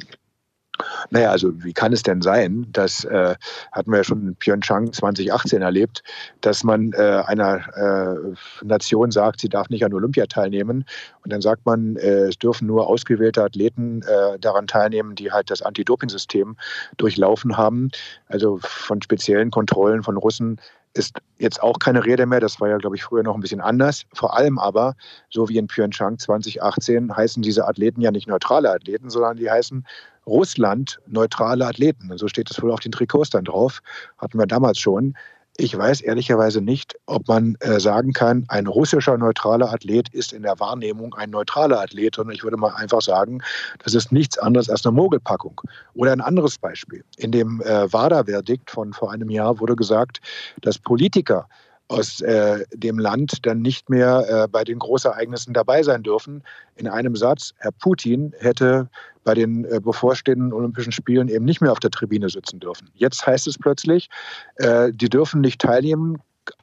Naja, 1.11 1.31
also 1.31 1.53
wie 1.65 1.73
kann 1.73 1.93
es 1.93 2.03
denn 2.03 2.21
sein, 2.21 2.67
das 2.71 3.05
äh, 3.05 3.35
hatten 3.73 3.91
wir 3.91 3.99
ja 3.99 4.05
schon 4.05 4.29
in 4.29 4.37
Pyeongchang 4.37 4.93
2018 4.93 5.63
erlebt, 5.63 6.03
dass 6.41 6.65
man 6.65 6.93
äh, 6.93 7.23
einer 7.27 7.61
äh, 7.77 8.65
Nation 8.65 9.11
sagt, 9.11 9.41
sie 9.41 9.49
darf 9.49 9.69
nicht 9.71 9.85
an 9.85 9.95
Olympia 9.95 10.27
teilnehmen 10.27 10.85
und 11.25 11.33
dann 11.33 11.41
sagt 11.41 11.65
man, 11.65 11.97
äh, 11.97 12.27
es 12.27 12.39
dürfen 12.39 12.67
nur 12.67 12.89
ausgewählte 12.89 13.43
Athleten 13.43 14.03
äh, 14.03 14.39
daran 14.39 14.67
teilnehmen, 14.67 15.15
die 15.15 15.33
halt 15.33 15.51
das 15.51 15.63
Anti-Doping-System 15.63 16.57
durchlaufen 16.97 17.57
haben. 17.57 17.91
Also 18.27 18.59
von 18.61 19.01
speziellen 19.01 19.51
Kontrollen 19.51 20.03
von 20.03 20.17
Russen 20.17 20.61
ist 20.97 21.19
jetzt 21.39 21.63
auch 21.63 21.79
keine 21.79 22.05
Rede 22.05 22.27
mehr. 22.27 22.41
Das 22.41 22.61
war 22.61 22.69
ja, 22.69 22.79
glaube 22.79 22.97
ich, 22.97 23.05
früher 23.05 23.23
noch 23.23 23.35
ein 23.35 23.41
bisschen 23.41 23.61
anders. 23.61 24.05
Vor 24.13 24.37
allem 24.37 24.59
aber, 24.59 24.95
so 25.31 25.49
wie 25.49 25.59
in 25.59 25.67
Pyeongchang 25.67 26.19
2018, 26.19 27.15
heißen 27.15 27.43
diese 27.43 27.67
Athleten 27.67 28.01
ja 28.01 28.11
nicht 28.11 28.29
neutrale 28.29 28.71
Athleten, 28.71 29.11
sondern 29.11 29.37
die 29.37 29.51
heißen 29.51 29.87
Russland 30.27 30.99
neutrale 31.07 31.67
Athleten. 31.67 32.11
So 32.17 32.29
steht 32.29 32.51
es 32.51 32.61
wohl 32.61 32.73
auf 32.73 32.81
den 32.81 32.93
Trikots 32.93 33.31
dann 33.31 33.45
drauf. 33.45 33.81
Hatten 34.19 34.39
wir 34.39 34.47
damals 34.47 34.79
schon. 34.79 35.15
Ich 35.59 35.77
weiß 35.77 36.03
ehrlicherweise 36.03 36.61
nicht, 36.61 36.99
ob 37.07 37.29
man 37.29 37.57
äh, 37.61 37.81
sagen 37.81 38.13
kann, 38.13 38.45
ein 38.49 38.67
russischer 38.67 39.17
neutraler 39.17 39.73
Athlet 39.73 40.11
ist 40.11 40.35
in 40.35 40.43
der 40.43 40.61
Wahrnehmung 40.61 41.15
ein 41.15 41.31
neutraler 41.31 41.81
Athlet, 41.81 42.17
sondern 42.17 42.35
ich 42.35 42.45
würde 42.45 42.59
mal 42.59 42.75
einfach 42.75 43.01
sagen, 43.01 43.41
das 43.83 43.95
ist 43.95 44.13
nichts 44.13 44.39
anderes 44.39 44.69
als 44.69 44.85
eine 44.85 44.93
Mogelpackung. 44.93 45.63
Oder 45.95 46.13
ein 46.13 46.21
anderes 46.21 46.59
Beispiel. 46.59 47.05
In 47.17 47.33
dem 47.33 47.63
äh, 47.63 47.91
WADA-Verdikt 47.91 48.71
von 48.71 48.93
vor 48.93 49.13
einem 49.13 49.31
Jahr 49.31 49.59
wurde 49.59 49.77
gesagt, 49.77 50.21
dass 50.61 50.79
Politiker 50.79 51.49
aus 51.89 52.21
äh, 52.21 52.65
dem 52.73 52.99
Land 52.99 53.47
dann 53.47 53.63
nicht 53.63 53.89
mehr 53.89 54.25
äh, 54.29 54.49
bei 54.49 54.65
den 54.65 54.79
Großereignissen 54.79 55.55
dabei 55.55 55.83
sein 55.83 56.03
dürfen. 56.03 56.43
In 56.75 56.89
einem 56.89 57.15
Satz, 57.15 57.55
Herr 57.59 57.73
Putin 57.73 58.35
hätte 58.39 58.89
bei 59.25 59.35
den 59.35 59.65
äh, 59.67 59.81
bevorstehenden 59.81 60.53
Olympischen 60.53 60.93
Spielen 60.93 61.29
eben 61.29 61.45
nicht 61.45 61.61
mehr 61.61 61.73
auf 61.73 61.81
der 61.81 61.91
Tribüne 61.91 62.29
sitzen 62.29 62.61
dürfen. 62.61 62.91
Jetzt 62.95 63.27
heißt 63.27 63.47
es 63.47 63.59
plötzlich, 63.59 64.09
äh, 64.57 64.93
die 64.93 65.09
dürfen 65.09 65.41
nicht 65.41 65.61
teilnehmen, 65.61 66.19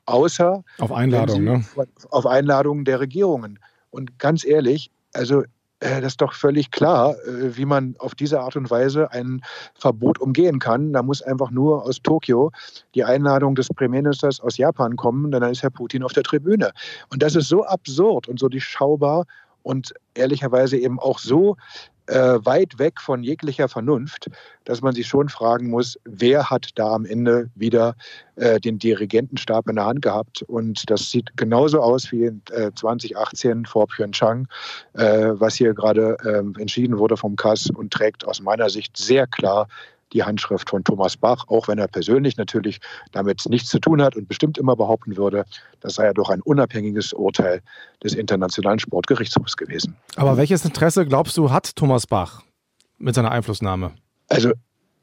außer 0.05 0.63
auf 0.79 0.91
Einladung, 0.91 1.43
ne? 1.43 1.65
auf 2.09 2.25
Einladung 2.25 2.85
der 2.85 2.99
Regierungen. 2.99 3.59
Und 3.91 4.17
ganz 4.19 4.45
ehrlich, 4.45 4.91
also 5.13 5.43
das 5.83 6.13
ist 6.13 6.21
doch 6.21 6.33
völlig 6.33 6.71
klar, 6.71 7.15
äh, 7.25 7.55
wie 7.57 7.65
man 7.65 7.95
auf 7.99 8.15
diese 8.15 8.39
Art 8.39 8.55
und 8.55 8.69
Weise 8.69 9.11
ein 9.11 9.41
Verbot 9.75 10.19
umgehen 10.19 10.59
kann. 10.59 10.93
Da 10.93 11.03
muss 11.03 11.21
einfach 11.21 11.51
nur 11.51 11.83
aus 11.83 12.01
Tokio 12.01 12.51
die 12.95 13.03
Einladung 13.03 13.55
des 13.55 13.67
Premierministers 13.69 14.39
aus 14.39 14.57
Japan 14.57 14.95
kommen, 14.95 15.31
dann 15.31 15.43
ist 15.43 15.63
Herr 15.63 15.69
Putin 15.69 16.03
auf 16.03 16.13
der 16.13 16.23
Tribüne. 16.23 16.71
Und 17.09 17.21
das 17.21 17.35
ist 17.35 17.49
so 17.49 17.63
absurd 17.63 18.27
und 18.27 18.39
so 18.39 18.49
durchschaubar 18.49 19.25
und 19.63 19.93
ehrlicherweise 20.13 20.77
eben 20.77 20.99
auch 20.99 21.19
so 21.19 21.57
äh, 22.07 22.39
weit 22.43 22.79
weg 22.79 22.99
von 22.99 23.23
jeglicher 23.23 23.69
Vernunft, 23.69 24.29
dass 24.65 24.81
man 24.81 24.93
sich 24.93 25.07
schon 25.07 25.29
fragen 25.29 25.69
muss, 25.69 25.99
wer 26.05 26.49
hat 26.49 26.69
da 26.75 26.93
am 26.93 27.05
Ende 27.05 27.49
wieder 27.55 27.95
äh, 28.35 28.59
den 28.59 28.79
Dirigentenstab 28.79 29.67
in 29.67 29.75
der 29.75 29.85
Hand 29.85 30.01
gehabt. 30.01 30.41
Und 30.43 30.89
das 30.89 31.11
sieht 31.11 31.35
genauso 31.37 31.81
aus 31.81 32.11
wie 32.11 32.25
in, 32.25 32.41
äh, 32.51 32.71
2018 32.75 33.65
vor 33.65 33.87
Pyeongchang, 33.87 34.47
äh, 34.93 35.29
was 35.33 35.55
hier 35.55 35.73
gerade 35.73 36.17
ähm, 36.25 36.55
entschieden 36.57 36.97
wurde 36.97 37.17
vom 37.17 37.35
KAS 37.35 37.69
und 37.69 37.93
trägt 37.93 38.25
aus 38.25 38.41
meiner 38.41 38.69
Sicht 38.69 38.97
sehr 38.97 39.27
klar 39.27 39.67
die 40.13 40.23
Handschrift 40.23 40.69
von 40.69 40.83
Thomas 40.83 41.17
Bach, 41.17 41.45
auch 41.47 41.67
wenn 41.67 41.77
er 41.77 41.87
persönlich 41.87 42.37
natürlich 42.37 42.79
damit 43.11 43.43
nichts 43.47 43.69
zu 43.69 43.79
tun 43.79 44.01
hat 44.01 44.15
und 44.15 44.27
bestimmt 44.27 44.57
immer 44.57 44.75
behaupten 44.75 45.17
würde, 45.17 45.45
das 45.79 45.95
sei 45.95 46.05
ja 46.05 46.13
doch 46.13 46.29
ein 46.29 46.41
unabhängiges 46.41 47.13
Urteil 47.13 47.61
des 48.03 48.13
Internationalen 48.13 48.79
Sportgerichtshofs 48.79 49.57
gewesen. 49.57 49.95
Aber 50.15 50.37
welches 50.37 50.63
Interesse, 50.65 51.05
glaubst 51.05 51.37
du, 51.37 51.51
hat 51.51 51.75
Thomas 51.75 52.07
Bach 52.07 52.43
mit 52.97 53.15
seiner 53.15 53.31
Einflussnahme? 53.31 53.93
Also 54.29 54.51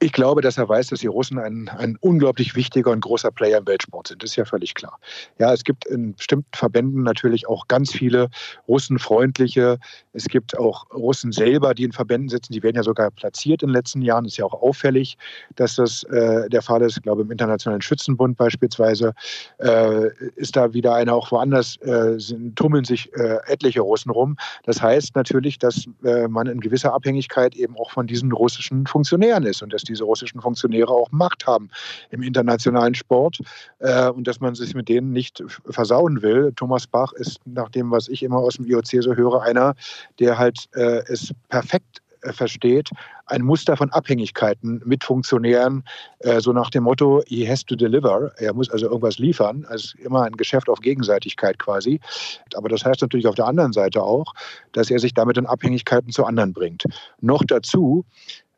ich 0.02 0.12
glaube, 0.12 0.40
dass 0.40 0.56
er 0.56 0.66
weiß, 0.66 0.88
dass 0.88 1.00
die 1.00 1.08
Russen 1.08 1.38
ein, 1.38 1.68
ein 1.68 1.98
unglaublich 2.00 2.54
wichtiger 2.54 2.90
und 2.90 3.02
großer 3.02 3.30
Player 3.30 3.58
im 3.58 3.66
Weltsport 3.66 4.08
sind. 4.08 4.22
Das 4.22 4.30
ist 4.30 4.36
ja 4.36 4.46
völlig 4.46 4.74
klar. 4.74 4.98
Ja, 5.38 5.52
es 5.52 5.62
gibt 5.62 5.84
in 5.84 6.14
bestimmten 6.14 6.48
Verbänden 6.54 7.02
natürlich 7.02 7.46
auch 7.46 7.68
ganz 7.68 7.92
viele 7.92 8.30
russenfreundliche. 8.66 9.78
Es 10.14 10.26
gibt 10.28 10.58
auch 10.58 10.90
Russen 10.90 11.32
selber, 11.32 11.74
die 11.74 11.84
in 11.84 11.92
Verbänden 11.92 12.30
sitzen. 12.30 12.54
Die 12.54 12.62
werden 12.62 12.76
ja 12.76 12.82
sogar 12.82 13.10
platziert 13.10 13.62
in 13.62 13.68
den 13.68 13.74
letzten 13.74 14.00
Jahren. 14.00 14.24
Das 14.24 14.32
ist 14.32 14.38
ja 14.38 14.46
auch 14.46 14.62
auffällig, 14.62 15.18
dass 15.56 15.76
das 15.76 16.02
äh, 16.04 16.48
der 16.48 16.62
Fall 16.62 16.80
ist. 16.80 16.96
Ich 16.96 17.02
glaube, 17.02 17.20
im 17.20 17.30
Internationalen 17.30 17.82
Schützenbund 17.82 18.38
beispielsweise 18.38 19.12
äh, 19.58 20.08
ist 20.36 20.56
da 20.56 20.72
wieder 20.72 20.94
einer. 20.94 21.14
Auch 21.14 21.30
woanders 21.30 21.76
äh, 21.82 22.18
sind, 22.18 22.56
tummeln 22.56 22.84
sich 22.84 23.14
äh, 23.16 23.36
etliche 23.46 23.82
Russen 23.82 24.10
rum. 24.10 24.38
Das 24.64 24.80
heißt 24.80 25.14
natürlich, 25.14 25.58
dass 25.58 25.84
äh, 26.04 26.26
man 26.26 26.46
in 26.46 26.60
gewisser 26.60 26.94
Abhängigkeit 26.94 27.54
eben 27.54 27.76
auch 27.76 27.90
von 27.90 28.06
diesen 28.06 28.32
russischen 28.32 28.86
Funktionären 28.86 29.44
ist 29.44 29.62
und 29.62 29.74
dass 29.74 29.84
diese 29.90 30.04
russischen 30.04 30.40
Funktionäre 30.40 30.90
auch 30.90 31.10
Macht 31.10 31.46
haben 31.46 31.68
im 32.10 32.22
internationalen 32.22 32.94
Sport 32.94 33.40
äh, 33.80 34.08
und 34.08 34.26
dass 34.26 34.40
man 34.40 34.54
sich 34.54 34.74
mit 34.74 34.88
denen 34.88 35.12
nicht 35.12 35.42
versauen 35.68 36.22
will. 36.22 36.52
Thomas 36.56 36.86
Bach 36.86 37.12
ist, 37.12 37.40
nach 37.44 37.68
dem, 37.68 37.90
was 37.90 38.08
ich 38.08 38.22
immer 38.22 38.38
aus 38.38 38.54
dem 38.54 38.66
IOC 38.66 39.02
so 39.02 39.14
höre, 39.14 39.42
einer, 39.42 39.74
der 40.18 40.38
halt 40.38 40.68
äh, 40.74 41.02
es 41.08 41.32
perfekt 41.48 42.00
äh, 42.22 42.32
versteht, 42.32 42.90
ein 43.26 43.42
Muster 43.42 43.76
von 43.76 43.90
Abhängigkeiten 43.90 44.82
mit 44.84 45.04
Funktionären, 45.04 45.84
äh, 46.18 46.40
so 46.40 46.52
nach 46.52 46.70
dem 46.70 46.84
Motto, 46.84 47.22
he 47.26 47.48
has 47.48 47.64
to 47.64 47.76
deliver. 47.76 48.32
Er 48.36 48.52
muss 48.52 48.70
also 48.70 48.86
irgendwas 48.86 49.18
liefern. 49.18 49.64
Also 49.68 49.96
immer 49.98 50.24
ein 50.24 50.36
Geschäft 50.36 50.68
auf 50.68 50.80
Gegenseitigkeit 50.80 51.58
quasi. 51.58 52.00
Aber 52.54 52.68
das 52.68 52.84
heißt 52.84 53.00
natürlich 53.00 53.26
auf 53.26 53.36
der 53.36 53.46
anderen 53.46 53.72
Seite 53.72 54.02
auch, 54.02 54.34
dass 54.72 54.90
er 54.90 54.98
sich 54.98 55.14
damit 55.14 55.38
in 55.38 55.46
Abhängigkeiten 55.46 56.10
zu 56.12 56.24
anderen 56.24 56.52
bringt. 56.52 56.84
Noch 57.20 57.42
dazu 57.44 58.04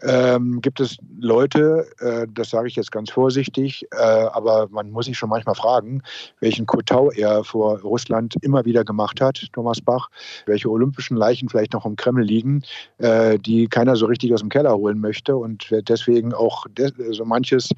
ähm, 0.02 0.60
gibt 0.60 0.80
es 0.80 0.96
Leute, 1.18 1.86
äh, 2.00 2.26
das 2.32 2.50
sage 2.50 2.68
ich 2.68 2.76
jetzt 2.76 2.92
ganz 2.92 3.10
vorsichtig, 3.10 3.86
äh, 3.92 3.96
aber 3.96 4.68
man 4.70 4.90
muss 4.90 5.06
sich 5.06 5.16
schon 5.16 5.28
manchmal 5.28 5.54
fragen, 5.54 6.02
welchen 6.40 6.66
Kotau 6.66 7.10
er 7.10 7.44
vor 7.44 7.80
Russland 7.80 8.34
immer 8.42 8.64
wieder 8.64 8.84
gemacht 8.84 9.20
hat, 9.20 9.48
Thomas 9.52 9.80
Bach, 9.80 10.10
welche 10.46 10.68
olympischen 10.68 11.16
Leichen 11.16 11.48
vielleicht 11.48 11.72
noch 11.72 11.86
im 11.86 11.96
Kreml 11.96 12.24
liegen, 12.24 12.62
äh, 12.98 13.38
die 13.38 13.68
keiner 13.68 13.96
so 13.96 14.06
richtig 14.06 14.32
aus 14.34 14.40
dem 14.40 14.48
Keller 14.48 14.76
holen 14.76 14.98
möchte 14.98 15.36
und 15.36 15.68
deswegen 15.88 16.34
auch 16.34 16.66
so 17.10 17.24
manches 17.24 17.70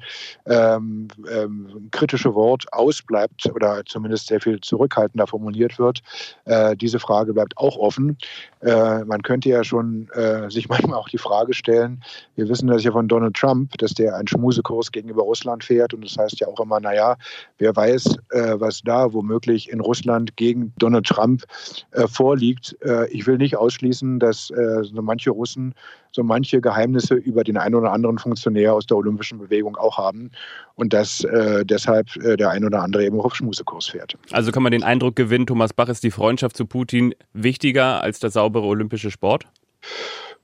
ähm, 0.45 1.07
ähm, 1.31 1.89
kritische 1.91 2.33
Wort 2.33 2.65
ausbleibt 2.71 3.45
oder 3.53 3.83
zumindest 3.85 4.27
sehr 4.27 4.41
viel 4.41 4.59
zurückhaltender 4.61 5.27
formuliert 5.27 5.77
wird. 5.79 6.01
Äh, 6.45 6.75
diese 6.75 6.99
Frage 6.99 7.33
bleibt 7.33 7.57
auch 7.57 7.77
offen. 7.77 8.17
Äh, 8.61 9.03
man 9.05 9.21
könnte 9.21 9.49
ja 9.49 9.63
schon 9.63 10.09
äh, 10.13 10.49
sich 10.49 10.69
manchmal 10.69 10.97
auch 10.97 11.09
die 11.09 11.17
Frage 11.17 11.53
stellen, 11.53 12.01
wir 12.35 12.49
wissen 12.49 12.67
das 12.67 12.83
ja 12.83 12.91
von 12.91 13.07
Donald 13.07 13.35
Trump, 13.35 13.77
dass 13.77 13.93
der 13.93 14.15
einen 14.15 14.27
Schmusekurs 14.27 14.91
gegenüber 14.91 15.23
Russland 15.23 15.63
fährt. 15.63 15.93
Und 15.93 16.03
das 16.03 16.17
heißt 16.17 16.39
ja 16.39 16.47
auch 16.47 16.59
immer, 16.59 16.79
naja, 16.79 17.15
wer 17.57 17.75
weiß, 17.75 18.17
äh, 18.31 18.55
was 18.59 18.81
da 18.81 19.13
womöglich 19.13 19.71
in 19.71 19.79
Russland 19.79 20.35
gegen 20.37 20.73
Donald 20.77 21.05
Trump 21.05 21.43
äh, 21.91 22.07
vorliegt. 22.07 22.75
Äh, 22.81 23.09
ich 23.09 23.27
will 23.27 23.37
nicht 23.37 23.57
ausschließen, 23.57 24.19
dass 24.19 24.49
äh, 24.49 24.83
so 24.83 25.01
manche 25.01 25.31
Russen 25.31 25.73
so 26.15 26.23
manche 26.23 26.61
Geheimnisse 26.61 27.15
über 27.15 27.43
den 27.43 27.57
einen 27.57 27.75
oder 27.75 27.91
anderen 27.91 28.17
Funktionär 28.17 28.73
aus 28.73 28.87
der 28.87 28.97
olympischen 28.97 29.37
Bewegung 29.37 29.75
auch 29.75 29.97
haben 29.97 30.31
und 30.75 30.93
dass 30.93 31.23
äh, 31.25 31.65
deshalb 31.65 32.15
äh, 32.15 32.37
der 32.37 32.49
ein 32.49 32.63
oder 32.63 32.81
andere 32.81 33.05
eben 33.05 33.19
auf 33.19 33.35
Schmusekurs 33.35 33.87
fährt. 33.87 34.17
Also 34.31 34.51
kann 34.51 34.63
man 34.63 34.71
den 34.71 34.83
Eindruck 34.83 35.15
gewinnen, 35.17 35.45
Thomas 35.45 35.73
Bach 35.73 35.89
ist 35.89 36.03
die 36.03 36.11
Freundschaft 36.11 36.55
zu 36.55 36.65
Putin 36.65 37.13
wichtiger 37.33 38.01
als 38.01 38.19
der 38.19 38.29
saubere 38.29 38.63
olympische 38.63 39.11
Sport? 39.11 39.45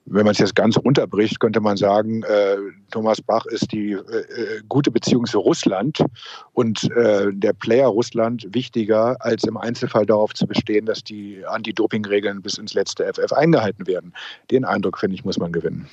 Wenn 0.05 0.25
man 0.25 0.31
es 0.31 0.39
jetzt 0.39 0.55
ganz 0.55 0.77
runterbricht, 0.77 1.39
könnte 1.39 1.61
man 1.61 1.77
sagen, 1.77 2.23
äh, 2.23 2.57
Thomas 2.91 3.21
Bach 3.21 3.45
ist 3.45 3.71
die 3.71 3.91
äh, 3.91 3.95
äh, 3.95 4.61
gute 4.67 4.91
Beziehung 4.91 5.25
zu 5.25 5.39
Russland 5.39 6.03
und 6.53 6.89
äh, 6.91 7.27
der 7.31 7.53
Player 7.53 7.87
Russland 7.87 8.47
wichtiger, 8.51 9.15
als 9.19 9.43
im 9.43 9.57
Einzelfall 9.57 10.05
darauf 10.05 10.33
zu 10.33 10.47
bestehen, 10.47 10.85
dass 10.85 11.03
die 11.03 11.43
Anti-Doping-Regeln 11.45 12.41
bis 12.41 12.57
ins 12.57 12.73
letzte 12.73 13.05
FF 13.13 13.31
eingehalten 13.33 13.87
werden. 13.87 14.13
Den 14.49 14.65
Eindruck, 14.65 14.97
finde 14.97 15.15
ich, 15.15 15.23
muss 15.23 15.37
man 15.37 15.51
gewinnen. 15.51 15.87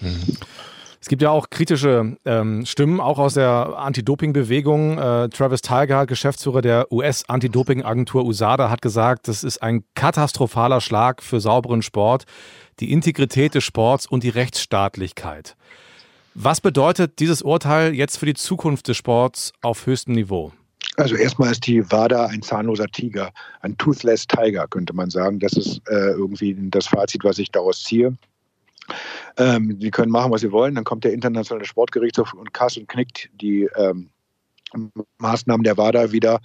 Es 1.01 1.09
gibt 1.09 1.23
ja 1.23 1.31
auch 1.31 1.49
kritische 1.51 2.17
ähm, 2.25 2.67
Stimmen, 2.67 3.01
auch 3.01 3.19
aus 3.19 3.35
der 3.35 3.75
Anti-Doping-Bewegung. 3.77 4.99
Äh, 4.99 5.29
Travis 5.29 5.63
Tiger, 5.63 6.07
Geschäftsführer 6.07 6.61
der 6.61 6.93
US-Anti-Doping-Agentur 6.93 8.25
USADA, 8.25 8.69
hat 8.69 8.83
gesagt, 8.83 9.29
das 9.29 9.45
ist 9.45 9.63
ein 9.63 9.85
katastrophaler 9.95 10.81
Schlag 10.81 11.23
für 11.23 11.41
sauberen 11.41 11.83
Sport 11.83 12.25
die 12.81 12.93
Integrität 12.93 13.55
des 13.55 13.65
Sports 13.65 14.07
und 14.07 14.23
die 14.23 14.29
Rechtsstaatlichkeit. 14.29 15.57
Was 16.35 16.61
bedeutet 16.61 17.19
dieses 17.19 17.43
Urteil 17.43 17.95
jetzt 17.95 18.19
für 18.19 18.27
die 18.27 18.35
Zukunft 18.35 18.89
des 18.89 18.97
Sports 18.97 19.53
auf 19.63 19.87
höchstem 19.87 20.15
Niveau? 20.15 20.53
Also 20.97 21.15
erstmal 21.15 21.53
ist 21.53 21.67
die 21.67 21.91
WADA 21.91 22.27
ein 22.27 22.43
zahnloser 22.43 22.87
Tiger, 22.87 23.33
ein 23.61 23.77
toothless 23.79 24.27
Tiger, 24.27 24.67
könnte 24.67 24.93
man 24.93 25.11
sagen. 25.11 25.39
Das 25.39 25.53
ist 25.53 25.81
äh, 25.89 26.11
irgendwie 26.11 26.57
das 26.71 26.87
Fazit, 26.87 27.25
was 27.25 27.39
ich 27.39 27.51
daraus 27.51 27.83
ziehe. 27.85 28.17
Ähm, 29.37 29.79
die 29.79 29.91
können 29.91 30.11
machen, 30.11 30.33
was 30.33 30.41
sie 30.41 30.51
wollen. 30.51 30.75
Dann 30.75 30.85
kommt 30.85 31.05
der 31.05 31.13
internationale 31.13 31.67
Sportgerichtshof 31.67 32.33
und 32.35 32.53
Kass 32.53 32.77
und 32.77 32.89
knickt 32.89 33.31
die 33.41 33.69
ähm, 33.77 34.11
Maßnahmen 35.19 35.65
der 35.65 35.77
WADA 35.77 36.13
wieder. 36.13 36.41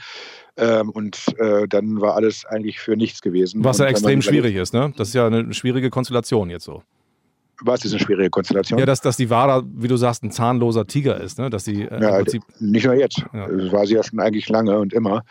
Ähm, 0.58 0.90
und 0.92 1.26
äh, 1.40 1.68
dann 1.68 2.00
war 2.00 2.16
alles 2.16 2.46
eigentlich 2.46 2.80
für 2.80 2.96
nichts 2.96 3.22
gewesen. 3.22 3.64
Was 3.64 3.80
ja 3.80 3.86
extrem 3.86 4.22
schwierig 4.22 4.56
ist, 4.56 4.74
ne? 4.74 4.94
Das 4.98 5.10
ist 5.10 5.14
ja 5.16 5.26
eine 5.28 5.54
schwierige 5.54 5.90
Konstellation 5.90 6.50
jetzt 6.50 6.66
so. 6.66 6.84
Was 7.62 7.86
ist 7.86 7.94
eine 7.94 8.00
schwierige 8.00 8.30
Konstellation? 8.30 8.80
Ja, 8.80 8.86
dass, 8.86 9.00
dass 9.02 9.16
die 9.16 9.30
WADA, 9.30 9.64
wie 9.76 9.88
du 9.88 9.96
sagst, 9.96 10.24
ein 10.24 10.32
zahnloser 10.32 10.86
Tiger 10.86 11.22
ist, 11.22 11.38
ne? 11.38 11.50
Dass 11.50 11.66
sie 11.66 11.84
äh, 11.84 12.02
ja, 12.02 12.22
nicht 12.60 12.86
nur 12.86 12.96
jetzt. 12.96 13.24
Ja. 13.32 13.48
Das 13.48 13.72
war 13.72 13.86
sie 13.86 13.96
ja 13.96 14.04
schon 14.04 14.20
eigentlich 14.20 14.50
lange 14.50 14.78
und 14.78 14.92
immer, 14.92 15.24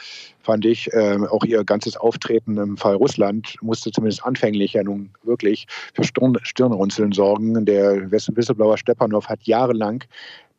fand 0.43 0.65
ich. 0.65 0.89
Ähm, 0.93 1.27
auch 1.27 1.45
ihr 1.45 1.65
ganzes 1.65 1.97
Auftreten 1.97 2.57
im 2.57 2.77
Fall 2.77 2.95
Russland 2.95 3.57
musste 3.61 3.91
zumindest 3.91 4.25
anfänglich 4.25 4.73
ja 4.75 4.83
nun 4.83 5.11
wirklich 5.25 5.67
für 5.95 6.05
Stirn, 6.05 6.39
Stirnrunzeln 6.43 7.13
sorgen. 7.13 7.65
Der 7.65 8.11
Whistleblower 8.11 8.79
Stepanov 8.79 9.29
hat 9.29 9.43
jahrelang 9.43 10.05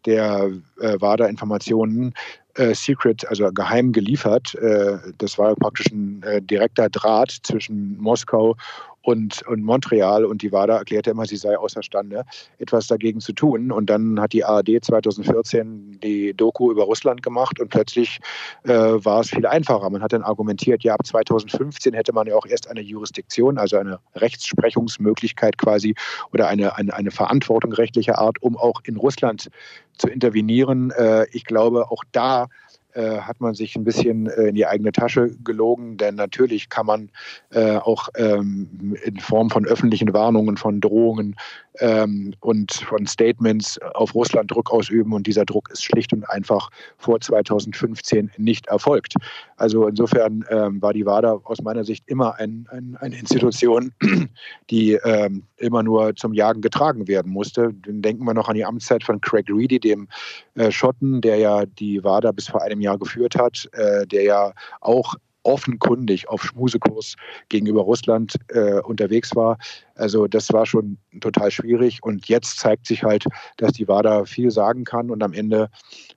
der 0.05 0.51
äh, 0.79 0.99
WADA-Informationen 0.99 2.13
äh, 2.55 2.73
secret, 2.75 3.27
also 3.27 3.51
geheim 3.51 3.91
geliefert. 3.91 4.55
Äh, 4.55 4.97
das 5.17 5.37
war 5.37 5.55
praktisch 5.55 5.87
ein 5.87 6.21
äh, 6.23 6.41
direkter 6.41 6.89
Draht 6.89 7.31
zwischen 7.43 7.97
Moskau 7.99 8.55
und, 9.03 9.45
und 9.47 9.63
Montreal 9.63 10.25
und 10.25 10.41
die 10.41 10.51
WADA 10.51 10.77
erklärte 10.77 11.11
immer, 11.11 11.25
sie 11.25 11.35
sei 11.35 11.57
außerstande, 11.57 12.23
etwas 12.57 12.87
dagegen 12.87 13.19
zu 13.19 13.33
tun. 13.33 13.71
Und 13.71 13.89
dann 13.89 14.19
hat 14.19 14.33
die 14.33 14.45
ARD 14.45 14.83
2014 14.83 15.99
die 16.01 16.33
Doku 16.33 16.71
über 16.71 16.83
Russland 16.83 17.21
gemacht 17.21 17.59
und 17.59 17.69
plötzlich 17.69 18.19
äh, 18.63 18.71
war 18.73 19.19
es 19.19 19.29
viel 19.29 19.45
einfacher. 19.45 19.89
Man 19.89 20.01
hat 20.01 20.13
dann 20.13 20.23
argumentiert, 20.23 20.83
ja, 20.83 20.93
ab 20.93 21.05
2015 21.05 21.93
hätte 21.93 22.13
man 22.13 22.27
ja 22.27 22.35
auch 22.35 22.45
erst 22.45 22.69
eine 22.69 22.81
Jurisdiktion, 22.81 23.57
also 23.57 23.77
eine 23.77 23.99
Rechtsprechungsmöglichkeit 24.15 25.57
quasi 25.57 25.95
oder 26.31 26.47
eine, 26.47 26.77
eine, 26.77 26.93
eine 26.93 27.11
Verantwortung 27.11 27.73
rechtlicher 27.73 28.17
Art, 28.17 28.41
um 28.41 28.57
auch 28.57 28.81
in 28.85 28.95
Russland 28.95 29.49
zu 29.97 30.07
intervenieren. 30.07 30.91
Äh, 30.91 31.25
ich 31.31 31.43
glaube, 31.43 31.91
auch 31.91 32.03
da 32.13 32.47
äh, 32.93 33.19
hat 33.19 33.41
man 33.41 33.53
sich 33.53 33.75
ein 33.75 33.83
bisschen 33.83 34.27
äh, 34.27 34.49
in 34.49 34.55
die 34.55 34.65
eigene 34.65 34.91
Tasche 34.91 35.31
gelogen, 35.43 35.97
denn 35.97 36.15
natürlich 36.15 36.69
kann 36.69 36.85
man 36.85 37.09
äh, 37.51 37.77
auch 37.77 38.09
ähm, 38.15 38.95
in 39.03 39.19
Form 39.19 39.49
von 39.49 39.65
öffentlichen 39.65 40.13
Warnungen, 40.13 40.57
von 40.57 40.81
Drohungen 40.81 41.35
ähm, 41.79 42.33
und 42.39 42.73
von 42.73 43.05
Statements 43.05 43.79
auf 43.95 44.13
Russland 44.13 44.51
Druck 44.51 44.71
ausüben 44.71 45.13
und 45.13 45.27
dieser 45.27 45.45
Druck 45.45 45.69
ist 45.71 45.83
schlicht 45.83 46.13
und 46.13 46.27
einfach 46.29 46.69
vor 46.97 47.19
2015 47.19 48.31
nicht 48.37 48.67
erfolgt. 48.67 49.15
Also 49.57 49.87
insofern 49.87 50.45
ähm, 50.49 50.81
war 50.81 50.93
die 50.93 51.05
WADA 51.05 51.39
aus 51.43 51.61
meiner 51.61 51.83
Sicht 51.83 52.03
immer 52.07 52.35
ein, 52.39 52.67
ein, 52.71 52.97
eine 52.99 53.17
Institution, 53.17 53.93
die 54.69 54.93
ähm, 55.03 55.43
immer 55.57 55.83
nur 55.83 56.15
zum 56.15 56.33
Jagen 56.33 56.61
getragen 56.61 57.07
werden 57.07 57.31
musste. 57.31 57.73
Dann 57.85 58.01
denken 58.01 58.25
wir 58.25 58.33
noch 58.33 58.49
an 58.49 58.55
die 58.55 58.65
Amtszeit 58.65 59.03
von 59.03 59.21
Craig 59.21 59.45
Reedy, 59.49 59.79
dem 59.79 60.07
äh, 60.55 60.71
Schotten, 60.71 61.21
der 61.21 61.37
ja 61.37 61.65
die 61.65 62.03
WADA 62.03 62.31
bis 62.31 62.47
vor 62.47 62.61
einem 62.61 62.81
Jahr 62.81 62.97
geführt 62.97 63.35
hat, 63.35 63.69
äh, 63.73 64.05
der 64.07 64.23
ja 64.23 64.53
auch 64.81 65.15
offenkundig 65.43 66.27
auf 66.29 66.43
Schmusekurs 66.43 67.15
gegenüber 67.49 67.81
Russland 67.81 68.35
äh, 68.49 68.79
unterwegs 68.81 69.35
war. 69.35 69.57
Also 69.95 70.27
das 70.27 70.51
war 70.51 70.65
schon 70.65 70.97
total 71.21 71.51
schwierig 71.51 72.01
und 72.01 72.27
jetzt 72.27 72.59
zeigt 72.59 72.87
sich 72.87 73.03
halt, 73.03 73.25
dass 73.57 73.73
die 73.73 73.87
WADA 73.87 74.25
viel 74.25 74.51
sagen 74.51 74.83
kann 74.83 75.11
und 75.11 75.21
am 75.21 75.33
Ende 75.33 75.69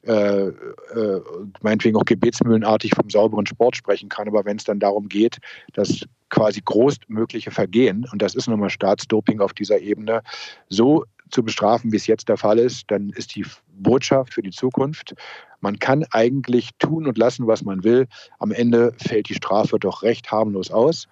äh, 0.03 0.47
äh, 0.49 1.20
meinetwegen 1.61 1.97
auch 1.97 2.05
gebetsmühlenartig 2.05 2.95
vom 2.95 3.11
sauberen 3.11 3.47
Sport 3.47 3.77
sprechen 3.77 4.09
kann. 4.09 4.29
Aber 4.29 4.45
wenn 4.45 4.57
es 4.57 4.64
dann 4.64 4.81
darum 4.81 5.09
geht, 5.09 5.39
dass 5.74 6.07
quasi 6.31 6.61
großmögliche 6.64 7.51
Vergehen, 7.51 8.07
und 8.12 8.22
das 8.22 8.35
ist 8.35 8.49
nun 8.49 8.61
mal 8.61 8.70
Staatsdoping 8.70 9.41
auf 9.41 9.53
dieser 9.53 9.79
Ebene, 9.79 10.22
so 10.68 11.05
zu 11.31 11.43
bestrafen, 11.43 11.93
wie 11.93 11.97
es 11.97 12.07
jetzt 12.07 12.29
der 12.29 12.37
Fall 12.37 12.59
ist, 12.59 12.91
dann 12.91 13.11
ist 13.11 13.35
die 13.35 13.45
Botschaft 13.68 14.35
für 14.35 14.43
die 14.43 14.51
Zukunft, 14.51 15.14
man 15.61 15.79
kann 15.79 16.05
eigentlich 16.11 16.70
tun 16.79 17.07
und 17.07 17.18
lassen, 17.18 17.47
was 17.47 17.64
man 17.64 17.83
will. 17.83 18.07
Am 18.39 18.53
Ende 18.53 18.93
fällt 18.99 19.29
die 19.29 19.35
Strafe 19.35 19.79
doch 19.79 20.03
recht 20.03 20.31
harmlos 20.31 20.70
aus. 20.70 21.09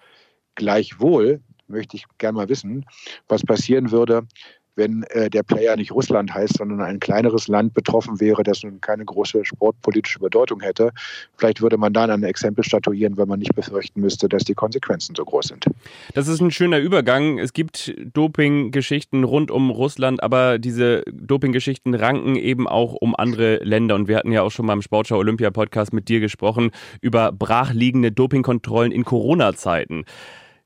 Gleichwohl 0.55 1.41
möchte 1.67 1.97
ich 1.97 2.05
gerne 2.17 2.37
mal 2.37 2.49
wissen, 2.49 2.85
was 3.27 3.43
passieren 3.43 3.91
würde, 3.91 4.27
wenn 4.75 5.03
äh, 5.09 5.29
der 5.29 5.43
Player 5.43 5.75
nicht 5.75 5.91
Russland 5.91 6.33
heißt, 6.33 6.57
sondern 6.57 6.81
ein 6.81 6.99
kleineres 6.99 7.47
Land 7.47 7.73
betroffen 7.73 8.19
wäre, 8.19 8.43
das 8.43 8.63
nun 8.63 8.81
keine 8.81 9.05
große 9.05 9.45
sportpolitische 9.45 10.19
Bedeutung 10.19 10.61
hätte. 10.61 10.91
Vielleicht 11.37 11.61
würde 11.61 11.77
man 11.77 11.93
dann 11.93 12.09
ein 12.09 12.23
Exempel 12.23 12.63
statuieren, 12.63 13.17
wenn 13.17 13.27
man 13.27 13.39
nicht 13.39 13.55
befürchten 13.55 14.01
müsste, 14.01 14.29
dass 14.29 14.43
die 14.43 14.53
Konsequenzen 14.53 15.15
so 15.15 15.23
groß 15.23 15.47
sind. 15.47 15.65
Das 16.13 16.27
ist 16.27 16.41
ein 16.41 16.51
schöner 16.51 16.79
Übergang. 16.79 17.39
Es 17.39 17.53
gibt 17.53 17.95
Doping-Geschichten 18.13 19.23
rund 19.23 19.51
um 19.51 19.69
Russland, 19.69 20.21
aber 20.21 20.59
diese 20.59 21.03
Doping-Geschichten 21.11 21.93
ranken 21.95 22.35
eben 22.35 22.67
auch 22.67 22.93
um 22.93 23.15
andere 23.15 23.57
Länder. 23.63 23.95
Und 23.95 24.07
wir 24.07 24.17
hatten 24.17 24.31
ja 24.31 24.41
auch 24.41 24.51
schon 24.51 24.65
mal 24.65 24.73
im 24.73 24.81
Sportschau 24.81 25.17
Olympia 25.17 25.51
Podcast 25.51 25.93
mit 25.93 26.09
dir 26.09 26.19
gesprochen 26.19 26.71
über 27.01 27.31
brachliegende 27.31 28.11
Dopingkontrollen 28.11 28.91
in 28.91 29.05
Corona-Zeiten. 29.05 30.05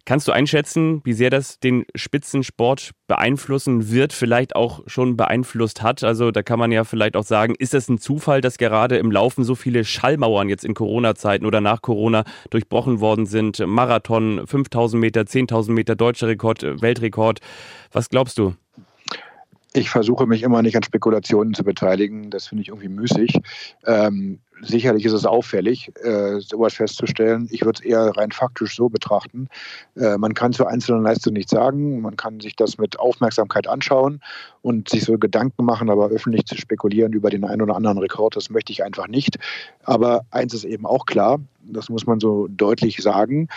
Kannst 0.10 0.28
du 0.28 0.32
einschätzen, 0.32 1.02
wie 1.04 1.14
sehr 1.14 1.30
das 1.30 1.60
den 1.60 1.86
Spitzensport 1.94 2.94
beeinflussen 3.06 3.92
wird, 3.92 4.12
vielleicht 4.12 4.56
auch 4.56 4.82
schon 4.88 5.16
beeinflusst 5.16 5.84
hat? 5.84 6.04
Also 6.04 6.32
da 6.32 6.42
kann 6.42 6.58
man 6.58 6.72
ja 6.72 6.84
vielleicht 6.84 7.16
auch 7.16 7.24
sagen, 7.24 7.54
ist 7.60 7.76
es 7.76 7.90
ein 7.90 8.00
Zufall, 8.00 8.42
dass 8.42 8.58
gerade 8.58 8.98
im 8.98 9.12
Laufen 9.12 9.44
so 9.44 9.54
viele 9.54 9.86
Schallmauern 9.86 10.50
jetzt 10.50 10.66
in 10.66 10.74
Corona-Zeiten 10.74 11.46
oder 11.46 11.62
nach 11.62 11.84
Corona 11.84 12.24
durchbrochen 12.50 13.02
worden 13.02 13.28
sind? 13.28 13.64
Marathon, 13.64 14.48
5000 14.48 15.00
Meter, 15.00 15.22
10.000 15.22 15.74
Meter, 15.74 15.96
deutscher 15.96 16.26
Rekord, 16.26 16.64
Weltrekord. 16.64 17.40
Was 17.92 18.10
glaubst 18.10 18.40
du? 18.40 18.56
Ich 19.74 19.92
versuche 19.92 20.26
mich 20.26 20.42
immer 20.42 20.64
nicht 20.64 20.76
an 20.76 20.82
Spekulationen 20.82 21.54
zu 21.54 21.64
beteiligen. 21.64 22.32
Das 22.32 22.48
finde 22.48 22.64
ich 22.64 22.70
irgendwie 22.70 22.90
müßig. 22.90 23.40
Ähm, 23.86 24.40
sicherlich 24.62 25.06
ist 25.06 25.14
es 25.14 25.26
auffällig, 25.26 25.92
äh, 26.04 26.40
sowas 26.40 26.74
festzustellen. 26.74 27.48
Ich 27.52 27.66
würde 27.66 27.80
es 27.80 27.86
eher 27.86 28.16
rein 28.18 28.32
faktisch 28.32 28.76
so 28.76 28.90
betrachten. 28.90 29.48
Äh, 29.96 30.18
man 30.18 30.34
kann 30.34 30.54
zu 30.54 30.66
einzelnen 30.66 31.04
Leistungen 31.04 31.36
nichts 31.36 31.52
sagen. 31.52 32.02
Man 32.02 32.18
kann 32.18 32.40
sich 32.40 32.56
das 32.56 32.78
mit 32.78 33.00
Aufmerksamkeit 33.00 33.68
anschauen 33.68 34.22
und 34.62 34.90
sich 34.90 35.04
so 35.06 35.18
Gedanken 35.18 35.66
machen, 35.66 35.90
aber 35.90 36.10
öffentlich 36.10 36.46
zu 36.46 36.56
spekulieren 36.56 37.14
über 37.14 37.30
den 37.30 37.46
einen 37.46 37.62
oder 37.62 37.76
anderen 37.76 37.98
Rekord, 37.98 38.36
das 38.36 38.50
möchte 38.50 38.72
ich 38.72 38.84
einfach 38.84 39.08
nicht. 39.08 39.38
Aber 39.84 40.26
eins 40.32 40.54
ist 40.54 40.66
eben 40.66 40.86
auch 40.86 41.06
klar, 41.06 41.40
das 41.74 41.90
muss 41.90 42.06
man 42.06 42.20
so 42.20 42.48
deutlich 42.50 42.98
sagen. 42.98 43.48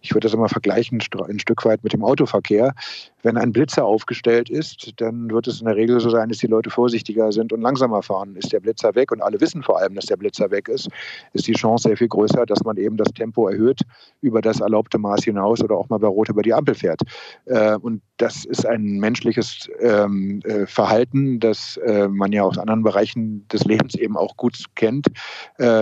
Ich 0.00 0.12
würde 0.14 0.26
das 0.26 0.34
immer 0.34 0.48
vergleichen 0.48 1.00
ein 1.28 1.38
Stück 1.38 1.64
weit 1.64 1.82
mit 1.82 1.92
dem 1.92 2.04
Autoverkehr. 2.04 2.74
Wenn 3.22 3.36
ein 3.36 3.52
Blitzer 3.52 3.84
aufgestellt 3.84 4.50
ist, 4.50 4.92
dann 4.96 5.30
wird 5.30 5.46
es 5.46 5.60
in 5.60 5.66
der 5.66 5.76
Regel 5.76 6.00
so 6.00 6.10
sein, 6.10 6.28
dass 6.28 6.38
die 6.38 6.46
Leute 6.48 6.70
vorsichtiger 6.70 7.32
sind 7.32 7.52
und 7.52 7.60
langsamer 7.60 8.02
fahren. 8.02 8.36
Ist 8.36 8.52
der 8.52 8.60
Blitzer 8.60 8.94
weg 8.94 9.12
und 9.12 9.22
alle 9.22 9.40
wissen 9.40 9.62
vor 9.62 9.78
allem, 9.78 9.94
dass 9.94 10.06
der 10.06 10.16
Blitzer 10.16 10.50
weg 10.52 10.68
ist, 10.68 10.88
ist 11.32 11.48
die 11.48 11.54
Chance 11.54 11.88
sehr 11.88 11.96
viel 11.96 12.08
größer, 12.08 12.46
dass 12.46 12.62
man 12.62 12.76
eben 12.76 12.96
das 12.96 13.12
Tempo 13.12 13.48
erhöht 13.48 13.80
über 14.20 14.40
das 14.40 14.60
erlaubte 14.60 14.98
Maß 14.98 15.24
hinaus 15.24 15.60
oder 15.62 15.76
auch 15.76 15.88
mal 15.88 15.98
bei 15.98 16.06
Rot 16.06 16.28
über 16.28 16.42
die 16.42 16.54
Ampel 16.54 16.76
fährt. 16.76 17.00
Äh, 17.46 17.74
und 17.76 18.02
das 18.18 18.44
ist 18.44 18.64
ein 18.64 19.00
menschliches 19.00 19.68
ähm, 19.80 20.40
äh, 20.44 20.66
Verhalten, 20.66 21.40
das 21.40 21.76
äh, 21.78 22.06
man 22.06 22.30
ja 22.30 22.44
aus 22.44 22.58
anderen 22.58 22.84
Bereichen 22.84 23.48
des 23.48 23.64
Lebens 23.64 23.96
eben 23.96 24.16
auch 24.16 24.36
gut 24.36 24.52
kennt. 24.76 25.06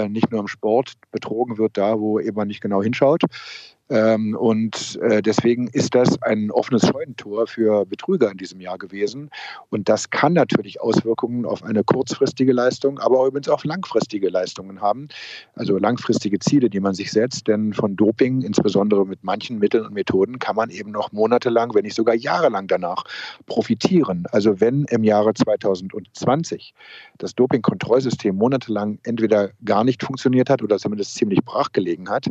Nicht 0.09 0.31
nur 0.31 0.41
im 0.41 0.49
Sport. 0.49 0.93
Betrogen 1.11 1.59
wird 1.59 1.77
da, 1.77 1.99
wo 1.99 2.21
eben 2.21 2.37
man 2.37 2.49
nicht 2.49 2.61
genau 2.61 2.83
hinschaut. 2.83 3.23
Ähm, 3.91 4.36
und 4.36 4.99
äh, 5.03 5.20
deswegen 5.20 5.66
ist 5.68 5.95
das 5.95 6.22
ein 6.22 6.51
offenes 6.53 6.86
Scheunentor 6.86 7.47
für 7.49 7.84
Betrüger 7.84 8.30
in 8.30 8.36
diesem 8.36 8.61
Jahr 8.61 8.78
gewesen. 8.78 9.30
Und 9.68 9.88
das 9.88 10.11
kann 10.11 10.32
natürlich 10.32 10.80
Auswirkungen 10.80 11.45
auf 11.45 11.64
eine 11.64 11.82
kurzfristige 11.82 12.53
Leistung, 12.53 13.01
aber 13.01 13.26
übrigens 13.26 13.49
auch 13.49 13.64
langfristige 13.64 14.28
Leistungen 14.28 14.80
haben. 14.80 15.09
Also 15.55 15.76
langfristige 15.76 16.38
Ziele, 16.38 16.70
die 16.70 16.78
man 16.78 16.95
sich 16.95 17.11
setzt. 17.11 17.49
Denn 17.49 17.74
von 17.74 17.97
Doping, 17.97 18.43
insbesondere 18.43 19.05
mit 19.05 19.24
manchen 19.24 19.59
Mitteln 19.59 19.84
und 19.84 19.95
Methoden, 19.95 20.38
kann 20.38 20.55
man 20.55 20.70
eben 20.70 20.93
noch 20.93 21.11
monatelang, 21.11 21.74
wenn 21.74 21.82
nicht 21.82 21.97
sogar 21.97 22.14
jahrelang 22.14 22.68
danach 22.68 23.05
profitieren. 23.47 24.24
Also 24.30 24.61
wenn 24.61 24.84
im 24.84 25.03
Jahre 25.03 25.34
2020 25.34 26.74
das 27.18 27.34
Dopingkontrollsystem 27.34 28.36
monatelang 28.36 29.01
entweder 29.03 29.51
gar 29.64 29.82
nicht 29.82 30.05
funktioniert 30.05 30.49
hat 30.49 30.62
oder 30.62 30.78
zumindest 30.78 31.16
ziemlich 31.16 31.41
brach 31.45 31.72
gelegen 31.72 32.09
hat, 32.09 32.26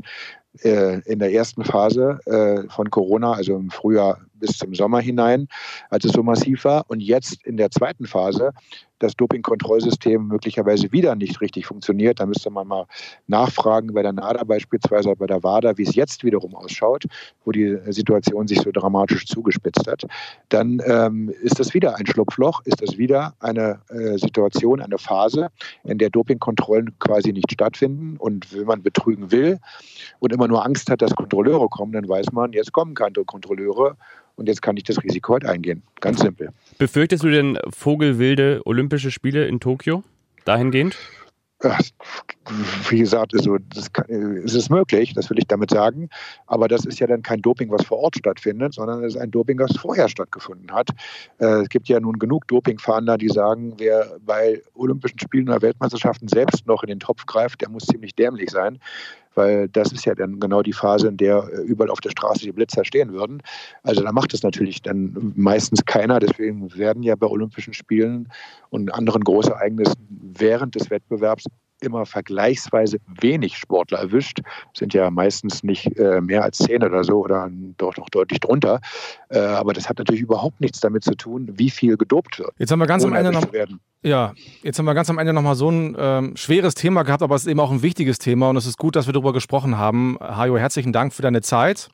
in 1.06 1.20
der 1.20 1.32
ersten 1.32 1.64
Phase 1.64 2.20
äh, 2.26 2.68
von 2.70 2.90
Corona, 2.90 3.34
also 3.34 3.56
im 3.56 3.70
Frühjahr 3.70 4.20
bis 4.34 4.58
zum 4.58 4.74
Sommer 4.74 5.00
hinein, 5.00 5.48
als 5.90 6.06
es 6.06 6.12
so 6.12 6.24
massiv 6.24 6.66
war. 6.66 6.86
Und 6.88 7.02
jetzt 7.02 7.46
in 7.46 7.58
der 7.58 7.70
zweiten 7.72 8.06
Phase 8.06 8.52
das 9.00 9.16
Dopingkontrollsystem 9.16 10.28
möglicherweise 10.28 10.92
wieder 10.92 11.16
nicht 11.16 11.42
richtig 11.42 11.66
funktioniert. 11.66 12.20
Da 12.20 12.26
müsste 12.26 12.50
man 12.50 12.68
mal 12.68 12.86
nachfragen 13.28 13.94
bei 13.94 14.04
der 14.04 14.14
NADA 14.14 14.44
beispielsweise, 14.44 15.16
bei 15.16 15.28
der 15.28 15.44
WADA, 15.44 15.78
wie 15.78 15.84
es 15.84 15.96
jetzt 15.96 16.24
wiederum 16.24 16.56
ausschaut, 16.56 17.06
wo 17.46 17.52
die 17.52 17.78
Situation 17.88 18.48
sich 18.48 18.62
so 18.62 18.72
dramatisch 18.72 19.26
zugespitzt 19.26 19.88
hat. 19.88 20.06
Dann 20.50 20.82
ähm, 20.86 21.34
ist 21.42 21.60
das 21.60 21.74
wieder 21.74 21.96
ein 21.96 22.06
Schlupfloch, 22.06 22.62
ist 22.66 22.82
das 22.82 22.98
wieder 22.98 23.34
eine 23.40 23.80
äh, 23.90 24.18
Situation, 24.18 24.82
eine 24.82 24.98
Phase, 24.98 25.50
in 25.84 25.98
der 25.98 26.10
Dopingkontrollen 26.10 26.98
quasi 27.00 27.34
nicht 27.34 27.52
stattfinden. 27.52 28.18
Und 28.18 28.54
wenn 28.54 28.66
man 28.66 28.84
betrügen 28.84 29.32
will 29.32 29.60
und 30.20 30.34
immer 30.34 30.48
nur 30.48 30.66
Angst 30.66 30.90
hat, 30.90 31.02
dass 31.02 31.16
Kontrolleure 31.16 31.70
kommen, 31.70 31.94
dann 31.94 32.08
weiß 32.08 32.32
man, 32.32 32.54
jetzt 32.54 32.74
kommen 32.74 32.94
keine 32.94 33.26
Kontrolleure 33.26 33.98
und 34.40 34.48
jetzt 34.48 34.62
kann 34.62 34.78
ich 34.78 34.84
das 34.84 35.04
Risiko 35.04 35.34
halt 35.34 35.46
eingehen. 35.46 35.84
Ganz 36.00 36.22
simpel. 36.22 36.50
Befürchtest 36.78 37.24
du 37.24 37.30
denn 37.30 37.60
vogelwilde 37.70 38.62
Olympische 38.66 39.12
Spiele 39.12 39.46
in 39.46 39.60
Tokio 39.60 40.04
dahingehend? 40.46 40.98
wie 42.90 43.00
gesagt, 43.00 43.34
also 43.34 43.58
das 43.58 43.92
kann, 43.92 44.06
es 44.10 44.56
ist 44.56 44.70
möglich, 44.70 45.14
das 45.14 45.30
will 45.30 45.38
ich 45.40 45.48
damit 45.48 45.72
sagen. 45.72 46.10
Aber 46.48 46.70
das 46.70 46.86
ist 46.86 47.00
ja 47.00 47.08
dann 47.08 47.22
kein 47.22 47.42
Doping, 47.42 47.70
was 47.70 47.86
vor 47.86 48.00
Ort 48.00 48.16
stattfindet, 48.16 48.74
sondern 48.74 49.04
es 49.04 49.16
ist 49.16 49.22
ein 49.22 49.30
Doping, 49.30 49.60
was 49.60 49.76
vorher 49.76 50.08
stattgefunden 50.08 50.72
hat. 50.72 50.90
Äh, 51.40 51.64
es 51.64 51.70
gibt 51.70 51.90
ja 51.90 52.00
nun 52.00 52.18
genug 52.18 52.48
Dopingfahnder, 52.48 53.18
die 53.18 53.28
sagen, 53.28 53.74
wer 53.78 54.18
bei 54.26 54.62
Olympischen 54.74 55.20
Spielen 55.20 55.50
oder 55.50 55.62
Weltmeisterschaften 55.62 56.30
selbst 56.30 56.66
noch 56.66 56.82
in 56.84 56.88
den 56.88 57.00
Topf 57.02 57.26
greift, 57.26 57.60
der 57.60 57.70
muss 57.70 57.86
ziemlich 57.86 58.16
dämlich 58.16 58.52
sein 58.52 58.80
weil 59.36 59.70
das 59.70 59.92
ist 59.92 60.06
ja 60.06 60.16
dann 60.16 60.40
genau 60.40 60.62
die 60.62 60.74
Phase, 60.74 61.08
in 61.08 61.18
der 61.18 61.48
äh, 61.52 61.62
überall 61.62 61.90
auf 61.90 62.02
der 62.02 62.10
Straße 62.12 62.42
die 62.42 62.52
Blitzer 62.52 62.86
stehen 62.86 63.14
würden. 63.14 63.42
Also 63.84 64.04
da 64.04 64.12
macht 64.12 64.34
es 64.34 64.44
natürlich 64.44 64.82
dann 64.82 65.34
meistens 65.36 65.84
keiner. 65.86 66.20
Deswegen 66.20 66.76
werden 66.76 67.04
ja 67.04 67.16
bei 67.16 67.28
Olympischen 67.28 67.74
Spielen 67.74 68.30
und 68.70 68.94
anderen 68.94 69.24
Großereignissen 69.24 70.08
während 70.10 70.76
des 70.76 70.90
Wettbewerbs 70.90 71.46
immer 71.82 72.06
vergleichsweise 72.06 72.98
wenig 73.22 73.58
Sportler 73.58 74.00
erwischt. 74.00 74.42
Sind 74.78 74.94
ja 74.94 75.10
meistens 75.10 75.64
nicht 75.64 75.98
äh, 75.98 76.22
mehr 76.22 76.44
als 76.44 76.58
zehn 76.58 76.84
oder 76.84 77.04
so 77.04 77.24
oder 77.24 77.50
doch 77.78 77.98
noch 77.98 78.10
deutlich 78.10 78.40
drunter. 78.40 78.80
Äh, 79.30 79.40
aber 79.40 79.74
das 79.74 79.90
hat 79.90 79.98
natürlich 79.98 80.22
überhaupt 80.22 80.62
nichts 80.62 80.80
damit 80.80 81.04
zu 81.04 81.16
tun, 81.16 81.50
wie 81.56 81.70
viel 81.70 81.98
gedopt 81.98 82.40
wird. 82.40 82.52
Jetzt 82.58 82.72
haben 82.72 82.80
wir 82.80 82.88
ganz 82.88 83.04
am 83.04 83.14
Ende 83.14 83.32
noch. 83.32 83.48
Ja, 84.02 84.34
jetzt 84.64 84.80
haben 84.80 84.86
wir 84.86 84.94
ganz 84.94 85.10
am 85.10 85.18
Ende 85.18 85.34
nochmal 85.34 85.56
so 85.56 85.70
ein 85.70 85.96
ähm, 86.00 86.38
schweres 86.38 86.74
Thema 86.74 87.04
gehabt, 87.04 87.22
aber 87.22 87.36
es 87.36 87.42
ist 87.42 87.52
eben 87.52 87.60
auch 87.60 87.72
ein 87.72 87.82
wichtiges 87.82 88.18
Thema 88.18 88.50
und 88.50 88.56
es 88.56 88.66
ist 88.66 88.78
gut, 88.78 88.96
dass 88.96 89.08
wir 89.08 89.14
darüber 89.14 89.34
gesprochen 89.34 89.78
haben. 89.78 90.18
Hajo, 90.22 90.58
herzlichen 90.58 90.94
Dank 90.94 91.14
für 91.14 91.22
deine 91.22 91.42
Zeit 91.42 91.90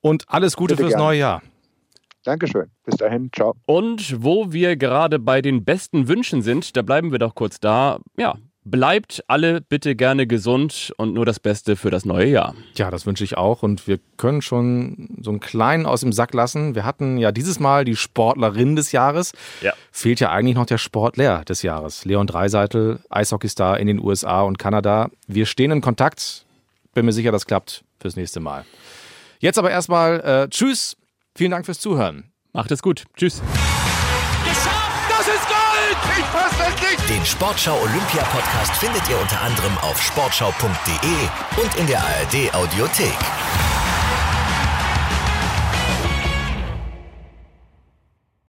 und 0.00 0.24
alles 0.28 0.56
Gute 0.56 0.74
Bitte 0.74 0.84
fürs 0.84 0.92
gerne. 0.92 1.04
neue 1.04 1.18
Jahr. 1.18 1.42
Dankeschön. 2.24 2.70
Bis 2.84 2.96
dahin. 2.96 3.30
Ciao. 3.34 3.54
Und 3.66 4.22
wo 4.22 4.52
wir 4.52 4.76
gerade 4.76 5.18
bei 5.18 5.42
den 5.42 5.64
besten 5.64 6.06
Wünschen 6.06 6.42
sind, 6.42 6.76
da 6.76 6.82
bleiben 6.82 7.10
wir 7.10 7.18
doch 7.18 7.34
kurz 7.34 7.58
da. 7.58 7.98
Ja, 8.16 8.36
Bleibt 8.64 9.24
alle 9.26 9.60
bitte 9.60 9.96
gerne 9.96 10.28
gesund 10.28 10.92
und 10.96 11.14
nur 11.14 11.26
das 11.26 11.40
Beste 11.40 11.74
für 11.74 11.90
das 11.90 12.04
neue 12.04 12.28
Jahr. 12.28 12.54
Ja, 12.76 12.92
das 12.92 13.06
wünsche 13.06 13.24
ich 13.24 13.36
auch. 13.36 13.64
Und 13.64 13.88
wir 13.88 13.98
können 14.16 14.40
schon 14.40 15.18
so 15.20 15.30
einen 15.30 15.40
kleinen 15.40 15.84
aus 15.84 16.02
dem 16.02 16.12
Sack 16.12 16.32
lassen. 16.32 16.76
Wir 16.76 16.84
hatten 16.84 17.18
ja 17.18 17.32
dieses 17.32 17.58
Mal 17.58 17.84
die 17.84 17.96
Sportlerin 17.96 18.76
des 18.76 18.92
Jahres. 18.92 19.32
Ja. 19.62 19.72
Fehlt 19.90 20.20
ja 20.20 20.30
eigentlich 20.30 20.54
noch 20.54 20.66
der 20.66 20.78
Sportler 20.78 21.44
des 21.44 21.62
Jahres. 21.62 22.04
Leon 22.04 22.28
Dreiseitel, 22.28 23.00
Eishockeystar 23.10 23.80
in 23.80 23.88
den 23.88 23.98
USA 23.98 24.42
und 24.42 24.60
Kanada. 24.60 25.10
Wir 25.26 25.46
stehen 25.46 25.72
in 25.72 25.80
Kontakt. 25.80 26.46
Bin 26.94 27.04
mir 27.04 27.12
sicher, 27.12 27.32
das 27.32 27.46
klappt 27.46 27.82
fürs 27.98 28.14
nächste 28.14 28.38
Mal. 28.38 28.64
Jetzt 29.40 29.58
aber 29.58 29.72
erstmal 29.72 30.20
äh, 30.20 30.48
Tschüss. 30.48 30.96
Vielen 31.34 31.50
Dank 31.50 31.66
fürs 31.66 31.80
Zuhören. 31.80 32.30
Macht 32.52 32.70
es 32.70 32.80
gut. 32.80 33.04
Tschüss. 33.16 33.42
Ich 36.18 36.24
fass 36.26 36.52
das 36.58 36.74
nicht! 36.80 37.08
Den 37.08 37.24
Sportschau 37.24 37.78
Olympia 37.80 38.22
Podcast 38.24 38.72
findet 38.76 39.08
ihr 39.08 39.18
unter 39.18 39.40
anderem 39.40 39.76
auf 39.78 40.00
sportschau.de 40.02 41.62
und 41.62 41.74
in 41.76 41.86
der 41.86 42.00
ARD 42.00 42.54
Audiothek. 42.54 43.16